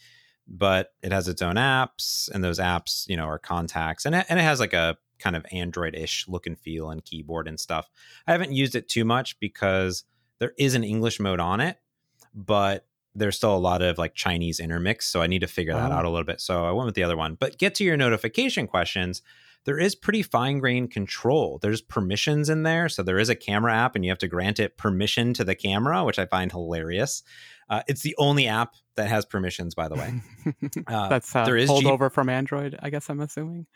but 0.48 0.92
it 1.02 1.12
has 1.12 1.28
its 1.28 1.42
own 1.42 1.56
apps, 1.56 2.30
and 2.30 2.42
those 2.42 2.58
apps, 2.58 3.08
you 3.08 3.16
know, 3.16 3.24
are 3.24 3.38
contacts, 3.38 4.04
and 4.04 4.14
it, 4.14 4.26
and 4.28 4.38
it 4.38 4.42
has 4.42 4.60
like 4.60 4.72
a 4.72 4.96
kind 5.18 5.36
of 5.36 5.46
Android-ish 5.52 6.28
look 6.28 6.46
and 6.46 6.58
feel 6.58 6.90
and 6.90 7.04
keyboard 7.04 7.46
and 7.48 7.58
stuff. 7.58 7.88
I 8.26 8.32
haven't 8.32 8.52
used 8.52 8.74
it 8.74 8.88
too 8.88 9.04
much 9.04 9.38
because 9.38 10.04
there 10.44 10.52
is 10.58 10.74
an 10.74 10.84
English 10.84 11.20
mode 11.20 11.40
on 11.40 11.62
it, 11.62 11.78
but 12.34 12.86
there's 13.14 13.34
still 13.34 13.56
a 13.56 13.58
lot 13.58 13.80
of 13.80 13.96
like 13.96 14.14
Chinese 14.14 14.60
intermix. 14.60 15.06
So 15.06 15.22
I 15.22 15.26
need 15.26 15.38
to 15.38 15.46
figure 15.46 15.72
that 15.72 15.90
oh. 15.90 15.94
out 15.94 16.04
a 16.04 16.10
little 16.10 16.26
bit. 16.26 16.38
So 16.38 16.66
I 16.66 16.72
went 16.72 16.84
with 16.84 16.94
the 16.96 17.02
other 17.02 17.16
one. 17.16 17.34
But 17.40 17.56
get 17.56 17.74
to 17.76 17.84
your 17.84 17.96
notification 17.96 18.66
questions. 18.66 19.22
There 19.64 19.78
is 19.78 19.94
pretty 19.94 20.22
fine 20.22 20.58
grained 20.58 20.90
control. 20.90 21.58
There's 21.62 21.80
permissions 21.80 22.50
in 22.50 22.62
there. 22.62 22.90
So 22.90 23.02
there 23.02 23.18
is 23.18 23.30
a 23.30 23.34
camera 23.34 23.74
app 23.74 23.96
and 23.96 24.04
you 24.04 24.10
have 24.10 24.18
to 24.18 24.28
grant 24.28 24.60
it 24.60 24.76
permission 24.76 25.32
to 25.32 25.44
the 25.44 25.54
camera, 25.54 26.04
which 26.04 26.18
I 26.18 26.26
find 26.26 26.52
hilarious. 26.52 27.22
Uh, 27.70 27.80
it's 27.88 28.02
the 28.02 28.14
only 28.18 28.46
app 28.46 28.74
that 28.96 29.08
has 29.08 29.24
permissions, 29.24 29.74
by 29.74 29.88
the 29.88 29.94
way. 29.94 30.20
Uh, 30.86 31.08
That's 31.08 31.34
uh, 31.34 31.46
there 31.46 31.56
is 31.56 31.70
holdover 31.70 32.10
G- 32.10 32.14
from 32.14 32.28
Android, 32.28 32.78
I 32.82 32.90
guess 32.90 33.08
I'm 33.08 33.20
assuming. 33.20 33.66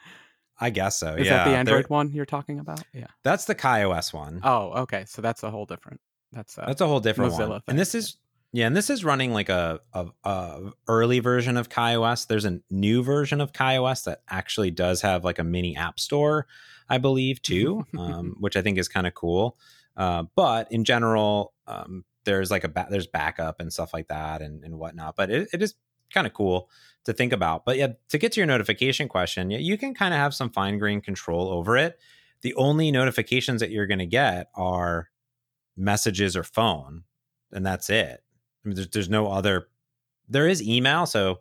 I 0.60 0.68
guess 0.68 0.98
so. 0.98 1.14
Is 1.14 1.26
yeah. 1.26 1.38
that 1.38 1.50
the 1.50 1.56
Android 1.56 1.84
there, 1.84 1.88
one 1.88 2.12
you're 2.12 2.26
talking 2.26 2.58
about? 2.58 2.82
Yeah. 2.92 3.06
That's 3.22 3.46
the 3.46 3.54
KaiOS 3.54 4.12
one. 4.12 4.40
Oh, 4.42 4.82
okay. 4.82 5.04
So 5.06 5.22
that's 5.22 5.42
a 5.42 5.50
whole 5.50 5.64
different. 5.64 6.00
That's 6.32 6.56
a 6.58 6.64
that's 6.66 6.80
a 6.80 6.86
whole 6.86 7.00
different 7.00 7.32
Mozilla 7.32 7.48
one. 7.48 7.60
Thing. 7.60 7.64
And 7.68 7.78
this 7.78 7.94
is 7.94 8.16
yeah, 8.52 8.66
and 8.66 8.74
this 8.74 8.88
is 8.88 9.04
running 9.04 9.34
like 9.34 9.50
a, 9.50 9.80
a, 9.92 10.06
a 10.24 10.72
early 10.86 11.20
version 11.20 11.58
of 11.58 11.68
KaiOS. 11.68 12.26
There's 12.28 12.46
a 12.46 12.60
new 12.70 13.02
version 13.02 13.42
of 13.42 13.52
KaiOS 13.52 14.04
that 14.04 14.22
actually 14.28 14.70
does 14.70 15.02
have 15.02 15.22
like 15.22 15.38
a 15.38 15.44
mini 15.44 15.76
app 15.76 16.00
store, 16.00 16.46
I 16.88 16.96
believe, 16.96 17.42
too, 17.42 17.84
um, 17.98 18.36
which 18.40 18.56
I 18.56 18.62
think 18.62 18.78
is 18.78 18.88
kind 18.88 19.06
of 19.06 19.14
cool. 19.14 19.58
Uh, 19.96 20.24
but 20.34 20.72
in 20.72 20.84
general, 20.84 21.52
um, 21.66 22.04
there's 22.24 22.50
like 22.50 22.64
a 22.64 22.68
ba- 22.68 22.86
there's 22.88 23.06
backup 23.06 23.60
and 23.60 23.70
stuff 23.70 23.92
like 23.92 24.08
that 24.08 24.40
and, 24.40 24.64
and 24.64 24.78
whatnot. 24.78 25.16
But 25.16 25.30
it, 25.30 25.48
it 25.52 25.62
is 25.62 25.74
kind 26.14 26.26
of 26.26 26.32
cool 26.32 26.70
to 27.04 27.12
think 27.12 27.34
about. 27.34 27.66
But 27.66 27.76
yeah, 27.76 27.88
to 28.08 28.18
get 28.18 28.32
to 28.32 28.40
your 28.40 28.46
notification 28.46 29.08
question, 29.08 29.50
yeah, 29.50 29.58
you 29.58 29.76
can 29.76 29.94
kind 29.94 30.14
of 30.14 30.20
have 30.20 30.34
some 30.34 30.48
fine 30.50 30.78
grained 30.78 31.04
control 31.04 31.48
over 31.48 31.76
it. 31.76 31.98
The 32.40 32.54
only 32.54 32.90
notifications 32.92 33.60
that 33.60 33.70
you're 33.70 33.86
going 33.86 33.98
to 33.98 34.06
get 34.06 34.48
are 34.54 35.10
messages 35.78 36.36
or 36.36 36.42
phone, 36.42 37.04
and 37.52 37.64
that's 37.64 37.88
it. 37.88 38.22
I 38.64 38.68
mean, 38.68 38.76
there's 38.76 38.88
there's 38.88 39.08
no 39.08 39.28
other. 39.28 39.68
There 40.28 40.46
is 40.46 40.62
email, 40.62 41.06
so 41.06 41.40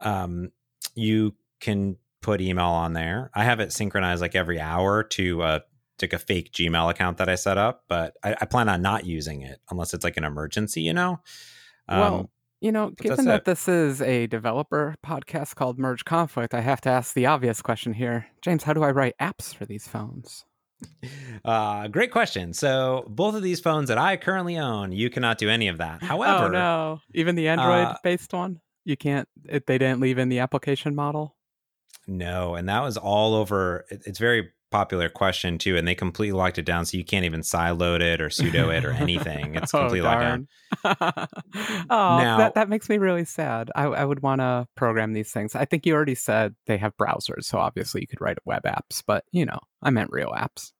um, 0.00 0.52
you 0.94 1.34
can 1.60 1.96
put 2.20 2.40
email 2.40 2.66
on 2.66 2.92
there. 2.92 3.30
I 3.34 3.44
have 3.44 3.60
it 3.60 3.72
synchronized 3.72 4.20
like 4.22 4.34
every 4.36 4.60
hour 4.60 5.02
to 5.02 5.42
uh, 5.42 5.58
like 6.00 6.12
a 6.12 6.18
fake 6.18 6.52
Gmail 6.52 6.90
account 6.90 7.18
that 7.18 7.28
I 7.28 7.34
set 7.34 7.58
up, 7.58 7.84
but 7.88 8.16
I, 8.22 8.36
I, 8.40 8.44
plan 8.44 8.68
on 8.68 8.82
not 8.82 9.06
using 9.06 9.42
it 9.42 9.60
unless 9.70 9.94
it's 9.94 10.04
like 10.04 10.16
an 10.16 10.24
emergency, 10.24 10.82
you 10.82 10.92
know. 10.92 11.20
Um, 11.88 12.00
well, 12.00 12.30
you 12.60 12.70
know, 12.70 12.90
given 12.90 13.24
that 13.24 13.40
it. 13.40 13.44
this 13.44 13.66
is 13.66 14.00
a 14.00 14.28
developer 14.28 14.94
podcast 15.04 15.56
called 15.56 15.78
Merge 15.78 16.04
Conflict, 16.04 16.54
I 16.54 16.60
have 16.60 16.80
to 16.82 16.90
ask 16.90 17.12
the 17.12 17.26
obvious 17.26 17.60
question 17.60 17.92
here, 17.92 18.26
James. 18.40 18.62
How 18.62 18.72
do 18.72 18.84
I 18.84 18.92
write 18.92 19.14
apps 19.20 19.54
for 19.54 19.66
these 19.66 19.88
phones? 19.88 20.44
Uh, 21.44 21.88
great 21.88 22.12
question. 22.12 22.52
So 22.52 23.04
both 23.08 23.34
of 23.34 23.42
these 23.42 23.58
phones 23.58 23.88
that 23.88 23.98
I 23.98 24.16
currently 24.16 24.58
own, 24.58 24.92
you 24.92 25.10
cannot 25.10 25.38
do 25.38 25.48
any 25.48 25.66
of 25.66 25.78
that. 25.78 25.98
Oh, 26.02 26.06
However, 26.06 26.44
oh 26.44 26.48
no, 26.48 27.00
even 27.14 27.34
the 27.34 27.48
Android-based 27.48 28.32
uh, 28.32 28.36
one, 28.36 28.60
you 28.84 28.96
can't. 28.96 29.28
It, 29.48 29.66
they 29.66 29.76
didn't 29.76 30.00
leave 30.00 30.18
in 30.18 30.28
the 30.28 30.38
application 30.38 30.94
model. 30.94 31.34
No, 32.06 32.54
and 32.54 32.68
that 32.68 32.80
was 32.82 32.96
all 32.96 33.34
over. 33.34 33.86
It, 33.90 34.02
it's 34.06 34.20
very 34.20 34.50
popular 34.72 35.08
question 35.08 35.58
too, 35.58 35.76
and 35.76 35.86
they 35.86 35.94
completely 35.94 36.36
locked 36.36 36.58
it 36.58 36.64
down, 36.64 36.84
so 36.84 36.96
you 36.96 37.04
can't 37.04 37.24
even 37.24 37.42
sideload 37.42 38.00
it 38.00 38.20
or 38.20 38.28
sudo 38.28 38.76
it 38.76 38.84
or 38.84 38.90
anything. 38.92 39.54
It's 39.54 39.72
oh, 39.72 39.80
completely 39.80 40.00
oh, 40.00 40.10
locked 40.10 40.20
down. 40.20 40.48
oh, 40.84 41.86
now, 41.90 42.38
that 42.38 42.54
that 42.54 42.68
makes 42.68 42.88
me 42.88 42.98
really 42.98 43.24
sad. 43.24 43.70
I, 43.76 43.84
I 43.84 44.04
would 44.04 44.22
want 44.22 44.40
to 44.40 44.66
program 44.76 45.12
these 45.12 45.30
things. 45.30 45.54
I 45.54 45.64
think 45.64 45.86
you 45.86 45.94
already 45.94 46.16
said 46.16 46.54
they 46.66 46.78
have 46.78 46.96
browsers, 46.96 47.44
so 47.44 47.58
obviously 47.58 48.00
you 48.00 48.06
could 48.08 48.20
write 48.20 48.38
web 48.44 48.64
apps, 48.64 49.02
but 49.06 49.24
you 49.30 49.46
know, 49.46 49.60
I 49.82 49.90
meant 49.90 50.10
real 50.10 50.30
apps. 50.30 50.72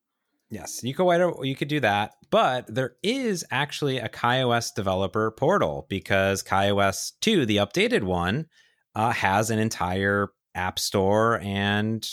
Yes, 0.51 0.83
you 0.83 0.93
could 0.93 1.07
write 1.07 1.21
a, 1.23 1.33
you 1.43 1.57
could 1.57 1.69
do 1.69 1.81
that, 1.81 2.13
but 2.31 2.67
there 2.73 2.97
is 3.03 3.45
actually 3.51 3.99
a 3.99 4.09
KaiOS 4.09 4.75
developer 4.75 5.31
portal 5.31 5.87
because 5.89 6.43
KaiOS 6.43 7.13
2, 7.23 7.47
the 7.47 7.57
updated 7.57 8.03
one, 8.03 8.47
uh, 8.95 9.13
has 9.13 9.49
an 9.51 9.59
entire 9.59 10.29
app 10.55 10.79
store 10.79 11.41
and 11.41 12.07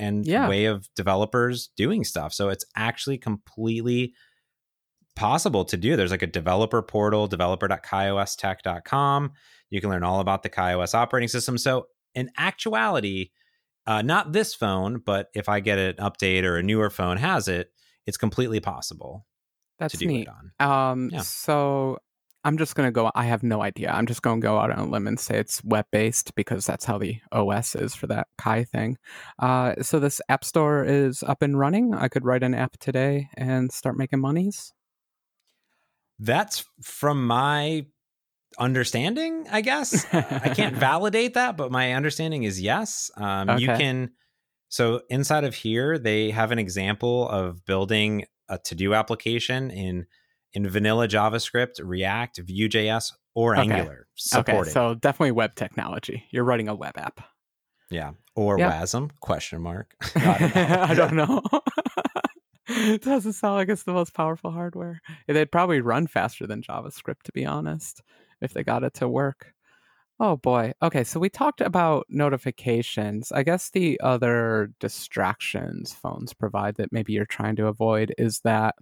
and 0.00 0.26
Yeah. 0.26 0.48
way 0.48 0.64
of 0.64 0.88
developers 0.96 1.68
doing 1.76 2.02
stuff. 2.04 2.32
So 2.32 2.48
it's 2.48 2.64
actually 2.74 3.18
completely 3.18 4.14
possible 5.14 5.64
to 5.66 5.76
do. 5.76 5.96
There's 5.96 6.10
like 6.10 6.22
a 6.22 6.26
developer 6.26 6.82
portal, 6.82 7.28
developer.kaiostech.com. 7.28 9.32
You 9.70 9.80
can 9.80 9.90
learn 9.90 10.02
all 10.02 10.20
about 10.20 10.42
the 10.42 10.50
KaiOS 10.50 10.94
operating 10.94 11.28
system. 11.28 11.58
So 11.58 11.86
in 12.14 12.30
actuality, 12.36 13.30
uh, 13.86 14.02
not 14.02 14.32
this 14.32 14.54
phone, 14.54 15.00
but 15.04 15.28
if 15.34 15.48
I 15.48 15.60
get 15.60 15.78
an 15.78 15.94
update 15.96 16.44
or 16.44 16.56
a 16.56 16.62
newer 16.62 16.90
phone 16.90 17.16
has 17.18 17.48
it, 17.48 17.70
it's 18.06 18.16
completely 18.16 18.60
possible 18.60 19.26
That's 19.78 19.92
to 19.92 19.98
do 19.98 20.06
neat. 20.06 20.28
it 20.28 20.34
on. 20.60 20.90
Um, 20.92 21.10
Yeah. 21.12 21.20
so 21.20 21.98
I'm 22.44 22.56
just 22.56 22.74
gonna 22.74 22.90
go. 22.90 23.10
I 23.14 23.24
have 23.24 23.42
no 23.42 23.62
idea. 23.62 23.90
I'm 23.90 24.06
just 24.06 24.22
gonna 24.22 24.40
go 24.40 24.58
out 24.58 24.70
on 24.70 24.78
a 24.78 24.90
limb 24.90 25.06
and 25.06 25.20
say 25.20 25.38
it's 25.38 25.62
web 25.64 25.86
based 25.92 26.34
because 26.34 26.64
that's 26.66 26.84
how 26.84 26.98
the 26.98 27.18
OS 27.32 27.74
is 27.74 27.94
for 27.94 28.06
that 28.06 28.28
Kai 28.38 28.64
thing. 28.64 28.96
Uh, 29.38 29.74
so 29.82 29.98
this 29.98 30.20
app 30.28 30.44
store 30.44 30.84
is 30.84 31.22
up 31.22 31.42
and 31.42 31.58
running. 31.58 31.94
I 31.94 32.08
could 32.08 32.24
write 32.24 32.42
an 32.42 32.54
app 32.54 32.78
today 32.78 33.28
and 33.36 33.70
start 33.70 33.96
making 33.96 34.20
monies. 34.20 34.72
That's 36.18 36.64
from 36.82 37.26
my 37.26 37.86
understanding, 38.58 39.46
I 39.50 39.60
guess. 39.60 40.06
I 40.12 40.52
can't 40.54 40.76
validate 40.88 41.34
that, 41.34 41.56
but 41.56 41.70
my 41.70 41.92
understanding 41.92 42.42
is 42.44 42.60
yes. 42.60 43.10
Um, 43.16 43.58
You 43.58 43.68
can. 43.68 44.10
So 44.68 45.02
inside 45.10 45.44
of 45.44 45.54
here, 45.54 45.98
they 45.98 46.30
have 46.30 46.52
an 46.52 46.58
example 46.58 47.28
of 47.28 47.64
building 47.64 48.24
a 48.48 48.58
to-do 48.58 48.94
application 48.94 49.70
in 49.70 50.06
in 50.54 50.68
vanilla 50.68 51.06
JavaScript, 51.08 51.80
React, 51.82 52.40
Vue.js, 52.44 53.12
or 53.34 53.56
Okay. 53.56 53.70
Angular 53.72 54.06
supported. 54.16 54.60
Okay, 54.62 54.70
so 54.70 54.94
definitely 54.94 55.32
web 55.32 55.54
technology. 55.54 56.24
You're 56.30 56.44
writing 56.44 56.68
a 56.68 56.74
web 56.74 56.96
app. 56.98 57.20
yeah, 57.90 58.12
or 58.34 58.58
Yeah. 58.58 58.70
WASM? 58.70 59.10
Question 59.20 59.62
mark. 59.62 59.94
I 60.16 60.38
don't 60.38 60.54
know. 60.54 60.82
I 60.82 60.94
don't 60.94 61.14
know. 61.16 61.42
it 62.68 63.02
doesn't 63.02 63.32
sound 63.34 63.54
like 63.56 63.68
it's 63.68 63.82
the 63.84 63.92
most 63.92 64.14
powerful 64.14 64.50
hardware. 64.50 65.00
They'd 65.26 65.50
probably 65.52 65.80
run 65.80 66.06
faster 66.06 66.46
than 66.46 66.62
JavaScript, 66.62 67.22
to 67.24 67.32
be 67.32 67.44
honest, 67.46 68.02
if 68.40 68.52
they 68.52 68.62
got 68.62 68.82
it 68.84 68.94
to 68.94 69.08
work. 69.08 69.54
Oh 70.22 70.36
boy. 70.36 70.72
Okay, 70.82 71.02
so 71.02 71.18
we 71.18 71.30
talked 71.30 71.60
about 71.62 72.04
notifications. 72.10 73.32
I 73.32 73.42
guess 73.42 73.70
the 73.70 73.98
other 74.02 74.70
distractions 74.78 75.92
phones 75.94 76.34
provide 76.34 76.76
that 76.76 76.92
maybe 76.92 77.12
you're 77.14 77.24
trying 77.24 77.56
to 77.56 77.66
avoid 77.68 78.14
is 78.18 78.40
that 78.40 78.74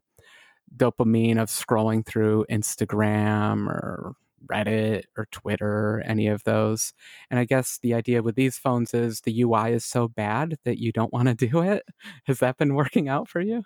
dopamine 0.77 1.41
of 1.41 1.49
scrolling 1.49 2.05
through 2.05 2.47
Instagram 2.51 3.67
or 3.67 4.15
Reddit 4.47 5.05
or 5.17 5.27
Twitter, 5.31 6.03
any 6.07 6.29
of 6.29 6.45
those. 6.45 6.93
And 7.31 7.39
I 7.39 7.45
guess 7.45 7.79
the 7.83 7.95
idea 7.95 8.23
with 8.23 8.37
these 8.37 8.57
phones 8.57 8.95
is 8.95 9.21
the 9.21 9.43
UI 9.43 9.73
is 9.73 9.85
so 9.85 10.09
bad 10.09 10.59
that 10.65 10.79
you 10.79 10.93
don't 10.93 11.13
want 11.13 11.29
to 11.29 11.35
do 11.49 11.63
it. 11.63 11.85
Has 12.25 12.39
that 12.41 12.57
been 12.57 12.75
working 12.75 13.09
out 13.09 13.29
for 13.29 13.41
you? 13.41 13.63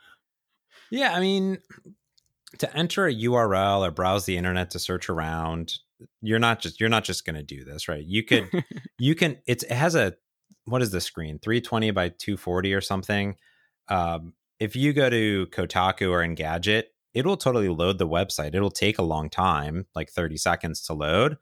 Yeah, 0.90 1.14
I 1.14 1.20
mean, 1.20 1.58
to 2.58 2.76
enter 2.76 3.06
a 3.06 3.14
URL 3.14 3.86
or 3.86 3.90
browse 3.90 4.26
the 4.26 4.36
internet 4.36 4.70
to 4.70 4.78
search 4.78 5.08
around, 5.08 5.78
you're 6.20 6.38
not 6.38 6.60
just 6.60 6.80
you're 6.80 6.88
not 6.88 7.04
just 7.04 7.24
going 7.24 7.36
to 7.36 7.42
do 7.42 7.64
this, 7.64 7.88
right? 7.88 8.04
You 8.04 8.24
could 8.24 8.50
you 8.98 9.14
can 9.14 9.38
it's 9.46 9.64
it 9.64 9.72
has 9.72 9.94
a 9.94 10.14
what 10.64 10.82
is 10.82 10.90
the 10.90 11.00
screen 11.00 11.38
320 11.38 11.90
by 11.92 12.08
240 12.10 12.74
or 12.74 12.80
something. 12.80 13.36
Um, 13.88 14.34
if 14.60 14.76
you 14.76 14.92
go 14.92 15.10
to 15.10 15.46
Kotaku 15.46 16.10
or 16.10 16.20
Engadget, 16.20 16.84
it 17.14 17.26
will 17.26 17.36
totally 17.36 17.68
load 17.68 17.98
the 17.98 18.08
website. 18.08 18.54
It'll 18.54 18.70
take 18.70 18.98
a 18.98 19.02
long 19.02 19.28
time, 19.30 19.86
like 19.94 20.10
30 20.10 20.36
seconds 20.36 20.82
to 20.86 20.94
load. 20.94 21.36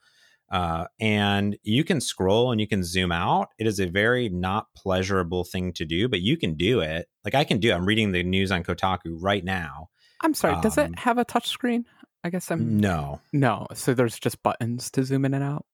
Uh, 0.50 0.86
and 0.98 1.56
you 1.62 1.84
can 1.84 2.00
scroll 2.00 2.50
and 2.50 2.60
you 2.60 2.66
can 2.66 2.82
zoom 2.82 3.12
out. 3.12 3.50
It 3.58 3.68
is 3.68 3.78
a 3.78 3.86
very 3.86 4.28
not 4.28 4.66
pleasurable 4.74 5.44
thing 5.44 5.72
to 5.74 5.84
do, 5.84 6.08
but 6.08 6.20
you 6.22 6.36
can 6.36 6.54
do 6.54 6.80
it. 6.80 7.06
Like 7.24 7.36
I 7.36 7.44
can 7.44 7.58
do. 7.60 7.70
it. 7.70 7.74
I'm 7.74 7.86
reading 7.86 8.10
the 8.10 8.24
news 8.24 8.50
on 8.50 8.64
Kotaku 8.64 9.16
right 9.20 9.44
now. 9.44 9.90
I'm 10.22 10.34
sorry, 10.34 10.60
does 10.60 10.76
Um, 10.76 10.86
it 10.92 10.98
have 10.98 11.18
a 11.18 11.24
touch 11.24 11.48
screen? 11.48 11.86
I 12.24 12.30
guess 12.30 12.50
I'm 12.50 12.78
No, 12.80 13.20
no. 13.32 13.68
So 13.74 13.94
there's 13.94 14.18
just 14.18 14.42
buttons 14.42 14.90
to 14.90 15.04
zoom 15.04 15.24
in 15.24 15.34
and 15.34 15.44
out. 15.44 15.64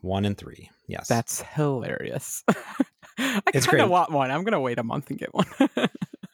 one 0.00 0.24
and 0.24 0.38
three. 0.38 0.70
Yes, 0.86 1.08
That's 1.08 1.42
hilarious. 1.42 2.44
I 3.18 3.40
kind 3.52 3.80
of 3.82 3.90
want 3.90 4.10
one. 4.12 4.30
I'm 4.30 4.44
gonna 4.44 4.60
wait 4.60 4.78
a 4.78 4.82
month 4.84 5.10
and 5.10 5.18
get 5.18 5.34
one. 5.34 5.46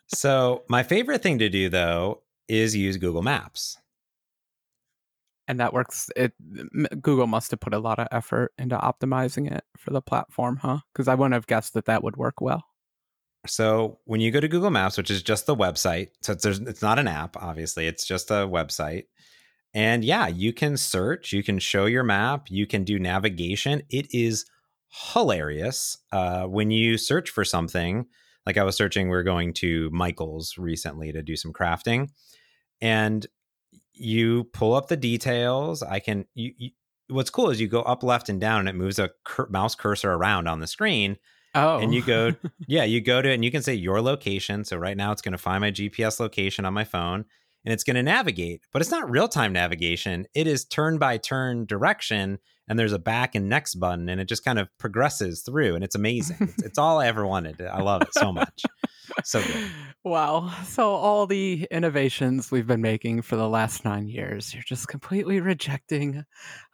so. 0.08 0.64
My 0.68 0.82
favorite 0.82 1.22
thing 1.22 1.38
to 1.38 1.48
do 1.48 1.68
though 1.68 2.22
is 2.50 2.76
use 2.76 2.96
Google 2.98 3.22
Maps. 3.22 3.78
and 5.50 5.58
that 5.58 5.72
works. 5.72 6.08
It 6.14 6.32
Google 7.02 7.26
must 7.26 7.50
have 7.50 7.58
put 7.58 7.74
a 7.74 7.80
lot 7.80 7.98
of 7.98 8.06
effort 8.12 8.52
into 8.56 8.78
optimizing 8.78 9.50
it 9.50 9.64
for 9.76 9.90
the 9.90 10.00
platform, 10.00 10.58
huh? 10.58 10.78
Because 10.92 11.08
I 11.08 11.16
wouldn't 11.16 11.34
have 11.34 11.48
guessed 11.48 11.74
that 11.74 11.86
that 11.86 12.04
would 12.04 12.16
work 12.16 12.40
well. 12.40 12.62
So 13.48 13.98
when 14.04 14.20
you 14.20 14.30
go 14.30 14.38
to 14.38 14.46
Google 14.46 14.70
Maps, 14.70 14.96
which 14.96 15.10
is 15.10 15.24
just 15.24 15.46
the 15.46 15.56
website, 15.56 16.10
so 16.22 16.34
it's, 16.34 16.44
it's 16.44 16.82
not 16.82 17.00
an 17.00 17.08
app, 17.08 17.36
obviously, 17.36 17.88
it's 17.88 18.06
just 18.06 18.30
a 18.30 18.46
website. 18.46 19.06
And 19.74 20.04
yeah, 20.04 20.28
you 20.28 20.52
can 20.52 20.76
search, 20.76 21.32
you 21.32 21.42
can 21.42 21.58
show 21.58 21.86
your 21.86 22.04
map, 22.04 22.46
you 22.48 22.64
can 22.64 22.84
do 22.84 23.00
navigation. 23.00 23.82
It 23.90 24.06
is 24.14 24.44
hilarious 25.12 25.98
uh, 26.12 26.44
when 26.44 26.70
you 26.70 26.96
search 26.96 27.28
for 27.28 27.44
something. 27.44 28.06
Like 28.46 28.56
I 28.56 28.62
was 28.62 28.76
searching, 28.76 29.10
we 29.10 29.16
are 29.16 29.24
going 29.24 29.52
to 29.54 29.90
Michael's 29.90 30.56
recently 30.58 31.10
to 31.10 31.22
do 31.22 31.34
some 31.34 31.52
crafting, 31.52 32.10
and 32.80 33.26
you 33.92 34.44
pull 34.52 34.74
up 34.74 34.88
the 34.88 34.96
details. 34.96 35.82
I 35.82 36.00
can. 36.00 36.26
You, 36.34 36.52
you, 36.56 36.70
what's 37.08 37.30
cool 37.30 37.50
is 37.50 37.60
you 37.60 37.68
go 37.68 37.82
up, 37.82 38.02
left, 38.02 38.28
and 38.28 38.40
down, 38.40 38.60
and 38.60 38.68
it 38.68 38.74
moves 38.74 38.98
a 38.98 39.10
cur- 39.24 39.48
mouse 39.50 39.74
cursor 39.74 40.12
around 40.12 40.48
on 40.48 40.60
the 40.60 40.66
screen, 40.66 41.16
Oh, 41.54 41.78
and 41.78 41.92
you 41.94 42.02
go 42.02 42.32
yeah, 42.66 42.84
you 42.84 43.00
go 43.00 43.20
to 43.20 43.30
it 43.30 43.34
and 43.34 43.44
you 43.44 43.50
can 43.50 43.62
say 43.62 43.74
your 43.74 44.00
location. 44.00 44.64
So 44.64 44.76
right 44.76 44.96
now 44.96 45.12
it's 45.12 45.22
going 45.22 45.32
to 45.32 45.38
find 45.38 45.60
my 45.60 45.70
GPS 45.70 46.20
location 46.20 46.64
on 46.64 46.74
my 46.74 46.84
phone 46.84 47.24
and 47.64 47.72
it's 47.72 47.84
going 47.84 47.96
to 47.96 48.02
navigate, 48.02 48.62
but 48.72 48.82
it's 48.82 48.90
not 48.90 49.10
real 49.10 49.28
time 49.28 49.52
navigation. 49.52 50.26
It 50.34 50.46
is 50.46 50.64
turn 50.64 50.98
by 50.98 51.18
turn 51.18 51.66
direction 51.66 52.38
and 52.68 52.78
there's 52.78 52.92
a 52.92 52.98
back 52.98 53.34
and 53.34 53.48
next 53.48 53.74
button 53.76 54.08
and 54.08 54.20
it 54.20 54.28
just 54.28 54.44
kind 54.44 54.58
of 54.58 54.68
progresses 54.78 55.42
through 55.42 55.74
and 55.74 55.84
it's 55.84 55.94
amazing. 55.94 56.36
it's, 56.40 56.62
it's 56.62 56.78
all 56.78 57.00
I 57.00 57.06
ever 57.06 57.26
wanted. 57.26 57.60
I 57.60 57.82
love 57.82 58.02
it 58.02 58.14
so 58.14 58.32
much. 58.32 58.62
So 59.24 59.42
good. 59.42 59.70
Wow. 60.04 60.50
So 60.64 60.88
all 60.90 61.26
the 61.26 61.66
innovations 61.70 62.50
we've 62.50 62.66
been 62.66 62.80
making 62.80 63.22
for 63.22 63.36
the 63.36 63.48
last 63.48 63.84
nine 63.84 64.08
years, 64.08 64.54
you're 64.54 64.62
just 64.62 64.88
completely 64.88 65.40
rejecting. 65.40 66.24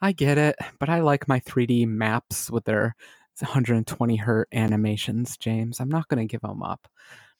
I 0.01 0.11
get 0.11 0.37
it, 0.37 0.55
but 0.79 0.87
I 0.87 1.01
like 1.01 1.27
my 1.27 1.39
3D 1.41 1.87
maps 1.87 2.49
with 2.49 2.65
their 2.65 2.95
120 3.39 4.15
hertz 4.15 4.49
animations, 4.53 5.37
James. 5.37 5.79
I'm 5.79 5.89
not 5.89 6.07
going 6.07 6.25
to 6.25 6.31
give 6.31 6.41
them 6.41 6.63
up. 6.63 6.87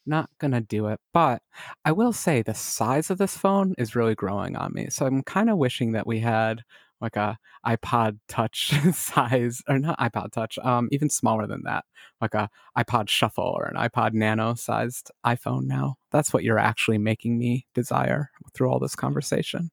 Not 0.07 0.29
to 0.41 0.61
do 0.61 0.87
it. 0.87 0.99
But 1.13 1.41
I 1.85 1.91
will 1.91 2.13
say 2.13 2.41
the 2.41 2.53
size 2.53 3.09
of 3.11 3.17
this 3.17 3.37
phone 3.37 3.75
is 3.77 3.95
really 3.95 4.15
growing 4.15 4.55
on 4.55 4.73
me. 4.73 4.87
So 4.89 5.05
I'm 5.05 5.21
kind 5.23 5.49
of 5.49 5.57
wishing 5.57 5.91
that 5.91 6.07
we 6.07 6.19
had 6.19 6.63
like 7.01 7.15
a 7.15 7.37
iPod 7.65 8.17
touch 8.27 8.71
size 8.93 9.61
or 9.67 9.77
not 9.79 9.99
iPod 9.99 10.31
touch, 10.31 10.57
um 10.59 10.87
even 10.91 11.09
smaller 11.09 11.45
than 11.47 11.61
that. 11.65 11.85
Like 12.21 12.33
a 12.33 12.49
iPod 12.77 13.09
Shuffle 13.09 13.43
or 13.43 13.65
an 13.65 13.75
iPod 13.75 14.13
Nano 14.13 14.55
sized 14.55 15.11
iPhone 15.25 15.63
now. 15.65 15.95
That's 16.11 16.33
what 16.33 16.43
you're 16.43 16.57
actually 16.59 16.97
making 16.97 17.37
me 17.37 17.67
desire 17.75 18.31
through 18.53 18.71
all 18.71 18.79
this 18.79 18.95
conversation. 18.95 19.69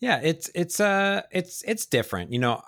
Yeah, 0.00 0.20
it's 0.22 0.50
it's 0.54 0.78
uh 0.80 1.22
it's 1.32 1.62
it's 1.66 1.86
different. 1.86 2.32
You 2.32 2.38
know, 2.38 2.62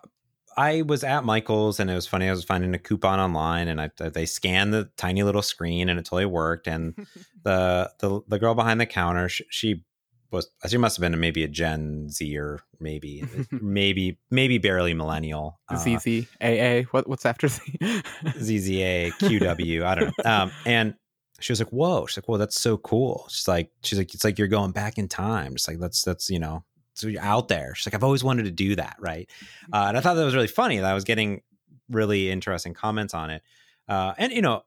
I 0.57 0.83
was 0.83 1.05
at 1.05 1.25
Michael's 1.25 1.81
and 1.81 1.91
it 1.91 1.95
was 1.95 2.07
funny. 2.07 2.29
I 2.29 2.33
was 2.33 2.45
finding 2.45 2.75
a 2.75 2.79
coupon 2.79 3.21
online 3.21 3.69
and 3.69 3.81
I 3.81 3.91
they 3.97 4.27
scanned 4.27 4.75
the 4.75 4.91
tiny 4.97 5.23
little 5.23 5.43
screen 5.43 5.89
and 5.89 5.99
it 5.99 6.05
totally 6.05 6.27
worked. 6.27 6.67
And 6.67 6.95
the 7.45 7.91
the 7.99 8.21
the 8.29 8.39
girl 8.39 8.55
behind 8.55 8.81
the 8.81 8.87
counter, 8.87 9.29
she, 9.29 9.45
she 9.51 9.85
was 10.31 10.49
she 10.69 10.77
must 10.77 10.97
have 10.97 11.03
been 11.03 11.19
maybe 11.19 11.45
a 11.45 11.49
Gen 11.49 12.09
Z 12.09 12.37
or 12.37 12.61
maybe 12.79 13.25
maybe 13.51 14.19
maybe 14.31 14.59
barely 14.59 14.95
millennial. 14.95 15.61
Uh, 15.69 15.77
ZZAA. 15.77 16.87
What 16.87 17.09
what's 17.09 17.27
after 17.27 17.49
Z? 17.49 17.63
ZZA, 17.83 19.13
QW, 19.13 19.85
I 19.85 19.95
don't 19.95 20.13
know. 20.19 20.31
Um, 20.31 20.53
and 20.67 20.95
she 21.41 21.53
was 21.53 21.61
like, 21.61 21.71
"Whoa!" 21.71 22.07
She's 22.07 22.19
like, 22.19 22.29
"Whoa, 22.29 22.37
that's 22.37 22.61
so 22.61 22.77
cool." 22.77 23.27
She's 23.31 23.49
like, 23.49 23.71
"She's 23.83 23.99
like, 23.99 24.15
it's 24.15 24.25
like 24.25 24.39
you're 24.39 24.49
going 24.49 24.73
back 24.73 24.99
in 24.99 25.09
time." 25.09 25.55
Just 25.55 25.69
like 25.69 25.79
that's 25.79 26.03
that's 26.03 26.31
you 26.31 26.39
know, 26.39 26.65
so 26.95 27.09
you're 27.09 27.23
out 27.23 27.49
there. 27.49 27.75
She's 27.75 27.87
like, 27.87 27.95
"I've 27.95 28.05
always 28.05 28.25
wanted 28.25 28.45
to 28.45 28.51
do 28.51 28.77
that," 28.77 28.97
right? 28.99 29.29
Uh, 29.73 29.87
and 29.89 29.97
I 29.97 30.01
thought 30.01 30.15
that 30.15 30.25
was 30.25 30.35
really 30.35 30.47
funny. 30.47 30.79
That 30.79 30.91
I 30.91 30.95
was 30.95 31.05
getting 31.05 31.43
really 31.89 32.31
interesting 32.31 32.75
comments 32.75 33.15
on 33.15 33.31
it, 33.31 33.43
uh, 33.89 34.15
and 34.19 34.33
you 34.33 34.43
know, 34.43 34.63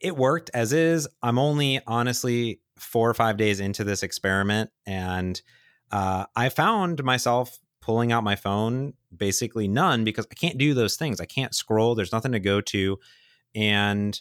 it 0.00 0.16
worked 0.16 0.50
as 0.54 0.72
is. 0.72 1.08
I'm 1.22 1.38
only 1.38 1.80
honestly 1.86 2.60
four 2.78 3.08
or 3.08 3.14
five 3.14 3.36
days 3.36 3.60
into 3.60 3.84
this 3.84 4.02
experiment, 4.02 4.70
and 4.86 5.40
uh, 5.90 6.26
I 6.36 6.48
found 6.48 7.02
myself 7.04 7.58
pulling 7.80 8.12
out 8.12 8.22
my 8.22 8.36
phone 8.36 8.92
basically 9.16 9.66
none 9.66 10.04
because 10.04 10.26
I 10.30 10.34
can't 10.34 10.58
do 10.58 10.74
those 10.74 10.96
things. 10.96 11.20
I 11.20 11.24
can't 11.24 11.54
scroll. 11.54 11.94
There's 11.94 12.12
nothing 12.12 12.32
to 12.32 12.40
go 12.40 12.60
to, 12.60 12.98
and 13.54 14.20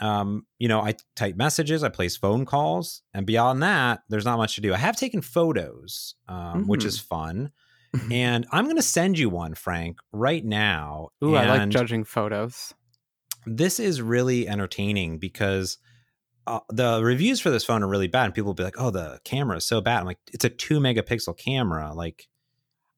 um, 0.00 0.46
you 0.58 0.68
know, 0.68 0.80
I 0.80 0.94
type 1.14 1.36
messages, 1.36 1.82
I 1.82 1.88
place 1.88 2.16
phone 2.16 2.44
calls, 2.44 3.02
and 3.14 3.26
beyond 3.26 3.62
that, 3.62 4.00
there's 4.08 4.24
not 4.24 4.36
much 4.36 4.54
to 4.56 4.60
do. 4.60 4.74
I 4.74 4.78
have 4.78 4.96
taken 4.96 5.22
photos, 5.22 6.14
um, 6.28 6.66
which 6.66 6.82
Mhm. 6.82 6.86
is 6.86 6.98
fun. 6.98 7.52
and 8.10 8.46
I'm 8.52 8.64
going 8.64 8.76
to 8.76 8.82
send 8.82 9.18
you 9.18 9.30
one, 9.30 9.54
Frank, 9.54 9.98
right 10.12 10.44
now. 10.44 11.08
Ooh, 11.24 11.36
I 11.36 11.46
like 11.46 11.68
judging 11.70 12.04
photos. 12.04 12.74
This 13.46 13.78
is 13.80 14.02
really 14.02 14.48
entertaining 14.48 15.18
because 15.18 15.78
uh, 16.46 16.60
the 16.68 17.00
reviews 17.02 17.40
for 17.40 17.50
this 17.50 17.64
phone 17.64 17.82
are 17.82 17.88
really 17.88 18.06
bad, 18.08 18.26
and 18.26 18.34
people 18.34 18.48
will 18.48 18.54
be 18.54 18.62
like, 18.64 18.78
"Oh, 18.78 18.90
the 18.90 19.20
camera 19.24 19.56
is 19.56 19.64
so 19.66 19.80
bad." 19.80 20.00
I'm 20.00 20.06
like, 20.06 20.18
"It's 20.32 20.44
a 20.44 20.48
two 20.48 20.78
megapixel 20.78 21.36
camera. 21.38 21.92
Like, 21.94 22.28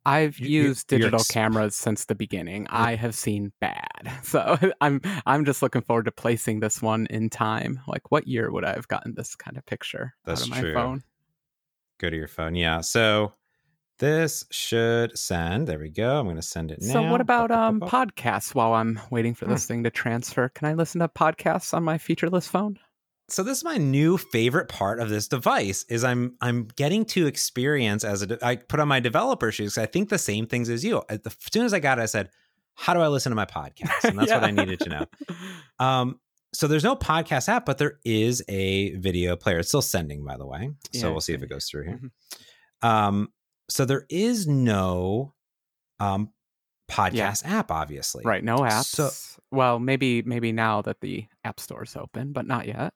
I've 0.09 0.39
you- 0.39 0.49
you- 0.49 0.63
used 0.69 0.91
you're 0.91 0.99
digital 1.01 1.21
ex- 1.21 1.29
cameras 1.31 1.77
since 1.77 2.05
the 2.07 2.15
beginning. 2.15 2.67
I 2.71 2.95
have 2.97 3.15
seen 3.15 3.53
bad. 3.61 3.85
So 4.23 4.57
I'm 4.81 5.01
I'm 5.27 5.45
just 5.45 5.63
looking 5.63 5.83
forward 5.83 6.05
to 6.07 6.13
placing 6.13 6.61
this 6.61 6.81
one 6.83 7.07
in 7.11 7.31
time. 7.31 7.81
Like 7.87 8.11
what 8.11 8.27
year 8.27 8.51
would 8.51 8.65
I 8.65 8.73
have 8.75 8.89
gotten 8.89 9.15
this 9.15 9.35
kind 9.37 9.57
of 9.57 9.65
picture 9.67 10.15
That's 10.25 10.43
out 10.43 10.47
of 10.49 10.51
my 10.55 10.61
true. 10.61 10.75
phone? 10.75 11.03
go 11.99 12.11
to 12.11 12.17
your 12.17 12.29
phone." 12.29 12.55
Yeah. 12.55 12.81
So 12.81 13.33
this 13.99 14.45
should 14.53 15.19
send. 15.19 15.67
There 15.67 15.79
we 15.81 15.91
go. 15.91 16.21
I'm 16.21 16.27
going 16.27 16.37
to 16.37 16.43
send 16.43 16.71
it 16.71 16.79
now. 16.81 16.93
So 16.93 17.03
what 17.11 17.21
about 17.21 17.51
um 17.51 17.81
podcasts 17.81 18.55
while 18.55 18.75
I'm 18.75 19.01
waiting 19.11 19.35
for 19.35 19.47
this 19.47 19.67
thing 19.67 19.83
to 19.85 19.91
transfer? 19.91 20.49
Can 20.51 20.69
I 20.69 20.75
listen 20.75 21.01
to 21.01 21.09
podcasts 21.09 21.75
on 21.75 21.83
my 21.83 21.99
featureless 21.99 22.47
phone? 22.47 22.79
So 23.29 23.43
this 23.43 23.59
is 23.59 23.65
my 23.65 23.77
new 23.77 24.17
favorite 24.19 24.69
part 24.69 25.01
of 25.01 25.09
this 25.11 25.29
device 25.29 25.85
is 25.89 26.05
I'm 26.05 26.37
I'm 26.41 26.69
getting 26.77 27.05
to 27.07 27.27
experience 27.27 28.05
as 28.05 28.23
a 28.23 28.27
de- 28.29 28.45
I 28.47 28.57
put 28.57 28.81
on 28.81 28.89
my 28.89 29.01
developer 29.01 29.53
shoes. 29.53 29.77
I 29.79 29.87
think 29.87 30.09
the 30.09 30.19
same 30.19 30.47
things 30.47 30.69
as 30.69 30.85
you. 30.85 31.03
As 31.09 31.21
soon 31.53 31.65
as 31.67 31.73
I 31.75 31.81
got 31.81 31.99
it, 31.99 32.03
I 32.03 32.07
said, 32.07 32.31
"How 32.75 32.95
do 32.95 33.01
I 33.01 33.09
listen 33.09 33.31
to 33.31 33.37
my 33.37 33.45
podcast?" 33.47 34.05
And 34.05 34.19
that's 34.19 34.31
what 34.33 34.45
I 34.45 34.51
needed 34.63 34.81
to 34.81 34.89
know. 34.89 35.05
Um, 35.79 36.21
so 36.55 36.67
there's 36.67 36.85
no 36.85 36.97
podcast 36.97 37.49
app, 37.51 37.67
but 37.67 37.77
there 37.79 37.99
is 38.05 38.43
a 38.49 38.95
video 38.97 39.37
player. 39.37 39.59
It's 39.59 39.69
still 39.69 39.83
sending, 39.83 40.25
by 40.25 40.37
the 40.39 40.47
way. 40.47 40.71
So 40.95 41.09
I 41.09 41.11
we'll 41.11 41.21
see 41.21 41.35
if 41.35 41.43
it 41.43 41.49
goes 41.51 41.67
through 41.67 41.85
here. 41.85 42.01
Mhm. 42.83 42.89
Um, 42.89 43.29
so 43.69 43.85
there 43.85 44.07
is 44.09 44.47
no 44.47 45.35
um 46.01 46.31
podcast 46.91 47.45
app, 47.45 47.71
obviously. 47.71 48.25
Right, 48.25 48.43
no 48.43 48.61
apps. 48.61 48.87
So- 48.87 49.11
well, 49.51 49.79
maybe 49.79 50.23
maybe 50.23 50.53
now 50.53 50.81
that 50.83 51.01
the 51.01 51.27
app 51.45 51.61
store's 51.61 51.97
open, 51.97 52.33
but 52.33 52.47
not 52.47 52.67
yet. 52.67 52.95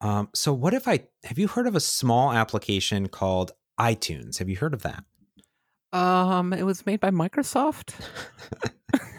Um, 0.00 0.28
so 0.34 0.52
what 0.52 0.74
if 0.74 0.86
I 0.86 1.06
have 1.24 1.38
you 1.38 1.48
heard 1.48 1.66
of 1.66 1.74
a 1.74 1.80
small 1.80 2.32
application 2.32 3.08
called 3.08 3.52
iTunes? 3.78 4.38
Have 4.38 4.48
you 4.48 4.56
heard 4.56 4.74
of 4.74 4.82
that? 4.82 5.04
Um, 5.92 6.52
it 6.52 6.64
was 6.64 6.84
made 6.86 7.00
by 7.00 7.10
Microsoft. 7.10 7.94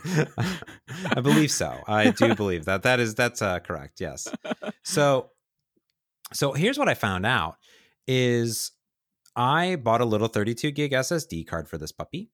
I 1.16 1.22
believe 1.22 1.52
so. 1.52 1.82
I 1.88 2.12
do 2.12 2.36
believe 2.36 2.66
that. 2.66 2.84
That 2.84 3.00
is 3.00 3.16
that's 3.16 3.42
uh, 3.42 3.60
correct. 3.60 4.00
Yes. 4.00 4.28
So 4.84 5.32
so 6.34 6.54
here's 6.54 6.78
what 6.78 6.90
I 6.90 6.94
found 6.94 7.26
out 7.26 7.58
is 8.08 8.72
I 9.36 9.76
bought 9.76 10.02
a 10.02 10.06
little 10.06 10.28
32 10.28 10.72
gig 10.72 10.92
SSD 10.92 11.48
card 11.48 11.68
for 11.68 11.78
this 11.78 11.92
puppy. 11.92 12.30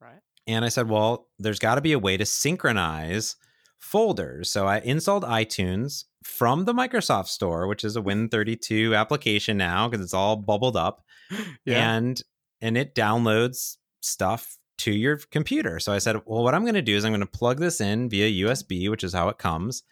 Right. 0.00 0.20
And 0.46 0.64
I 0.64 0.68
said, 0.68 0.88
well, 0.88 1.28
there's 1.38 1.58
got 1.58 1.74
to 1.76 1.80
be 1.80 1.92
a 1.92 1.98
way 1.98 2.16
to 2.16 2.26
synchronize 2.26 3.36
folders. 3.78 4.50
So 4.50 4.66
I 4.66 4.78
installed 4.78 5.24
iTunes 5.24 6.04
from 6.26 6.64
the 6.64 6.74
Microsoft 6.74 7.28
Store, 7.28 7.66
which 7.66 7.84
is 7.84 7.96
a 7.96 8.02
Win32 8.02 8.96
application 8.96 9.56
now 9.56 9.88
because 9.88 10.04
it's 10.04 10.14
all 10.14 10.36
bubbled 10.36 10.76
up 10.76 11.04
and 11.66 12.20
and 12.60 12.76
it 12.76 12.94
downloads 12.94 13.76
stuff 14.02 14.56
to 14.78 14.92
your 14.92 15.16
computer. 15.30 15.78
So 15.80 15.92
I 15.92 15.98
said, 15.98 16.16
well, 16.26 16.42
what 16.42 16.54
I'm 16.54 16.62
going 16.62 16.74
to 16.74 16.82
do 16.82 16.96
is 16.96 17.04
I'm 17.04 17.12
going 17.12 17.20
to 17.20 17.26
plug 17.26 17.58
this 17.58 17.80
in 17.80 18.08
via 18.10 18.46
USB, 18.46 18.90
which 18.90 19.04
is 19.04 19.12
how 19.14 19.28
it 19.28 19.38
comes, 19.38 19.82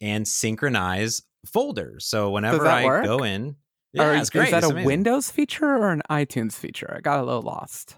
and 0.00 0.26
synchronize 0.26 1.22
folders. 1.46 2.06
So 2.06 2.30
whenever 2.30 2.66
I 2.66 2.84
work? 2.84 3.04
go 3.04 3.24
in, 3.24 3.56
Or 3.98 4.04
yeah, 4.04 4.12
is, 4.14 4.20
it's 4.22 4.30
great. 4.30 4.44
is 4.46 4.50
that 4.52 4.58
It's 4.58 4.66
a 4.68 4.70
amazing. 4.70 4.86
Windows 4.86 5.30
feature 5.30 5.66
or 5.66 5.90
an 5.90 6.02
iTunes 6.10 6.52
feature? 6.54 6.94
I 6.96 7.00
got 7.00 7.20
a 7.20 7.24
little 7.24 7.42
lost. 7.42 7.96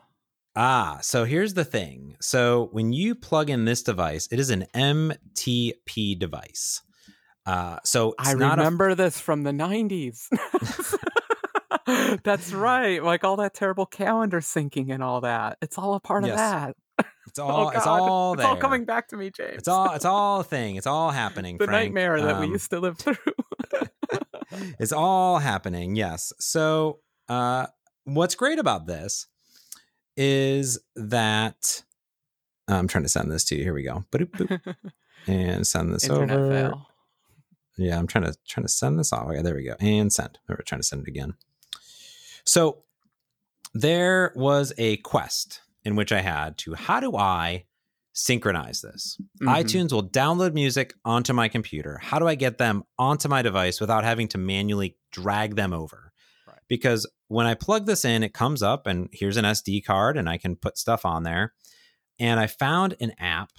Ah, 0.57 0.99
so 1.03 1.24
here's 1.24 1.55
the 1.55 1.64
thing. 1.64 2.16
So 2.20 2.68
when 2.72 2.93
you 2.93 3.14
plug 3.16 3.51
in 3.51 3.64
this 3.64 3.82
device, 3.82 4.28
it 4.30 4.39
is 4.39 4.51
an 4.51 4.66
MTP 4.74 6.18
device. 6.18 6.82
Uh, 7.47 7.78
so 7.84 8.14
I 8.18 8.32
remember 8.32 8.95
this 8.95 9.20
from 9.20 9.42
the 9.42 9.51
90s. 9.53 10.28
That's 12.24 12.53
right. 12.53 13.03
Like 13.03 13.24
all 13.24 13.36
that 13.36 13.55
terrible 13.55 13.86
calendar 13.86 14.40
syncing 14.40 14.90
and 14.92 15.03
all 15.03 15.20
that. 15.22 15.59
It's 15.61 15.76
all 15.78 15.95
a 15.95 16.01
part 16.01 16.24
Yes. 16.24 16.32
of 16.32 16.38
that. 16.38 16.76
It's 17.26 17.38
all. 17.38 17.66
oh, 17.66 17.68
it's 17.70 17.86
all 17.86 18.34
It's 18.34 18.42
all 18.45 18.57
coming 18.57 18.84
back 18.84 19.09
to 19.09 19.16
me, 19.16 19.30
James. 19.30 19.59
It's 19.59 19.68
all. 19.68 19.92
It's 19.92 20.05
all 20.05 20.40
a 20.40 20.45
thing. 20.45 20.76
It's 20.76 20.86
all 20.86 21.11
happening. 21.11 21.59
the 21.59 21.66
Frank. 21.66 21.88
nightmare 21.88 22.20
that 22.22 22.38
we 22.40 22.47
Um, 22.47 22.53
used 22.53 22.70
to 22.70 22.80
live 22.80 22.99
through. 22.99 23.16
it's 24.78 24.92
all 24.92 25.38
happening. 25.38 25.97
Yes. 25.97 26.32
So, 26.38 27.01
uh, 27.28 27.66
what's 28.05 28.34
great 28.34 28.59
about 28.59 28.86
this 28.86 29.26
is 30.16 30.78
that 30.97 31.82
I'm 32.68 32.86
trying 32.88 33.05
to 33.05 33.09
send 33.11 33.30
this 33.30 33.45
to 33.47 33.57
you. 33.57 33.62
Here 33.64 33.74
we 33.74 33.82
go. 33.82 34.05
Boop, 34.12 34.30
boop, 34.30 34.74
and 35.26 35.66
send 35.66 35.92
this 35.92 36.05
Internet 36.05 36.38
over. 36.38 36.51
fail. 36.51 36.86
Yeah, 37.77 37.99
I'm 37.99 38.07
trying 38.07 38.25
to 38.25 38.35
trying 38.47 38.64
to 38.66 38.72
send 38.72 38.99
this 38.99 39.12
off. 39.12 39.27
Okay, 39.29 39.43
there 39.43 39.55
we 39.55 39.64
go. 39.64 39.75
And 39.81 40.12
send. 40.12 40.39
We're 40.49 40.57
trying 40.59 40.81
to 40.81 40.87
send 40.87 41.03
it 41.03 41.09
again. 41.09 41.35
So 42.45 42.85
there 43.72 44.33
was 44.37 44.72
a 44.79 44.99
quest 44.99 45.61
in 45.85 45.97
which 45.97 46.12
I 46.12 46.20
had 46.20 46.57
to 46.59 46.75
how 46.75 47.01
do 47.01 47.16
I 47.16 47.64
synchronize 48.12 48.81
this? 48.81 49.18
Mhm. 49.43 49.49
iTunes 49.49 49.93
will 49.93 50.09
download 50.09 50.53
music 50.55 50.95
onto 51.05 51.33
my 51.33 51.49
computer. 51.49 51.99
How 51.99 52.20
do 52.20 52.29
I 52.29 52.37
get 52.37 52.59
them 52.59 52.85
onto 52.97 53.29
my 53.29 53.43
device 53.43 53.81
without 53.81 54.05
having 54.05 54.29
to 54.29 54.39
manually 54.39 54.97
drag 55.11 55.57
them 55.57 55.72
over? 55.72 56.12
Right. 56.47 56.61
Because 56.68 57.09
when 57.27 57.47
I 57.47 57.55
plug 57.55 57.87
this 57.87 58.05
in, 58.05 58.22
it 58.22 58.33
comes 58.33 58.62
up 58.62 58.87
and 58.87 59.09
here's 59.12 59.37
an 59.37 59.45
SD 59.45 59.81
card 59.85 60.16
and 60.16 60.29
I 60.29 60.39
can 60.39 60.55
put 60.55 60.79
stuff 60.79 61.05
on 61.05 61.25
there. 61.25 61.55
And 62.20 62.39
I 62.39 62.47
found 62.47 62.95
an 63.01 63.12
app. 63.18 63.51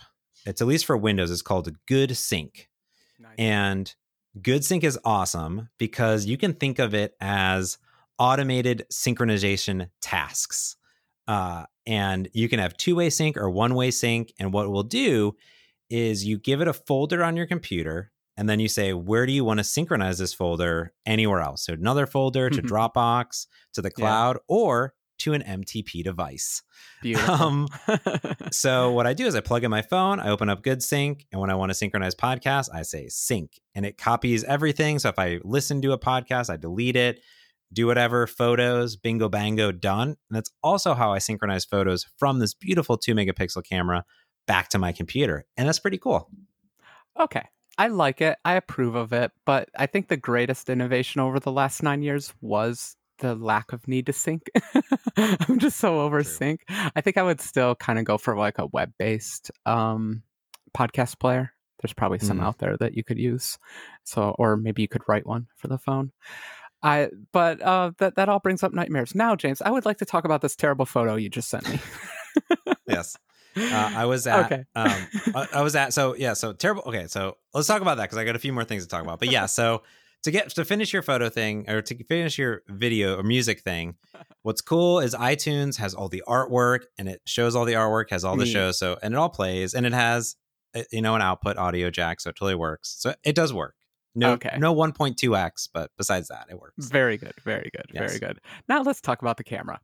It's 0.45 0.61
at 0.61 0.67
least 0.67 0.85
for 0.85 0.95
Windows. 0.95 1.31
It's 1.31 1.41
called 1.41 1.75
GoodSync. 1.85 2.67
Nice. 3.19 3.35
And 3.37 3.93
GoodSync 4.39 4.83
is 4.83 4.99
awesome 5.05 5.69
because 5.77 6.25
you 6.25 6.37
can 6.37 6.53
think 6.53 6.79
of 6.79 6.93
it 6.93 7.15
as 7.21 7.77
automated 8.19 8.85
synchronization 8.91 9.89
tasks. 10.01 10.75
Uh, 11.27 11.65
and 11.87 12.27
you 12.33 12.49
can 12.49 12.59
have 12.59 12.75
two 12.77 12.95
way 12.95 13.09
sync 13.09 13.37
or 13.37 13.49
one 13.49 13.75
way 13.75 13.91
sync. 13.91 14.33
And 14.39 14.51
what 14.53 14.69
we'll 14.71 14.83
do 14.83 15.35
is 15.89 16.25
you 16.25 16.37
give 16.37 16.61
it 16.61 16.67
a 16.67 16.73
folder 16.73 17.23
on 17.23 17.37
your 17.37 17.45
computer 17.45 18.11
and 18.37 18.49
then 18.49 18.59
you 18.59 18.67
say, 18.67 18.91
where 18.93 19.25
do 19.25 19.31
you 19.31 19.45
want 19.45 19.59
to 19.59 19.63
synchronize 19.63 20.17
this 20.17 20.33
folder 20.33 20.91
anywhere 21.05 21.39
else? 21.39 21.63
So 21.65 21.73
another 21.73 22.05
folder 22.05 22.49
to 22.49 22.61
Mhm. 22.61 22.67
Dropbox, 22.67 23.47
to 23.73 23.81
the 23.81 23.87
Yeah. 23.89 23.93
cloud, 24.05 24.37
or 24.47 24.93
to 25.19 25.33
an 25.33 25.41
MTP 25.41 26.03
device. 26.03 26.61
Beautiful. 27.01 27.33
Um, 27.33 27.67
so 28.51 28.91
what 28.91 29.07
I 29.07 29.13
do 29.13 29.25
is 29.25 29.35
I 29.35 29.41
plug 29.41 29.63
in 29.63 29.71
my 29.71 29.81
phone, 29.81 30.19
I 30.19 30.29
open 30.29 30.49
up 30.49 30.63
GoodSync, 30.63 31.25
and 31.31 31.41
when 31.41 31.49
I 31.49 31.55
want 31.55 31.69
to 31.69 31.73
synchronize 31.73 32.15
podcasts, 32.15 32.69
I 32.73 32.81
say 32.83 33.07
sync, 33.07 33.59
and 33.73 33.85
it 33.85 33.97
copies 33.97 34.43
everything. 34.43 34.99
So 34.99 35.09
if 35.09 35.19
I 35.19 35.39
listen 35.43 35.81
to 35.81 35.91
a 35.93 35.99
podcast, 35.99 36.49
I 36.49 36.57
delete 36.57 36.95
it, 36.95 37.21
do 37.71 37.87
whatever, 37.87 38.27
photos, 38.27 38.95
bingo 38.95 39.29
bango, 39.29 39.71
done. 39.71 40.09
And 40.09 40.17
that's 40.29 40.51
also 40.63 40.93
how 40.93 41.13
I 41.13 41.19
synchronize 41.19 41.65
photos 41.65 42.05
from 42.17 42.39
this 42.39 42.53
beautiful 42.53 42.97
two 42.97 43.13
megapixel 43.15 43.63
camera 43.67 44.05
back 44.47 44.69
to 44.69 44.79
my 44.79 44.91
computer, 44.91 45.45
and 45.57 45.67
that's 45.67 45.79
pretty 45.79 45.97
cool. 45.97 46.29
okay. 47.19 47.43
I 47.77 47.87
like 47.87 48.21
it. 48.21 48.37
I 48.45 48.53
approve 48.53 48.95
of 48.95 49.11
it. 49.13 49.31
But 49.45 49.69
I 49.77 49.85
think 49.85 50.07
the 50.07 50.17
greatest 50.17 50.69
innovation 50.69 51.21
over 51.21 51.39
the 51.39 51.51
last 51.51 51.83
nine 51.83 52.01
years 52.01 52.33
was 52.41 52.95
the 53.19 53.35
lack 53.35 53.71
of 53.73 53.87
need 53.87 54.05
to 54.07 54.13
sync. 54.13 54.43
I'm 55.17 55.59
just 55.59 55.77
so 55.79 56.01
over 56.01 56.21
True. 56.23 56.31
sync. 56.31 56.61
I 56.95 57.01
think 57.01 57.17
I 57.17 57.23
would 57.23 57.41
still 57.41 57.75
kind 57.75 57.97
of 57.99 58.05
go 58.05 58.17
for 58.17 58.37
like 58.37 58.57
a 58.59 58.67
web 58.67 58.91
based 58.99 59.51
um, 59.65 60.23
podcast 60.75 61.19
player. 61.19 61.51
There's 61.81 61.93
probably 61.93 62.19
some 62.19 62.39
Mhm. 62.39 62.43
out 62.43 62.57
there 62.59 62.77
that 62.77 62.95
you 62.95 63.03
could 63.03 63.17
use. 63.19 63.57
So, 64.03 64.35
or 64.39 64.57
maybe 64.57 64.81
you 64.81 64.87
could 64.87 65.03
write 65.07 65.25
one 65.27 65.47
for 65.55 65.67
the 65.67 65.77
phone. 65.77 66.11
I, 66.83 67.09
but 67.31 67.61
uh, 67.61 67.91
that 67.97 68.15
that 68.15 68.29
all 68.29 68.39
brings 68.39 68.61
up 68.63 68.73
nightmares. 68.73 69.15
Now, 69.15 69.35
James, 69.35 69.61
I 69.61 69.71
would 69.71 69.85
like 69.85 69.97
to 69.99 70.05
talk 70.05 70.23
about 70.25 70.41
this 70.41 70.55
terrible 70.55 70.85
photo 70.85 71.15
you 71.15 71.29
just 71.29 71.49
sent 71.49 71.67
me. 71.69 71.79
Yes. 72.87 73.17
Uh, 73.57 73.89
I 73.95 74.05
was 74.05 74.27
at 74.27 74.45
Okay. 74.51 74.65
um, 74.75 75.07
I, 75.35 75.47
I 75.55 75.61
was 75.61 75.75
at 75.75 75.93
so 75.93 76.15
yeah 76.15 76.33
so 76.33 76.51
terrible 76.53 76.83
okay 76.87 77.07
so 77.07 77.37
let's 77.53 77.67
talk 77.67 77.81
about 77.81 77.95
that 77.97 78.03
because 78.03 78.17
I 78.17 78.25
got 78.25 78.35
a 78.35 78.39
few 78.39 78.51
more 78.53 78.65
things 78.65 78.83
to 78.83 78.89
talk 78.89 79.01
about 79.01 79.19
but 79.19 79.29
yeah 79.31 79.45
so 79.45 79.83
to 80.25 80.31
get 80.31 80.49
to 80.49 80.63
finish 80.65 80.93
your 80.93 81.01
photo 81.01 81.29
thing 81.29 81.67
or 81.69 81.81
to 81.81 82.03
finish 82.03 82.37
your 82.37 82.61
video 82.67 83.17
or 83.17 83.23
music 83.23 83.61
thing 83.61 83.95
what's 84.43 84.61
cool 84.61 84.99
is 84.99 85.15
iTunes 85.15 85.77
has 85.77 85.93
all 85.95 86.07
the 86.09 86.21
artwork 86.27 86.81
and 86.99 87.07
it 87.09 87.21
shows 87.25 87.55
all 87.55 87.65
the 87.65 87.73
artwork 87.73 88.09
has 88.11 88.23
all 88.23 88.35
the 88.37 88.43
Neat. 88.45 88.51
shows 88.51 88.77
so 88.77 88.97
and 89.01 89.13
it 89.13 89.17
all 89.17 89.29
plays 89.29 89.73
and 89.73 89.85
it 89.85 89.93
has 89.93 90.35
uh, 90.75 90.81
you 90.91 91.01
know 91.01 91.15
an 91.15 91.21
output 91.21 91.57
audio 91.57 91.89
jack 91.89 92.19
so 92.21 92.29
it 92.29 92.35
totally 92.35 92.55
works 92.55 92.93
so 92.99 93.13
it 93.23 93.33
does 93.35 93.51
work 93.53 93.75
no 94.17 94.31
Okay. 94.33 94.55
no 94.57 94.73
1.2x 94.73 95.69
but 95.73 95.91
besides 95.97 96.27
that 96.29 96.47
it 96.49 96.59
works 96.59 96.87
Very 96.87 97.17
good, 97.17 97.33
very 97.43 97.69
good, 97.73 97.85
Yes. 97.93 98.07
very 98.07 98.19
good. 98.19 98.39
Now 98.69 98.81
let's 98.81 99.01
talk 99.01 99.21
about 99.21 99.35
the 99.37 99.43
camera. 99.43 99.79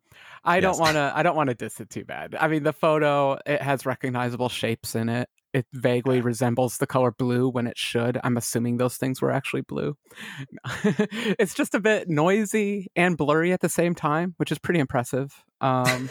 I 0.46 0.56
Yes. 0.58 0.64
don't 0.64 0.80
want 0.80 0.96
to. 0.96 1.12
I 1.14 1.22
don't 1.22 1.36
want 1.36 1.50
to 1.50 1.54
diss 1.54 1.80
it 1.82 1.90
too 1.90 2.06
bad. 2.06 2.36
I 2.40 2.48
mean, 2.48 2.64
the 2.64 2.72
photo 2.74 3.38
it 3.46 3.62
has 3.62 3.86
recognizable 3.86 4.48
shapes 4.50 4.96
in 4.96 5.10
it. 5.10 5.28
It 5.54 5.66
vaguely 5.74 6.22
resembles 6.22 6.78
the 6.78 6.88
color 6.88 7.12
blue 7.12 7.50
when 7.50 7.68
it 7.68 7.78
should. 7.78 8.20
I'm 8.24 8.38
assuming 8.38 8.78
those 8.78 8.98
things 8.98 9.22
were 9.22 9.32
actually 9.32 9.62
blue. 9.62 9.98
it's 10.84 11.54
just 11.54 11.76
a 11.76 11.80
bit 11.80 12.10
noisy 12.10 12.88
and 12.96 13.18
blurry 13.18 13.52
at 13.54 13.62
the 13.62 13.70
same 13.70 13.96
time, 13.96 14.34
which 14.38 14.52
is 14.52 14.60
pretty 14.60 14.80
impressive. 14.80 15.44
Um, 15.60 16.10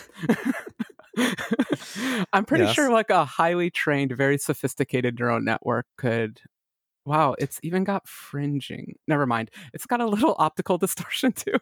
I'm 2.32 2.44
pretty 2.44 2.64
Yes. 2.64 2.74
sure 2.74 2.90
like 2.90 3.10
a 3.10 3.24
highly 3.24 3.70
trained, 3.70 4.12
very 4.16 4.38
sophisticated 4.38 5.18
neural 5.18 5.40
network 5.40 5.86
could. 5.96 6.40
Wow, 7.06 7.34
it's 7.38 7.58
even 7.62 7.84
got 7.84 8.06
fringing. 8.06 8.94
Never 9.08 9.26
mind. 9.26 9.50
It's 9.72 9.86
got 9.86 10.00
a 10.00 10.06
little 10.06 10.36
optical 10.38 10.78
distortion 10.78 11.32
too. 11.32 11.54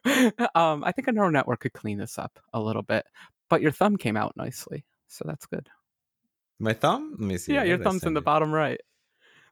Um, 0.55 0.85
I 0.85 0.93
think 0.93 1.09
a 1.09 1.13
neural 1.13 1.31
network 1.31 1.61
could 1.61 1.73
clean 1.73 1.99
this 1.99 2.19
up 2.19 2.39
a 2.53 2.61
little 2.61 2.83
bit. 2.83 3.07
But 3.49 3.63
your 3.63 3.73
thumb 3.73 3.97
came 3.97 4.17
out 4.17 4.37
nicely, 4.37 4.85
so 5.07 5.25
that's 5.27 5.47
good. 5.47 5.69
My 6.61 6.73
thumb? 6.73 7.13
Let 7.19 7.27
me 7.27 7.39
see. 7.39 7.55
yeah, 7.55 7.63
your 7.65 7.79
thumb's 7.79 8.05
in 8.05 8.15
the 8.15 8.21
bottom 8.21 8.53
right. 8.53 8.81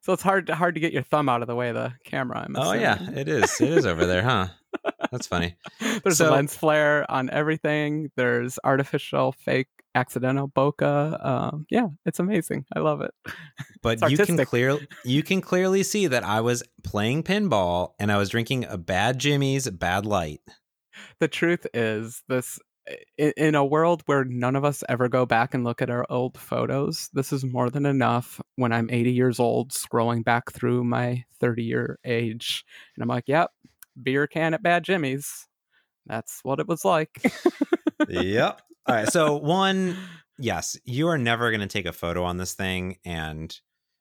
So 0.03 0.13
it's 0.13 0.23
hard 0.23 0.49
hard 0.49 0.75
to 0.75 0.81
get 0.81 0.93
your 0.93 1.03
thumb 1.03 1.29
out 1.29 1.43
of 1.43 1.49
the 1.49 1.55
way 1.57 1.69
of 1.71 1.75
the 1.75 1.93
camera. 2.05 2.41
I'm 2.47 2.55
Oh 2.57 2.73
yeah, 2.73 3.11
it 3.11 3.29
is. 3.29 3.61
It 3.61 3.71
is 3.71 3.87
over 3.87 4.07
there, 4.07 4.23
huh? 4.23 4.49
That's 5.11 5.27
funny. 5.27 5.57
There's 6.05 6.19
So- 6.19 6.31
a 6.31 6.33
lens 6.33 6.55
flare 6.57 7.11
on 7.11 7.29
everything. 7.31 8.11
There's 8.17 8.59
artificial, 8.63 9.33
fake, 9.33 9.69
accidental 9.97 10.49
bokeh. 10.49 11.25
Um, 11.27 11.67
yeah, 11.71 11.89
it's 12.05 12.21
amazing. 12.21 12.67
I 12.75 12.81
love 12.81 13.01
it. 13.01 13.13
But 13.83 14.01
you 14.11 14.17
can 14.17 14.21
artistic. 14.31 14.49
clear 14.49 14.79
you 15.05 15.23
can 15.23 15.41
clearly 15.41 15.85
see 15.85 16.09
that 16.09 16.25
I 16.25 16.41
was 16.41 16.65
playing 16.83 17.23
pinball 17.23 17.93
and 18.01 18.11
I 18.11 18.17
was 18.17 18.29
drinking 18.31 18.65
a 18.65 18.77
bad 18.77 19.19
Jimmy's 19.21 19.71
bad 19.71 20.05
light. 20.05 20.41
The 21.21 21.29
truth 21.29 21.67
is, 21.75 22.23
this 22.29 22.59
in, 23.18 23.32
in 23.37 23.55
a 23.55 23.64
world 23.64 24.03
where 24.07 24.24
none 24.24 24.57
of 24.57 24.64
us 24.64 24.84
ever 24.89 25.09
go 25.09 25.26
back 25.26 25.55
and 25.55 25.64
look 25.64 25.82
at 25.82 25.91
our 25.91 26.07
old 26.09 26.39
photos, 26.39 27.09
this 27.12 27.32
is 27.32 27.45
more 27.45 27.70
than 27.70 27.87
enough. 27.87 28.41
When 28.57 28.72
I'm 28.72 28.91
80 28.91 29.12
years 29.12 29.41
old, 29.41 29.72
scrolling 29.72 30.24
back 30.24 30.53
through 30.53 30.84
my 30.84 31.24
30 31.41 31.64
year 31.64 31.99
age, 32.05 32.64
and 32.95 33.03
I'm 33.03 33.09
like, 33.09 33.24
"Yep, 33.26 33.51
beer 34.03 34.26
can 34.26 34.55
at 34.55 34.62
Bad 34.62 34.84
Jimmy's." 34.84 35.49
That's 36.07 36.41
what 36.43 36.61
it 36.61 36.68
was 36.68 36.84
like. 36.84 37.20
yep. 38.09 38.62
All 38.87 38.95
right. 38.95 39.09
So 39.09 39.37
one, 39.43 39.97
yes, 40.39 40.78
you 40.84 41.09
are 41.09 41.18
never 41.18 41.51
going 41.51 41.61
to 41.61 41.66
take 41.66 41.87
a 41.87 41.93
photo 41.93 42.22
on 42.24 42.37
this 42.37 42.55
thing, 42.55 42.99
and 43.05 43.59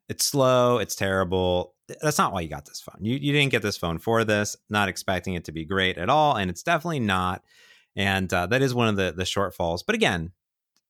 it's 0.08 0.26
slow. 0.26 0.78
It's 0.78 0.96
terrible. 0.96 1.74
That's 2.02 2.18
not 2.18 2.34
why 2.34 2.42
you 2.42 2.50
got 2.50 2.66
this 2.66 2.82
phone. 2.82 3.04
You 3.04 3.16
you 3.16 3.34
didn't 3.34 3.52
get 3.52 3.62
this 3.62 3.78
phone 3.78 3.98
for 3.98 4.24
this. 4.24 4.56
Not 4.70 4.90
expecting 4.90 5.34
it 5.34 5.46
to 5.46 5.52
be 5.52 5.66
great 5.66 5.98
at 5.98 6.10
all, 6.10 6.36
and 6.36 6.50
it's 6.50 6.64
definitely 6.64 7.00
not. 7.00 7.44
And 7.96 8.32
uh, 8.34 8.48
that 8.48 8.62
is 8.62 8.74
one 8.74 8.88
of 8.88 8.96
the 8.96 9.14
the 9.16 9.24
shortfalls. 9.24 9.82
But 9.86 9.96
again, 9.96 10.32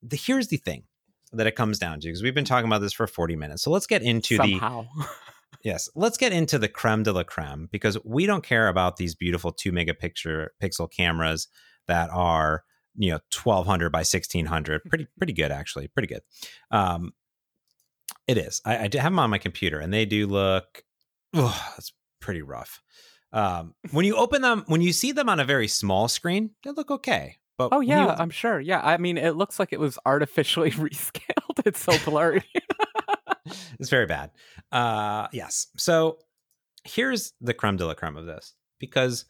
the, 0.02 0.18
here's 0.18 0.48
the 0.48 0.58
thing 0.58 0.84
that 1.34 1.48
it 1.48 1.56
comes 1.56 1.80
down 1.80 2.00
to 2.00 2.08
because 2.08 2.24
we've 2.24 2.36
been 2.36 2.46
talking 2.46 2.68
about 2.68 2.82
this 2.82 2.94
for 2.94 3.08
40 3.08 3.36
minutes. 3.36 3.64
So 3.64 3.72
let's 3.72 3.88
get 3.88 4.02
into 4.02 4.38
the 4.38 4.60
Yes, 5.64 5.90
let's 5.96 6.18
get 6.18 6.32
into 6.32 6.60
the 6.60 6.68
creme 6.68 7.02
de 7.04 7.12
la 7.12 7.24
creme 7.24 7.68
because 7.72 7.98
we 8.04 8.28
don't 8.28 8.44
care 8.44 8.68
about 8.68 8.98
these 8.98 9.16
beautiful 9.16 9.52
two 9.52 9.72
megapixel 9.72 10.48
pixel 10.62 10.92
cameras 10.92 11.48
that 11.88 12.10
are 12.12 12.64
you 12.96 13.12
know 13.12 13.20
twelve 13.32 13.66
hundred 13.66 13.92
by 13.92 14.04
sixteen 14.04 14.46
hundred. 14.46 14.84
Pretty 14.86 15.08
pretty 15.18 15.34
good 15.34 15.52
actually, 15.52 15.88
pretty 15.88 16.08
good. 16.08 16.22
Um, 16.70 17.14
it 18.28 18.38
is. 18.38 18.62
I, 18.64 18.78
I 18.78 18.82
have 18.82 18.92
them 18.92 19.20
on 19.20 19.32
my 19.32 19.38
computer, 19.38 19.80
and 19.80 19.92
they 19.92 20.06
do 20.06 20.28
look. 20.28 20.84
Oh, 21.34 21.74
it's 21.78 21.94
pretty 22.22 22.44
rough. 22.44 22.82
Um, 23.36 23.76
when 23.92 24.06
you 24.06 24.16
open 24.16 24.42
them, 24.42 24.64
when 24.68 24.82
you 24.82 24.94
see 24.94 25.12
them 25.12 25.28
on 25.30 25.40
a 25.40 25.46
very 25.46 25.68
small 25.68 26.08
screen, 26.08 26.52
they 26.64 26.72
look 26.72 26.90
okay. 26.90 27.36
But 27.58 27.70
Oh 27.74 27.82
yeah, 27.82 28.04
you- 28.06 28.10
I'm 28.10 28.30
sure. 28.30 28.60
Yeah, 28.60 28.82
I 28.84 28.98
mean, 28.98 29.18
it 29.18 29.36
looks 29.36 29.60
like 29.60 29.74
it 29.74 29.80
was 29.80 30.00
artificially 30.06 30.72
rescaled. 30.72 31.62
It's 31.66 31.80
so 31.84 31.98
blurry. 32.10 32.44
it's 33.80 33.90
very 33.90 34.06
bad. 34.06 34.32
Uh, 34.72 35.28
yes. 35.34 35.68
So 35.78 36.20
here's 36.86 37.34
the 37.42 37.54
creme 37.54 37.78
de 37.78 37.86
la 37.86 37.94
creme 37.94 38.16
of 38.18 38.26
this 38.26 38.54
because 38.80 39.26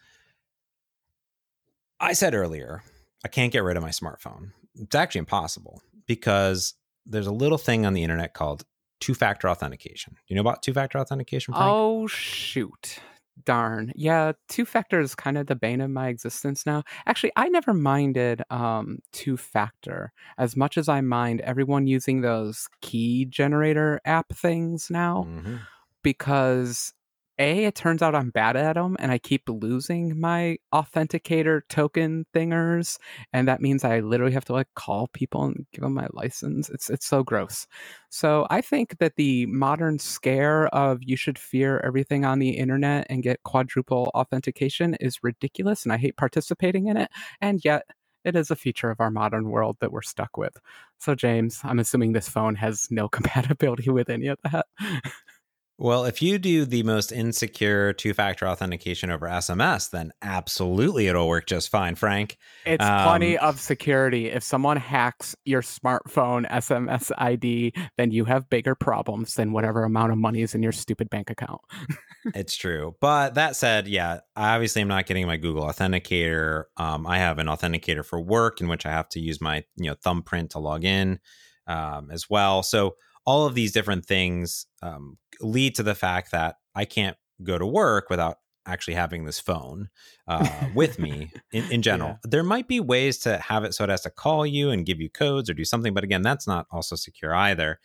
I 1.99 2.13
said 2.13 2.33
earlier, 2.35 2.83
I 3.23 3.27
can't 3.27 3.51
get 3.51 3.63
rid 3.63 3.77
of 3.77 3.83
my 3.83 3.89
smartphone. 3.89 4.51
It's 4.75 4.95
actually 4.95 5.19
impossible 5.19 5.81
because 6.05 6.73
there's 7.05 7.27
a 7.27 7.31
little 7.31 7.57
thing 7.57 7.85
on 7.85 7.93
the 7.93 8.03
internet 8.03 8.33
called 8.33 8.65
two 8.99 9.13
factor 9.15 9.49
authentication. 9.49 10.13
Do 10.13 10.19
you 10.27 10.35
know 10.35 10.41
about 10.41 10.61
two 10.63 10.73
factor 10.73 10.97
authentication? 10.99 11.53
Frank? 11.53 11.71
oh 11.73 12.07
shoot. 12.07 12.99
Darn. 13.43 13.91
Yeah, 13.95 14.31
two 14.47 14.65
factor 14.65 14.99
is 14.99 15.13
kind 15.13 15.37
of 15.37 15.47
the 15.47 15.55
bane 15.55 15.81
of 15.81 15.89
my 15.91 16.07
existence 16.07 16.65
now. 16.65 16.83
Actually, 17.05 17.33
I 17.35 17.49
never 17.49 17.73
minded 17.73 18.41
um 18.49 18.99
two 19.11 19.35
factor 19.37 20.13
as 20.37 20.55
much 20.55 20.77
as 20.77 20.87
I 20.87 21.01
mind 21.01 21.41
everyone 21.41 21.85
using 21.85 22.21
those 22.21 22.67
key 22.81 23.25
generator 23.25 23.99
app 24.05 24.29
things 24.33 24.89
now. 24.89 25.25
Mhm. 25.27 25.59
because 26.03 26.93
a 27.39 27.65
it 27.65 27.75
turns 27.75 28.01
out 28.01 28.15
i'm 28.15 28.29
bad 28.29 28.55
at 28.55 28.73
them 28.75 28.95
and 28.99 29.11
i 29.11 29.17
keep 29.17 29.43
losing 29.49 30.19
my 30.19 30.57
authenticator 30.73 31.61
token 31.69 32.25
thingers 32.33 32.97
and 33.33 33.47
that 33.47 33.61
means 33.61 33.83
i 33.83 33.99
literally 33.99 34.33
have 34.33 34.45
to 34.45 34.53
like 34.53 34.67
call 34.75 35.07
people 35.09 35.43
and 35.43 35.65
give 35.73 35.81
them 35.81 35.93
my 35.93 36.07
license 36.13 36.69
it's 36.69 36.89
it's 36.89 37.05
so 37.05 37.23
gross 37.23 37.67
so 38.09 38.47
i 38.49 38.61
think 38.61 38.97
that 38.99 39.15
the 39.17 39.45
modern 39.47 39.99
scare 39.99 40.67
of 40.67 40.99
you 41.01 41.15
should 41.17 41.37
fear 41.37 41.79
everything 41.85 42.25
on 42.25 42.39
the 42.39 42.51
internet 42.51 43.05
and 43.09 43.23
get 43.23 43.43
quadruple 43.43 44.11
authentication 44.15 44.95
is 44.95 45.23
ridiculous 45.23 45.83
and 45.83 45.91
i 45.93 45.97
hate 45.97 46.17
participating 46.17 46.87
in 46.87 46.97
it 46.97 47.09
and 47.41 47.63
yet 47.65 47.83
it 48.23 48.35
is 48.35 48.49
a 48.49 48.55
feature 48.55 48.89
of 48.89 48.99
our 48.99 49.11
modern 49.11 49.49
world 49.49 49.77
that 49.81 49.91
we're 49.91 50.01
stuck 50.01 50.35
with. 50.35 50.57
So, 50.97 51.13
James, 51.13 51.59
I'm 51.63 51.77
assuming 51.77 52.13
this 52.13 52.27
phone 52.27 52.55
has 52.55 52.87
no 52.89 53.07
compatibility 53.09 53.91
with 53.91 54.09
any 54.09 54.27
of 54.27 54.39
that. 54.51 54.65
Well, 55.77 56.05
if 56.05 56.21
you 56.21 56.37
do 56.37 56.63
the 56.63 56.83
most 56.83 57.11
insecure 57.11 57.91
two 57.91 58.13
factor 58.13 58.47
authentication 58.47 59.11
over 59.11 59.27
SMS, 59.27 59.89
then 59.89 60.13
absolutely 60.21 61.07
it'll 61.07 61.27
work 61.27 61.47
just 61.47 61.69
fine, 61.69 61.95
Frank. 61.95 62.37
It's 62.65 62.83
Um, 62.83 63.03
plenty 63.03 63.37
of 63.37 63.59
security. 63.59 64.27
If 64.27 64.41
someone 64.41 64.77
hacks 64.77 65.35
your 65.43 65.61
smartphone 65.61 66.49
SMS 66.49 67.11
ID, 67.17 67.73
then 67.97 68.11
you 68.11 68.23
have 68.23 68.49
bigger 68.49 68.73
problems 68.73 69.35
than 69.35 69.51
whatever 69.51 69.83
amount 69.83 70.13
of 70.13 70.17
money 70.17 70.41
is 70.43 70.55
in 70.55 70.63
your 70.63 70.71
stupid 70.71 71.09
bank 71.09 71.29
account. 71.29 71.61
It's 72.33 72.55
true. 72.55 72.95
But 73.01 73.35
that 73.35 73.55
said, 73.55 73.87
yeah, 73.87 74.21
obviously 74.35 74.81
I'm 74.81 74.87
not 74.87 75.05
getting 75.05 75.27
my 75.27 75.37
Google 75.37 75.61
Authenticator. 75.63 76.63
Um, 76.75 77.05
I 77.05 77.19
have 77.19 77.37
an 77.37 77.45
authenticator 77.45 78.03
for 78.03 78.19
work 78.19 78.61
in 78.61 78.67
which 78.67 78.83
I 78.87 78.89
have 78.89 79.07
to 79.09 79.19
use 79.19 79.39
my 79.39 79.63
you 79.75 79.91
know 79.91 79.95
thumbprint 80.01 80.49
to 80.51 80.59
log 80.59 80.83
in 80.85 81.19
um, 81.67 82.09
as 82.09 82.27
well. 82.27 82.63
So 82.63 82.95
all 83.25 83.45
of 83.45 83.55
these 83.55 83.71
different 83.71 84.05
things 84.05 84.67
um, 84.81 85.17
lead 85.41 85.75
to 85.75 85.83
the 85.83 85.95
fact 85.95 86.31
that 86.31 86.55
I 86.75 86.85
can't 86.85 87.17
go 87.43 87.57
to 87.57 87.65
work 87.65 88.09
without 88.09 88.37
actually 88.67 88.95
having 88.95 89.25
this 89.25 89.39
phone 89.39 89.89
uh, 90.27 90.47
with 90.73 90.97
me 90.99 91.31
in, 91.51 91.71
in 91.71 91.81
general. 91.81 92.19
There 92.23 92.43
might 92.43 92.67
be 92.67 92.79
ways 92.79 93.19
to 93.19 93.37
have 93.37 93.63
it 93.63 93.73
so 93.73 93.83
it 93.83 93.89
has 93.89 94.01
to 94.01 94.09
call 94.09 94.45
you 94.45 94.69
and 94.69 94.85
give 94.85 94.99
you 94.99 95.09
codes 95.09 95.49
or 95.49 95.53
do 95.53 95.65
something, 95.65 95.93
but 95.93 96.03
again, 96.03 96.21
that's 96.21 96.47
not 96.47 96.65
also 96.71 96.95
secure 96.95 97.33
either. 97.35 97.79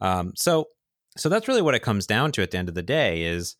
Um, 0.00 0.32
so 0.36 0.66
so 1.16 1.28
that's 1.28 1.46
really 1.46 1.62
what 1.62 1.74
it 1.74 1.82
comes 1.82 2.06
down 2.06 2.32
to 2.32 2.42
at 2.42 2.50
the 2.50 2.58
end 2.58 2.70
of 2.70 2.74
the 2.74 2.82
day 2.82 3.24
is 3.24 3.56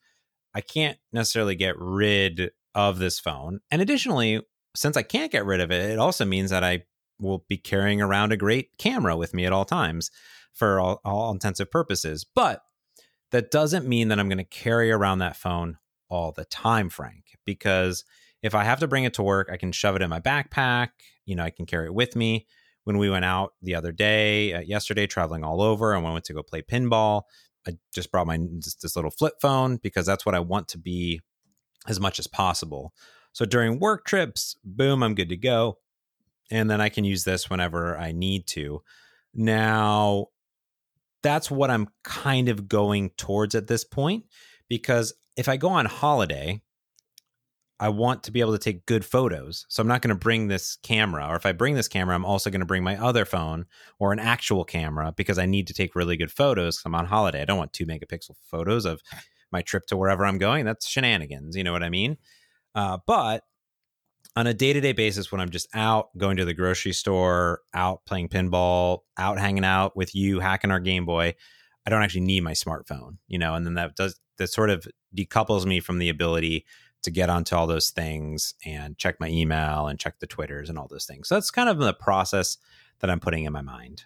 I 0.54 0.62
can't 0.62 0.98
necessarily 1.12 1.54
get 1.54 1.78
rid 1.78 2.50
of 2.74 2.98
this 2.98 3.20
phone. 3.20 3.60
And 3.70 3.82
additionally, 3.82 4.40
since 4.74 4.96
I 4.96 5.02
can't 5.02 5.30
get 5.30 5.44
rid 5.44 5.60
of 5.60 5.70
it, 5.70 5.90
it 5.90 5.98
also 5.98 6.24
means 6.24 6.50
that 6.50 6.64
I 6.64 6.84
will 7.20 7.44
be 7.48 7.58
carrying 7.58 8.00
around 8.00 8.32
a 8.32 8.38
great 8.38 8.70
camera 8.78 9.16
with 9.16 9.34
me 9.34 9.44
at 9.44 9.52
all 9.52 9.66
times 9.66 10.10
for 10.52 10.80
all, 10.80 11.00
all 11.04 11.30
intensive 11.32 11.70
purposes. 11.70 12.24
But 12.24 12.62
that 13.30 13.50
doesn't 13.50 13.88
mean 13.88 14.08
that 14.08 14.18
I'm 14.18 14.28
going 14.28 14.38
to 14.38 14.44
carry 14.44 14.90
around 14.90 15.18
that 15.18 15.36
phone 15.36 15.78
all 16.08 16.32
the 16.32 16.44
time, 16.44 16.90
Frank, 16.90 17.38
because 17.44 18.04
if 18.42 18.54
I 18.54 18.64
have 18.64 18.80
to 18.80 18.88
bring 18.88 19.04
it 19.04 19.14
to 19.14 19.22
work, 19.22 19.48
I 19.50 19.56
can 19.56 19.72
shove 19.72 19.96
it 19.96 20.02
in 20.02 20.10
my 20.10 20.20
backpack. 20.20 20.88
You 21.24 21.36
know, 21.36 21.44
I 21.44 21.50
can 21.50 21.64
carry 21.64 21.86
it 21.86 21.94
with 21.94 22.16
me. 22.16 22.46
When 22.84 22.98
we 22.98 23.08
went 23.08 23.24
out 23.24 23.52
the 23.62 23.76
other 23.76 23.92
day, 23.92 24.52
uh, 24.52 24.60
yesterday, 24.60 25.06
traveling 25.06 25.44
all 25.44 25.62
over, 25.62 25.94
and 25.94 26.04
we 26.04 26.10
went 26.10 26.24
to 26.24 26.34
go 26.34 26.42
play 26.42 26.62
pinball, 26.62 27.22
I 27.66 27.76
just 27.94 28.10
brought 28.10 28.26
my 28.26 28.38
this, 28.40 28.74
this 28.74 28.96
little 28.96 29.10
flip 29.10 29.34
phone 29.40 29.76
because 29.76 30.04
that's 30.04 30.26
what 30.26 30.34
I 30.34 30.40
want 30.40 30.66
to 30.68 30.78
be 30.78 31.20
as 31.86 32.00
much 32.00 32.18
as 32.18 32.26
possible. 32.26 32.92
So 33.32 33.44
during 33.44 33.78
work 33.78 34.04
trips, 34.04 34.56
boom, 34.64 35.02
I'm 35.02 35.14
good 35.14 35.28
to 35.28 35.36
go. 35.36 35.78
And 36.50 36.68
then 36.68 36.80
I 36.80 36.88
can 36.88 37.04
use 37.04 37.24
this 37.24 37.48
whenever 37.48 37.96
I 37.96 38.12
need 38.12 38.46
to. 38.48 38.82
Now, 39.32 40.26
that's 41.22 41.50
what 41.50 41.70
I'm 41.70 41.88
kind 42.04 42.48
of 42.48 42.68
going 42.68 43.10
towards 43.10 43.54
at 43.54 43.66
this 43.66 43.84
point 43.84 44.24
because 44.68 45.14
if 45.36 45.48
I 45.48 45.56
go 45.56 45.68
on 45.68 45.86
holiday, 45.86 46.62
I 47.80 47.88
want 47.88 48.22
to 48.24 48.30
be 48.30 48.40
able 48.40 48.52
to 48.52 48.58
take 48.58 48.86
good 48.86 49.04
photos. 49.04 49.66
So 49.68 49.80
I'm 49.80 49.88
not 49.88 50.02
going 50.02 50.14
to 50.14 50.20
bring 50.20 50.46
this 50.46 50.76
camera, 50.84 51.26
or 51.26 51.34
if 51.34 51.44
I 51.44 51.50
bring 51.50 51.74
this 51.74 51.88
camera, 51.88 52.14
I'm 52.14 52.24
also 52.24 52.48
going 52.48 52.60
to 52.60 52.66
bring 52.66 52.84
my 52.84 52.96
other 52.96 53.24
phone 53.24 53.66
or 53.98 54.12
an 54.12 54.20
actual 54.20 54.64
camera 54.64 55.12
because 55.16 55.36
I 55.36 55.46
need 55.46 55.66
to 55.66 55.74
take 55.74 55.96
really 55.96 56.16
good 56.16 56.30
photos. 56.30 56.80
I'm 56.84 56.94
on 56.94 57.06
holiday. 57.06 57.42
I 57.42 57.44
don't 57.44 57.58
want 57.58 57.72
two 57.72 57.86
megapixel 57.86 58.36
photos 58.44 58.84
of 58.84 59.02
my 59.50 59.62
trip 59.62 59.86
to 59.86 59.96
wherever 59.96 60.24
I'm 60.24 60.38
going. 60.38 60.64
That's 60.64 60.86
shenanigans. 60.86 61.56
You 61.56 61.64
know 61.64 61.72
what 61.72 61.82
I 61.82 61.88
mean? 61.88 62.18
Uh, 62.74 62.98
but 63.04 63.42
on 64.34 64.46
a 64.46 64.54
day 64.54 64.72
to 64.72 64.80
day 64.80 64.92
basis, 64.92 65.30
when 65.30 65.40
I'm 65.40 65.50
just 65.50 65.68
out 65.74 66.16
going 66.16 66.36
to 66.38 66.44
the 66.44 66.54
grocery 66.54 66.92
store, 66.92 67.60
out 67.74 68.04
playing 68.06 68.28
pinball, 68.28 69.00
out 69.18 69.38
hanging 69.38 69.64
out 69.64 69.96
with 69.96 70.14
you, 70.14 70.40
hacking 70.40 70.70
our 70.70 70.80
Game 70.80 71.04
Boy, 71.04 71.34
I 71.86 71.90
don't 71.90 72.02
actually 72.02 72.22
need 72.22 72.42
my 72.42 72.52
smartphone, 72.52 73.18
you 73.28 73.38
know, 73.38 73.54
and 73.54 73.66
then 73.66 73.74
that 73.74 73.96
does 73.96 74.18
that 74.38 74.48
sort 74.48 74.70
of 74.70 74.86
decouples 75.16 75.66
me 75.66 75.80
from 75.80 75.98
the 75.98 76.08
ability 76.08 76.64
to 77.02 77.10
get 77.10 77.28
onto 77.28 77.56
all 77.56 77.66
those 77.66 77.90
things 77.90 78.54
and 78.64 78.96
check 78.96 79.16
my 79.20 79.28
email 79.28 79.88
and 79.88 79.98
check 79.98 80.20
the 80.20 80.26
Twitters 80.26 80.70
and 80.70 80.78
all 80.78 80.86
those 80.88 81.04
things. 81.04 81.28
So 81.28 81.34
that's 81.34 81.50
kind 81.50 81.68
of 81.68 81.78
the 81.78 81.92
process 81.92 82.56
that 83.00 83.10
I'm 83.10 83.20
putting 83.20 83.44
in 83.44 83.52
my 83.52 83.62
mind. 83.62 84.04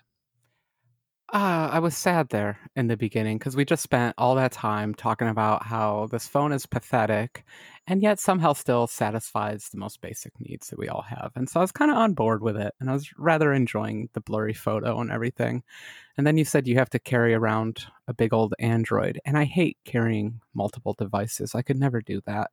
Uh, 1.32 1.68
I 1.72 1.80
was 1.80 1.96
sad 1.96 2.28
there 2.28 2.56
in 2.76 2.86
the 2.86 2.96
beginning 2.96 3.38
because 3.38 3.56
we 3.56 3.64
just 3.64 3.82
spent 3.82 4.14
all 4.16 4.36
that 4.36 4.52
time 4.52 4.94
talking 4.94 5.26
about 5.26 5.64
how 5.64 6.06
this 6.12 6.28
phone 6.28 6.52
is 6.52 6.66
pathetic 6.66 7.44
and 7.88 8.00
yet 8.00 8.20
somehow 8.20 8.52
still 8.52 8.86
satisfies 8.86 9.68
the 9.68 9.78
most 9.78 10.00
basic 10.00 10.32
needs 10.38 10.68
that 10.68 10.78
we 10.78 10.88
all 10.88 11.02
have. 11.02 11.32
And 11.34 11.48
so 11.48 11.58
I 11.58 11.64
was 11.64 11.72
kind 11.72 11.90
of 11.90 11.96
on 11.96 12.14
board 12.14 12.42
with 12.42 12.56
it 12.56 12.74
and 12.78 12.88
I 12.88 12.92
was 12.92 13.10
rather 13.18 13.52
enjoying 13.52 14.08
the 14.12 14.20
blurry 14.20 14.52
photo 14.52 15.00
and 15.00 15.10
everything. 15.10 15.64
And 16.16 16.24
then 16.24 16.38
you 16.38 16.44
said 16.44 16.68
you 16.68 16.76
have 16.76 16.90
to 16.90 17.00
carry 17.00 17.34
around 17.34 17.86
a 18.06 18.14
big 18.14 18.32
old 18.32 18.54
Android, 18.58 19.20
and 19.26 19.36
I 19.36 19.44
hate 19.44 19.76
carrying 19.84 20.40
multiple 20.54 20.94
devices. 20.94 21.54
I 21.54 21.62
could 21.62 21.78
never 21.78 22.00
do 22.00 22.22
that. 22.26 22.52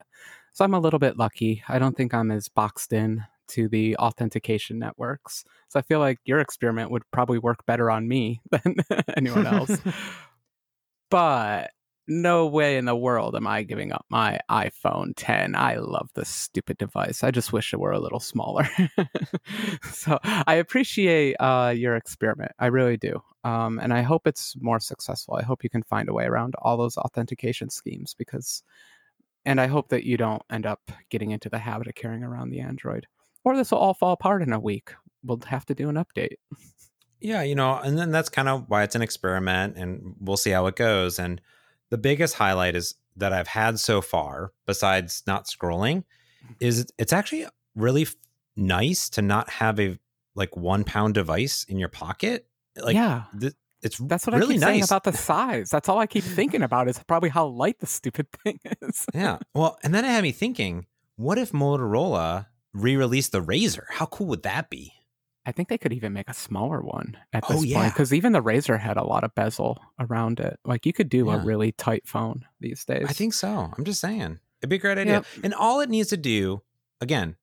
So 0.52 0.66
I'm 0.66 0.74
a 0.74 0.80
little 0.80 1.00
bit 1.00 1.18
lucky. 1.18 1.64
I 1.70 1.80
don't 1.80 1.96
think 1.96 2.14
I'm 2.14 2.32
as 2.32 2.50
boxed 2.50 2.92
in 2.92 3.24
to 3.50 3.68
the 3.68 3.98
authentication 3.98 4.80
networks. 4.80 5.44
So 5.70 5.80
I 5.80 5.84
feel 5.84 6.00
like 6.00 6.20
your 6.26 6.40
experiment 6.40 6.92
would 6.92 7.04
probably 7.12 7.40
work 7.40 7.66
better 7.66 7.90
on 7.90 8.08
me 8.08 8.42
than 8.52 8.76
anyone 9.16 9.48
else. 9.48 9.78
but 11.10 11.72
no 12.08 12.48
way 12.48 12.78
in 12.78 12.86
the 12.86 12.96
world 12.96 13.36
am 13.36 13.48
I 13.48 13.64
giving 13.64 13.94
up 13.94 14.06
my 14.10 14.40
iPhone 14.50 15.14
10. 15.16 15.56
I 15.56 15.76
love 15.76 16.10
this 16.16 16.28
stupid 16.28 16.78
device. 16.78 17.24
I 17.24 17.32
just 17.32 17.54
wish 17.54 17.74
it 17.74 17.80
were 17.80 17.92
a 17.92 18.00
little 18.00 18.20
smaller. 18.20 18.68
so 19.84 20.20
I 20.24 20.56
appreciate 20.56 21.36
uh, 21.40 21.74
your 21.76 21.96
experiment. 21.96 22.52
I 22.60 22.68
really 22.68 22.98
do. 22.98 23.22
Um, 23.46 23.80
and 23.80 23.94
I 23.94 24.02
hope 24.02 24.28
it's 24.28 24.56
more 24.60 24.80
successful. 24.80 25.36
I 25.36 25.44
hope 25.44 25.64
you 25.64 25.70
can 25.70 25.84
find 25.84 26.10
a 26.10 26.14
way 26.14 26.26
around 26.26 26.56
all 26.62 26.78
those 26.78 26.98
authentication 26.98 27.70
schemes 27.70 28.14
because, 28.18 28.64
and 29.46 29.62
I 29.62 29.68
hope 29.68 29.90
that 29.90 30.04
you 30.04 30.18
don't 30.18 30.44
end 30.50 30.66
up 30.66 30.82
getting 31.10 31.32
into 31.32 31.50
the 31.50 31.60
habit 31.60 31.88
of 31.88 31.96
carrying 31.96 32.24
around 32.24 32.50
the 32.50 32.62
Android 32.62 33.08
or 33.44 33.56
this 33.56 33.72
will 33.72 33.80
all 33.80 33.94
fall 33.94 34.14
apart 34.14 34.42
in 34.42 34.54
a 34.54 34.60
week. 34.60 34.94
We'll 35.24 35.40
have 35.48 35.66
to 35.68 35.76
do 35.76 35.90
an 35.90 35.96
update. 35.96 36.36
Yeah, 37.20 37.42
you 37.42 37.56
know, 37.56 37.76
and 37.78 37.98
then 37.98 38.12
that's 38.12 38.30
kind 38.30 38.50
of 38.50 38.66
why 38.68 38.84
it's 38.84 38.96
an 38.96 39.02
experiment 39.02 39.78
and 39.78 40.16
we'll 40.20 40.36
see 40.38 40.50
how 40.52 40.66
it 40.68 40.76
goes. 40.76 41.20
And 41.20 41.40
the 41.90 41.98
biggest 41.98 42.36
highlight 42.36 42.76
is 42.76 42.96
that 43.16 43.32
I've 43.32 43.48
had 43.48 43.80
so 43.80 44.02
far, 44.02 44.52
besides 44.66 45.24
not 45.26 45.46
scrolling, 45.46 46.04
is 46.60 46.86
it's 46.98 47.14
actually 47.14 47.46
really 47.76 48.02
f- 48.02 48.16
nice 48.58 49.10
to 49.12 49.22
not 49.22 49.50
have 49.50 49.80
a 49.80 49.98
like 50.36 50.58
one 50.58 50.84
pound 50.84 51.14
device 51.14 51.64
in 51.64 51.78
your 51.78 51.90
pocket. 51.90 52.48
Like, 52.76 52.96
yeah. 52.96 53.24
Th- 53.40 53.54
it's 53.82 53.98
that's 54.00 54.26
what 54.26 54.36
really 54.36 54.56
I 54.56 54.56
keep 54.56 54.62
nice. 54.62 54.70
saying 54.70 54.84
about 54.84 55.04
the 55.04 55.14
size. 55.14 55.70
That's 55.70 55.90
all 55.90 56.00
I 56.00 56.08
keep 56.08 56.24
thinking 56.24 56.62
about 56.62 56.88
is 56.88 57.00
probably 57.06 57.30
how 57.30 57.46
light 57.48 57.80
the 57.80 57.86
stupid 57.86 58.28
thing 58.44 58.60
is. 58.82 59.06
yeah. 59.14 59.38
Well, 59.54 59.78
and 59.84 59.94
then 59.94 60.04
it 60.06 60.10
had 60.10 60.24
me 60.24 60.32
thinking, 60.32 60.88
what 61.16 61.38
if 61.38 61.52
Motorola 61.52 62.48
re-release 62.74 63.30
the 63.30 63.42
RAZR 63.42 63.86
How 63.90 64.06
cool 64.06 64.28
would 64.28 64.44
that 64.44 64.70
be? 64.70 64.94
I 65.46 65.52
think 65.52 65.68
they 65.68 65.78
could 65.78 65.92
even 65.92 66.14
make 66.14 66.30
a 66.30 66.34
smaller 66.34 66.82
one 66.82 67.18
at 67.34 67.44
oh, 67.46 67.54
this 67.54 67.62
oh, 67.62 67.64
yeah. 67.66 67.82
point 67.82 67.94
because 67.94 68.14
even 68.14 68.32
the 68.32 68.42
RAZR 68.42 68.80
had 68.80 68.96
a 68.96 69.04
lot 69.04 69.24
of 69.24 69.36
bezel 69.36 69.78
around 70.00 70.40
it. 70.40 70.58
Like 70.64 70.86
you 70.86 70.94
could 70.94 71.10
do 71.10 71.26
yeah. 71.28 71.36
a 71.36 71.46
really 71.46 71.74
tight 71.74 72.08
phone 72.08 72.46
these 72.62 72.86
days. 72.86 73.06
I 73.08 73.14
think 73.14 73.34
so. 73.34 73.72
I'm 73.78 73.84
just 73.84 74.00
saying 74.00 74.40
it'd 74.62 74.70
be 74.70 74.78
a 74.78 74.80
great 74.80 74.98
idea. 74.98 75.14
Yep. 75.14 75.26
And 75.44 75.54
all 75.54 75.82
it 75.82 75.90
needs 75.90 76.10
to 76.10 76.18
do, 76.18 76.62
again, 77.02 77.36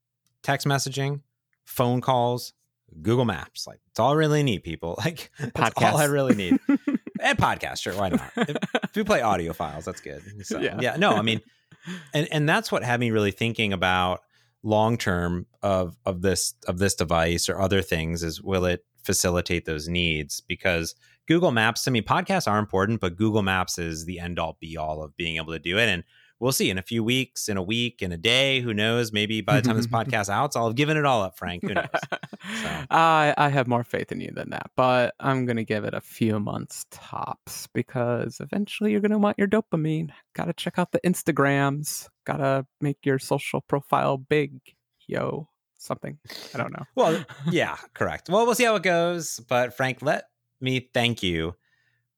text 0.42 0.66
messaging, 0.66 1.20
phone 1.64 2.00
calls, 2.00 2.54
Google 3.02 3.26
Maps. 3.26 3.66
Like 3.66 3.80
it's 3.90 4.00
all 4.00 4.12
I 4.12 4.14
really 4.14 4.42
need, 4.42 4.62
people. 4.62 4.98
Like 5.04 5.30
that's 5.38 5.52
podcast. 5.52 5.92
all 5.92 5.98
I 5.98 6.04
really 6.04 6.34
need. 6.34 6.58
and 6.68 6.78
eh, 7.20 7.34
podcast, 7.34 7.82
sure, 7.82 7.94
why 7.94 8.10
not? 8.10 8.30
if, 8.36 8.56
if 8.84 8.96
we 8.96 9.04
play 9.04 9.20
audio 9.20 9.52
files, 9.52 9.84
that's 9.84 10.00
good. 10.00 10.22
So, 10.44 10.58
yeah. 10.58 10.78
yeah, 10.80 10.96
no, 10.96 11.12
I 11.12 11.22
mean, 11.22 11.40
and 12.14 12.28
and 12.30 12.48
that's 12.48 12.72
what 12.72 12.82
had 12.82 12.98
me 12.98 13.10
really 13.10 13.30
thinking 13.30 13.72
about 13.72 14.22
long 14.62 14.96
term 14.98 15.46
of 15.62 15.96
of 16.04 16.22
this 16.22 16.54
of 16.66 16.78
this 16.78 16.94
device 16.94 17.48
or 17.48 17.60
other 17.60 17.82
things 17.82 18.22
is 18.22 18.42
will 18.42 18.64
it 18.64 18.84
facilitate 19.02 19.64
those 19.64 19.88
needs? 19.88 20.40
Because 20.40 20.94
Google 21.26 21.52
Maps 21.52 21.84
to 21.84 21.90
me 21.90 22.02
podcasts 22.02 22.48
are 22.48 22.58
important 22.58 23.00
but 23.00 23.16
Google 23.16 23.42
Maps 23.42 23.78
is 23.78 24.04
the 24.04 24.18
end 24.18 24.38
all 24.38 24.58
be 24.60 24.76
all 24.76 25.02
of 25.02 25.16
being 25.16 25.36
able 25.36 25.52
to 25.52 25.58
do 25.58 25.78
it. 25.78 25.88
And 25.88 26.04
we'll 26.40 26.52
see 26.52 26.70
in 26.70 26.78
a 26.78 26.82
few 26.82 27.04
weeks, 27.04 27.48
in 27.48 27.56
a 27.56 27.62
week, 27.62 28.02
in 28.02 28.10
a 28.10 28.16
day. 28.16 28.60
Who 28.60 28.74
knows? 28.74 29.12
Maybe 29.12 29.42
by 29.42 29.60
the 29.60 29.62
time 29.62 29.76
this 29.76 29.86
podcast 29.98 30.28
outs, 30.28 30.56
I'll 30.56 30.66
have 30.66 30.74
given 30.74 30.96
it 30.96 31.04
all 31.04 31.22
up, 31.22 31.38
Frank. 31.38 31.62
Who 31.62 31.74
knows? 31.74 31.86
So. 32.62 32.68
I 32.90 33.34
I 33.36 33.48
have 33.48 33.68
more 33.68 33.84
faith 33.84 34.10
in 34.10 34.20
you 34.20 34.32
than 34.34 34.50
that, 34.50 34.70
but 34.74 35.14
I'm 35.20 35.46
gonna 35.46 35.62
give 35.62 35.84
it 35.84 35.94
a 35.94 36.00
few 36.00 36.40
months 36.40 36.86
tops 36.90 37.68
because 37.68 38.40
eventually 38.40 38.90
you're 38.92 39.00
gonna 39.00 39.18
want 39.18 39.38
your 39.38 39.46
dopamine. 39.46 40.10
Got 40.34 40.46
to 40.46 40.52
check 40.54 40.78
out 40.78 40.90
the 40.90 41.00
Instagrams. 41.00 42.08
Got 42.24 42.38
to 42.38 42.66
make 42.80 42.98
your 43.04 43.18
social 43.18 43.60
profile 43.60 44.16
big, 44.16 44.58
yo. 45.06 45.48
Something 45.76 46.18
I 46.54 46.58
don't 46.58 46.72
know. 46.72 46.84
well, 46.94 47.24
yeah, 47.50 47.76
correct. 47.94 48.28
Well, 48.28 48.46
we'll 48.46 48.54
see 48.54 48.64
how 48.64 48.74
it 48.76 48.82
goes. 48.82 49.38
But 49.40 49.76
Frank, 49.76 50.02
let 50.02 50.24
me 50.60 50.90
thank 50.92 51.22
you 51.22 51.54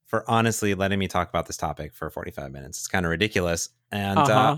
for 0.05 0.29
honestly 0.29 0.73
letting 0.73 0.99
me 0.99 1.07
talk 1.07 1.29
about 1.29 1.47
this 1.47 1.57
topic 1.57 1.93
for 1.93 2.09
45 2.09 2.51
minutes. 2.51 2.79
It's 2.79 2.87
kind 2.87 3.05
of 3.05 3.09
ridiculous. 3.09 3.69
And 3.93 4.17
uh, 4.17 4.21
uh-huh. 4.23 4.57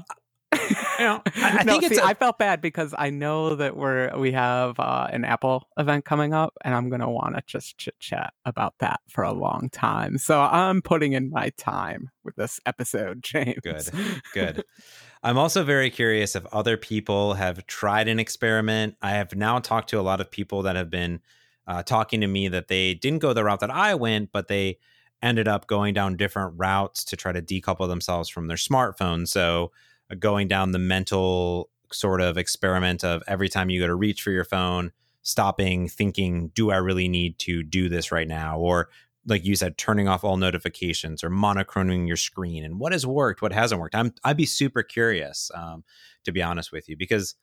uh, 0.54 0.58
you 1.00 1.06
know, 1.06 1.22
I, 1.36 1.58
I 1.60 1.64
no, 1.64 1.80
think 1.80 1.94
see, 1.94 2.00
a- 2.00 2.06
I 2.06 2.14
felt 2.14 2.40
bad 2.40 2.62
because 2.62 2.96
I 2.98 3.10
know 3.10 3.56
that 3.56 3.76
we're 3.76 4.18
we 4.18 4.32
have 4.32 4.80
uh, 4.80 5.08
an 5.12 5.26
Apple 5.26 5.68
event 5.78 6.06
coming 6.06 6.34
up, 6.34 6.54
and 6.64 6.74
I'm 6.74 6.90
gonna 6.90 7.12
want 7.12 7.36
to 7.36 7.44
just 7.46 7.78
chit 7.78 8.00
chat 8.00 8.34
about 8.46 8.76
that 8.80 9.02
for 9.10 9.26
a 9.26 9.34
long 9.34 9.70
time. 9.72 10.18
So 10.18 10.40
I'm 10.40 10.82
putting 10.82 11.14
in 11.14 11.30
my 11.30 11.50
time 11.58 12.12
with 12.24 12.38
this 12.38 12.62
episode, 12.66 13.22
James. 13.24 13.60
Good, 13.62 13.90
good. 14.34 14.64
I'm 15.24 15.38
also 15.38 15.64
very 15.64 15.90
curious 15.90 16.36
if 16.36 16.46
other 16.54 16.78
people 16.78 17.34
have 17.34 17.68
tried 17.68 18.08
an 18.08 18.20
experiment. 18.20 18.96
I 19.02 19.12
have 19.12 19.36
now 19.36 19.60
talked 19.60 19.90
to 19.90 20.00
a 20.00 20.02
lot 20.02 20.22
of 20.22 20.32
people 20.32 20.62
that 20.62 20.78
have 20.78 20.90
been 20.90 21.20
uh, 21.68 21.84
talking 21.84 22.22
to 22.22 22.28
me 22.28 22.48
that 22.48 22.70
they 22.70 22.94
didn't 22.94 23.20
go 23.20 23.34
the 23.34 23.44
route 23.44 23.60
that 23.60 23.72
I 23.72 23.96
went, 23.96 24.32
but 24.32 24.48
they 24.48 24.78
ended 25.26 25.48
up 25.48 25.68
going 25.68 25.94
down 25.94 26.16
different 26.16 26.54
routes 26.56 27.04
to 27.06 27.18
try 27.18 27.32
to 27.32 27.42
decouple 27.42 27.88
themselves 27.88 28.30
from 28.30 28.48
their 28.48 28.58
smartphone. 28.58 29.28
So, 29.28 29.72
uh, 30.12 30.16
going 30.16 30.48
down 30.48 30.72
the 30.72 30.80
mental 30.80 31.70
sort 31.92 32.22
of 32.22 32.38
experiment 32.38 33.04
of 33.04 33.24
every 33.28 33.50
time 33.50 33.70
you 33.70 33.82
go 33.82 33.88
to 33.88 33.96
reach 33.96 34.22
for 34.22 34.32
your 34.32 34.46
phone, 34.46 34.92
stopping, 35.24 35.90
thinking, 35.90 36.50
do 36.50 36.70
I 36.70 36.78
really 36.78 37.08
need 37.08 37.40
to 37.40 37.64
do 37.64 37.90
this 37.90 38.12
right 38.12 38.28
now? 38.28 38.60
Or, 38.60 38.90
like 39.26 39.44
you 39.44 39.56
said, 39.56 39.78
turning 39.78 40.08
off 40.08 40.24
all 40.24 40.38
notifications 40.38 41.24
or 41.24 41.32
monochroning 41.32 42.06
your 42.06 42.18
screen 42.18 42.64
and 42.64 42.80
what 42.80 42.92
has 42.92 43.08
worked, 43.08 43.42
what 43.42 43.52
hasn't 43.52 43.82
worked. 43.82 43.96
I'm, 43.96 44.14
I'd 44.24 44.38
be 44.38 44.46
super 44.46 44.84
curious, 44.84 45.50
um, 45.56 45.84
to 46.26 46.32
be 46.32 46.44
honest 46.44 46.72
with 46.72 46.88
you, 46.88 46.96
because 46.96 47.34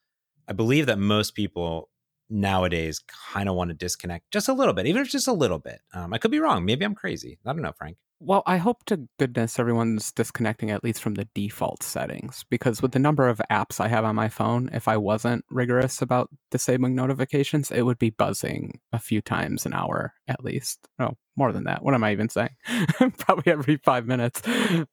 I 0.46 0.52
believe 0.52 0.86
that 0.86 0.98
most 0.98 1.34
people 1.34 1.88
nowadays 2.30 3.00
kind 3.32 3.48
of 3.48 3.54
want 3.54 3.70
to 3.70 3.74
disconnect 3.74 4.30
just 4.30 4.48
a 4.48 4.52
little 4.52 4.74
bit, 4.74 4.86
even 4.86 5.00
if 5.02 5.06
it's 5.06 5.12
just 5.12 5.28
a 5.28 5.32
little 5.32 5.58
bit. 5.58 5.80
Um, 5.94 6.12
I 6.12 6.18
could 6.18 6.30
be 6.30 6.40
wrong. 6.40 6.64
Maybe 6.64 6.84
I'm 6.84 6.94
crazy. 6.94 7.38
I 7.46 7.52
don't 7.52 7.62
know, 7.62 7.72
Frank. 7.76 7.96
Well, 8.24 8.44
I 8.46 8.58
hope 8.58 8.84
to 8.84 9.08
goodness 9.18 9.58
everyone's 9.58 10.12
disconnecting 10.12 10.70
at 10.70 10.84
least 10.84 11.02
from 11.02 11.14
the 11.14 11.26
default 11.34 11.82
settings 11.82 12.44
because 12.50 12.80
with 12.80 12.92
the 12.92 13.00
number 13.00 13.28
of 13.28 13.42
apps 13.50 13.80
I 13.80 13.88
have 13.88 14.04
on 14.04 14.14
my 14.14 14.28
phone, 14.28 14.70
if 14.72 14.86
I 14.86 14.96
wasn't 14.96 15.44
rigorous 15.50 16.00
about 16.00 16.30
disabling 16.52 16.94
notifications, 16.94 17.72
it 17.72 17.82
would 17.82 17.98
be 17.98 18.10
buzzing 18.10 18.78
a 18.92 19.00
few 19.00 19.22
times 19.22 19.66
an 19.66 19.74
hour 19.74 20.14
at 20.28 20.44
least. 20.44 20.86
Oh, 21.00 21.14
more 21.36 21.52
than 21.52 21.64
that. 21.64 21.82
What 21.82 21.94
am 21.94 22.04
I 22.04 22.12
even 22.12 22.28
saying? 22.28 22.50
Probably 23.18 23.50
every 23.50 23.78
five 23.78 24.06
minutes. 24.06 24.40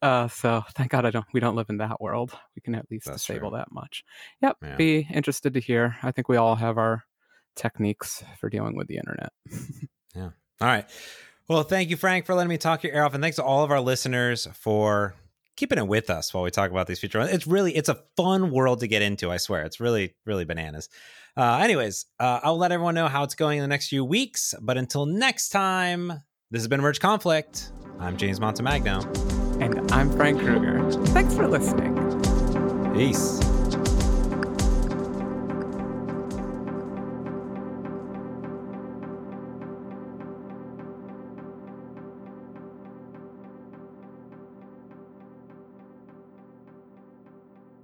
Uh, 0.02 0.28
so 0.30 0.64
thank 0.76 0.90
God 0.90 1.06
I 1.06 1.12
don't. 1.12 1.26
We 1.32 1.40
don't 1.40 1.56
live 1.56 1.70
in 1.70 1.78
that 1.78 2.02
world. 2.02 2.32
We 2.56 2.62
can 2.64 2.74
at 2.74 2.90
least 2.90 3.06
That's 3.06 3.22
disable 3.28 3.50
true. 3.52 3.60
that 3.60 3.72
much. 3.72 4.04
Yep. 4.42 4.58
Yeah. 4.64 4.76
Be 4.76 5.08
interested 5.14 5.54
to 5.54 5.60
hear. 5.60 5.98
I 6.02 6.12
think 6.12 6.30
we 6.30 6.38
all 6.38 6.56
have 6.56 6.80
our 6.80 7.04
techniques 7.60 8.24
for 8.40 8.50
dealing 8.50 8.76
with 8.76 8.88
the 8.88 8.98
internet. 8.98 9.32
yeah. 10.16 10.30
All 10.62 10.68
right. 10.68 10.86
Well, 11.48 11.64
thank 11.64 11.90
you, 11.90 11.98
Frank, 11.98 12.26
for 12.26 12.36
letting 12.36 12.50
me 12.50 12.58
talk 12.58 12.84
your 12.84 12.94
ear 12.94 13.04
off, 13.04 13.14
and 13.14 13.24
thanks 13.24 13.38
to 13.38 13.44
all 13.44 13.64
of 13.64 13.72
our 13.72 13.82
listeners 13.82 14.48
for 14.54 15.16
keeping 15.56 15.78
it 15.78 15.88
with 15.88 16.10
us 16.10 16.34
while 16.34 16.44
we 16.44 16.52
talk 16.52 16.72
about 16.72 16.88
these 16.88 17.00
future. 17.00 17.20
It's 17.22 17.46
really 17.46 17.76
it's 17.76 17.90
a 17.90 18.00
fun 18.16 18.52
world 18.52 18.80
to 18.80 18.88
get 18.88 19.02
into. 19.02 19.32
I 19.32 19.38
swear, 19.38 19.64
it's 19.64 19.80
really 19.80 20.16
really 20.26 20.46
bananas. 20.46 20.90
Uh, 21.36 21.60
anyways, 21.62 22.06
uh, 22.20 22.40
I'll 22.44 22.58
let 22.58 22.72
everyone 22.72 22.96
know 22.96 23.08
how 23.08 23.24
it's 23.24 23.36
going 23.36 23.58
in 23.58 23.62
the 23.62 23.68
next 23.68 23.90
few 23.90 24.06
weeks. 24.06 24.54
But 24.62 24.78
until 24.78 25.06
next 25.06 25.50
time, 25.50 26.08
this 26.52 26.62
has 26.62 26.68
been 26.68 26.82
Merge 26.82 27.00
Conflict. 27.00 27.72
I'm 28.00 28.16
James 28.16 28.40
Montemagno, 28.40 29.62
and 29.62 29.92
I'm 29.92 30.12
Frank 30.12 30.40
Krueger. 30.40 30.90
Thanks 31.08 31.34
for 31.36 31.48
listening. 31.48 31.96
Peace. 32.94 33.40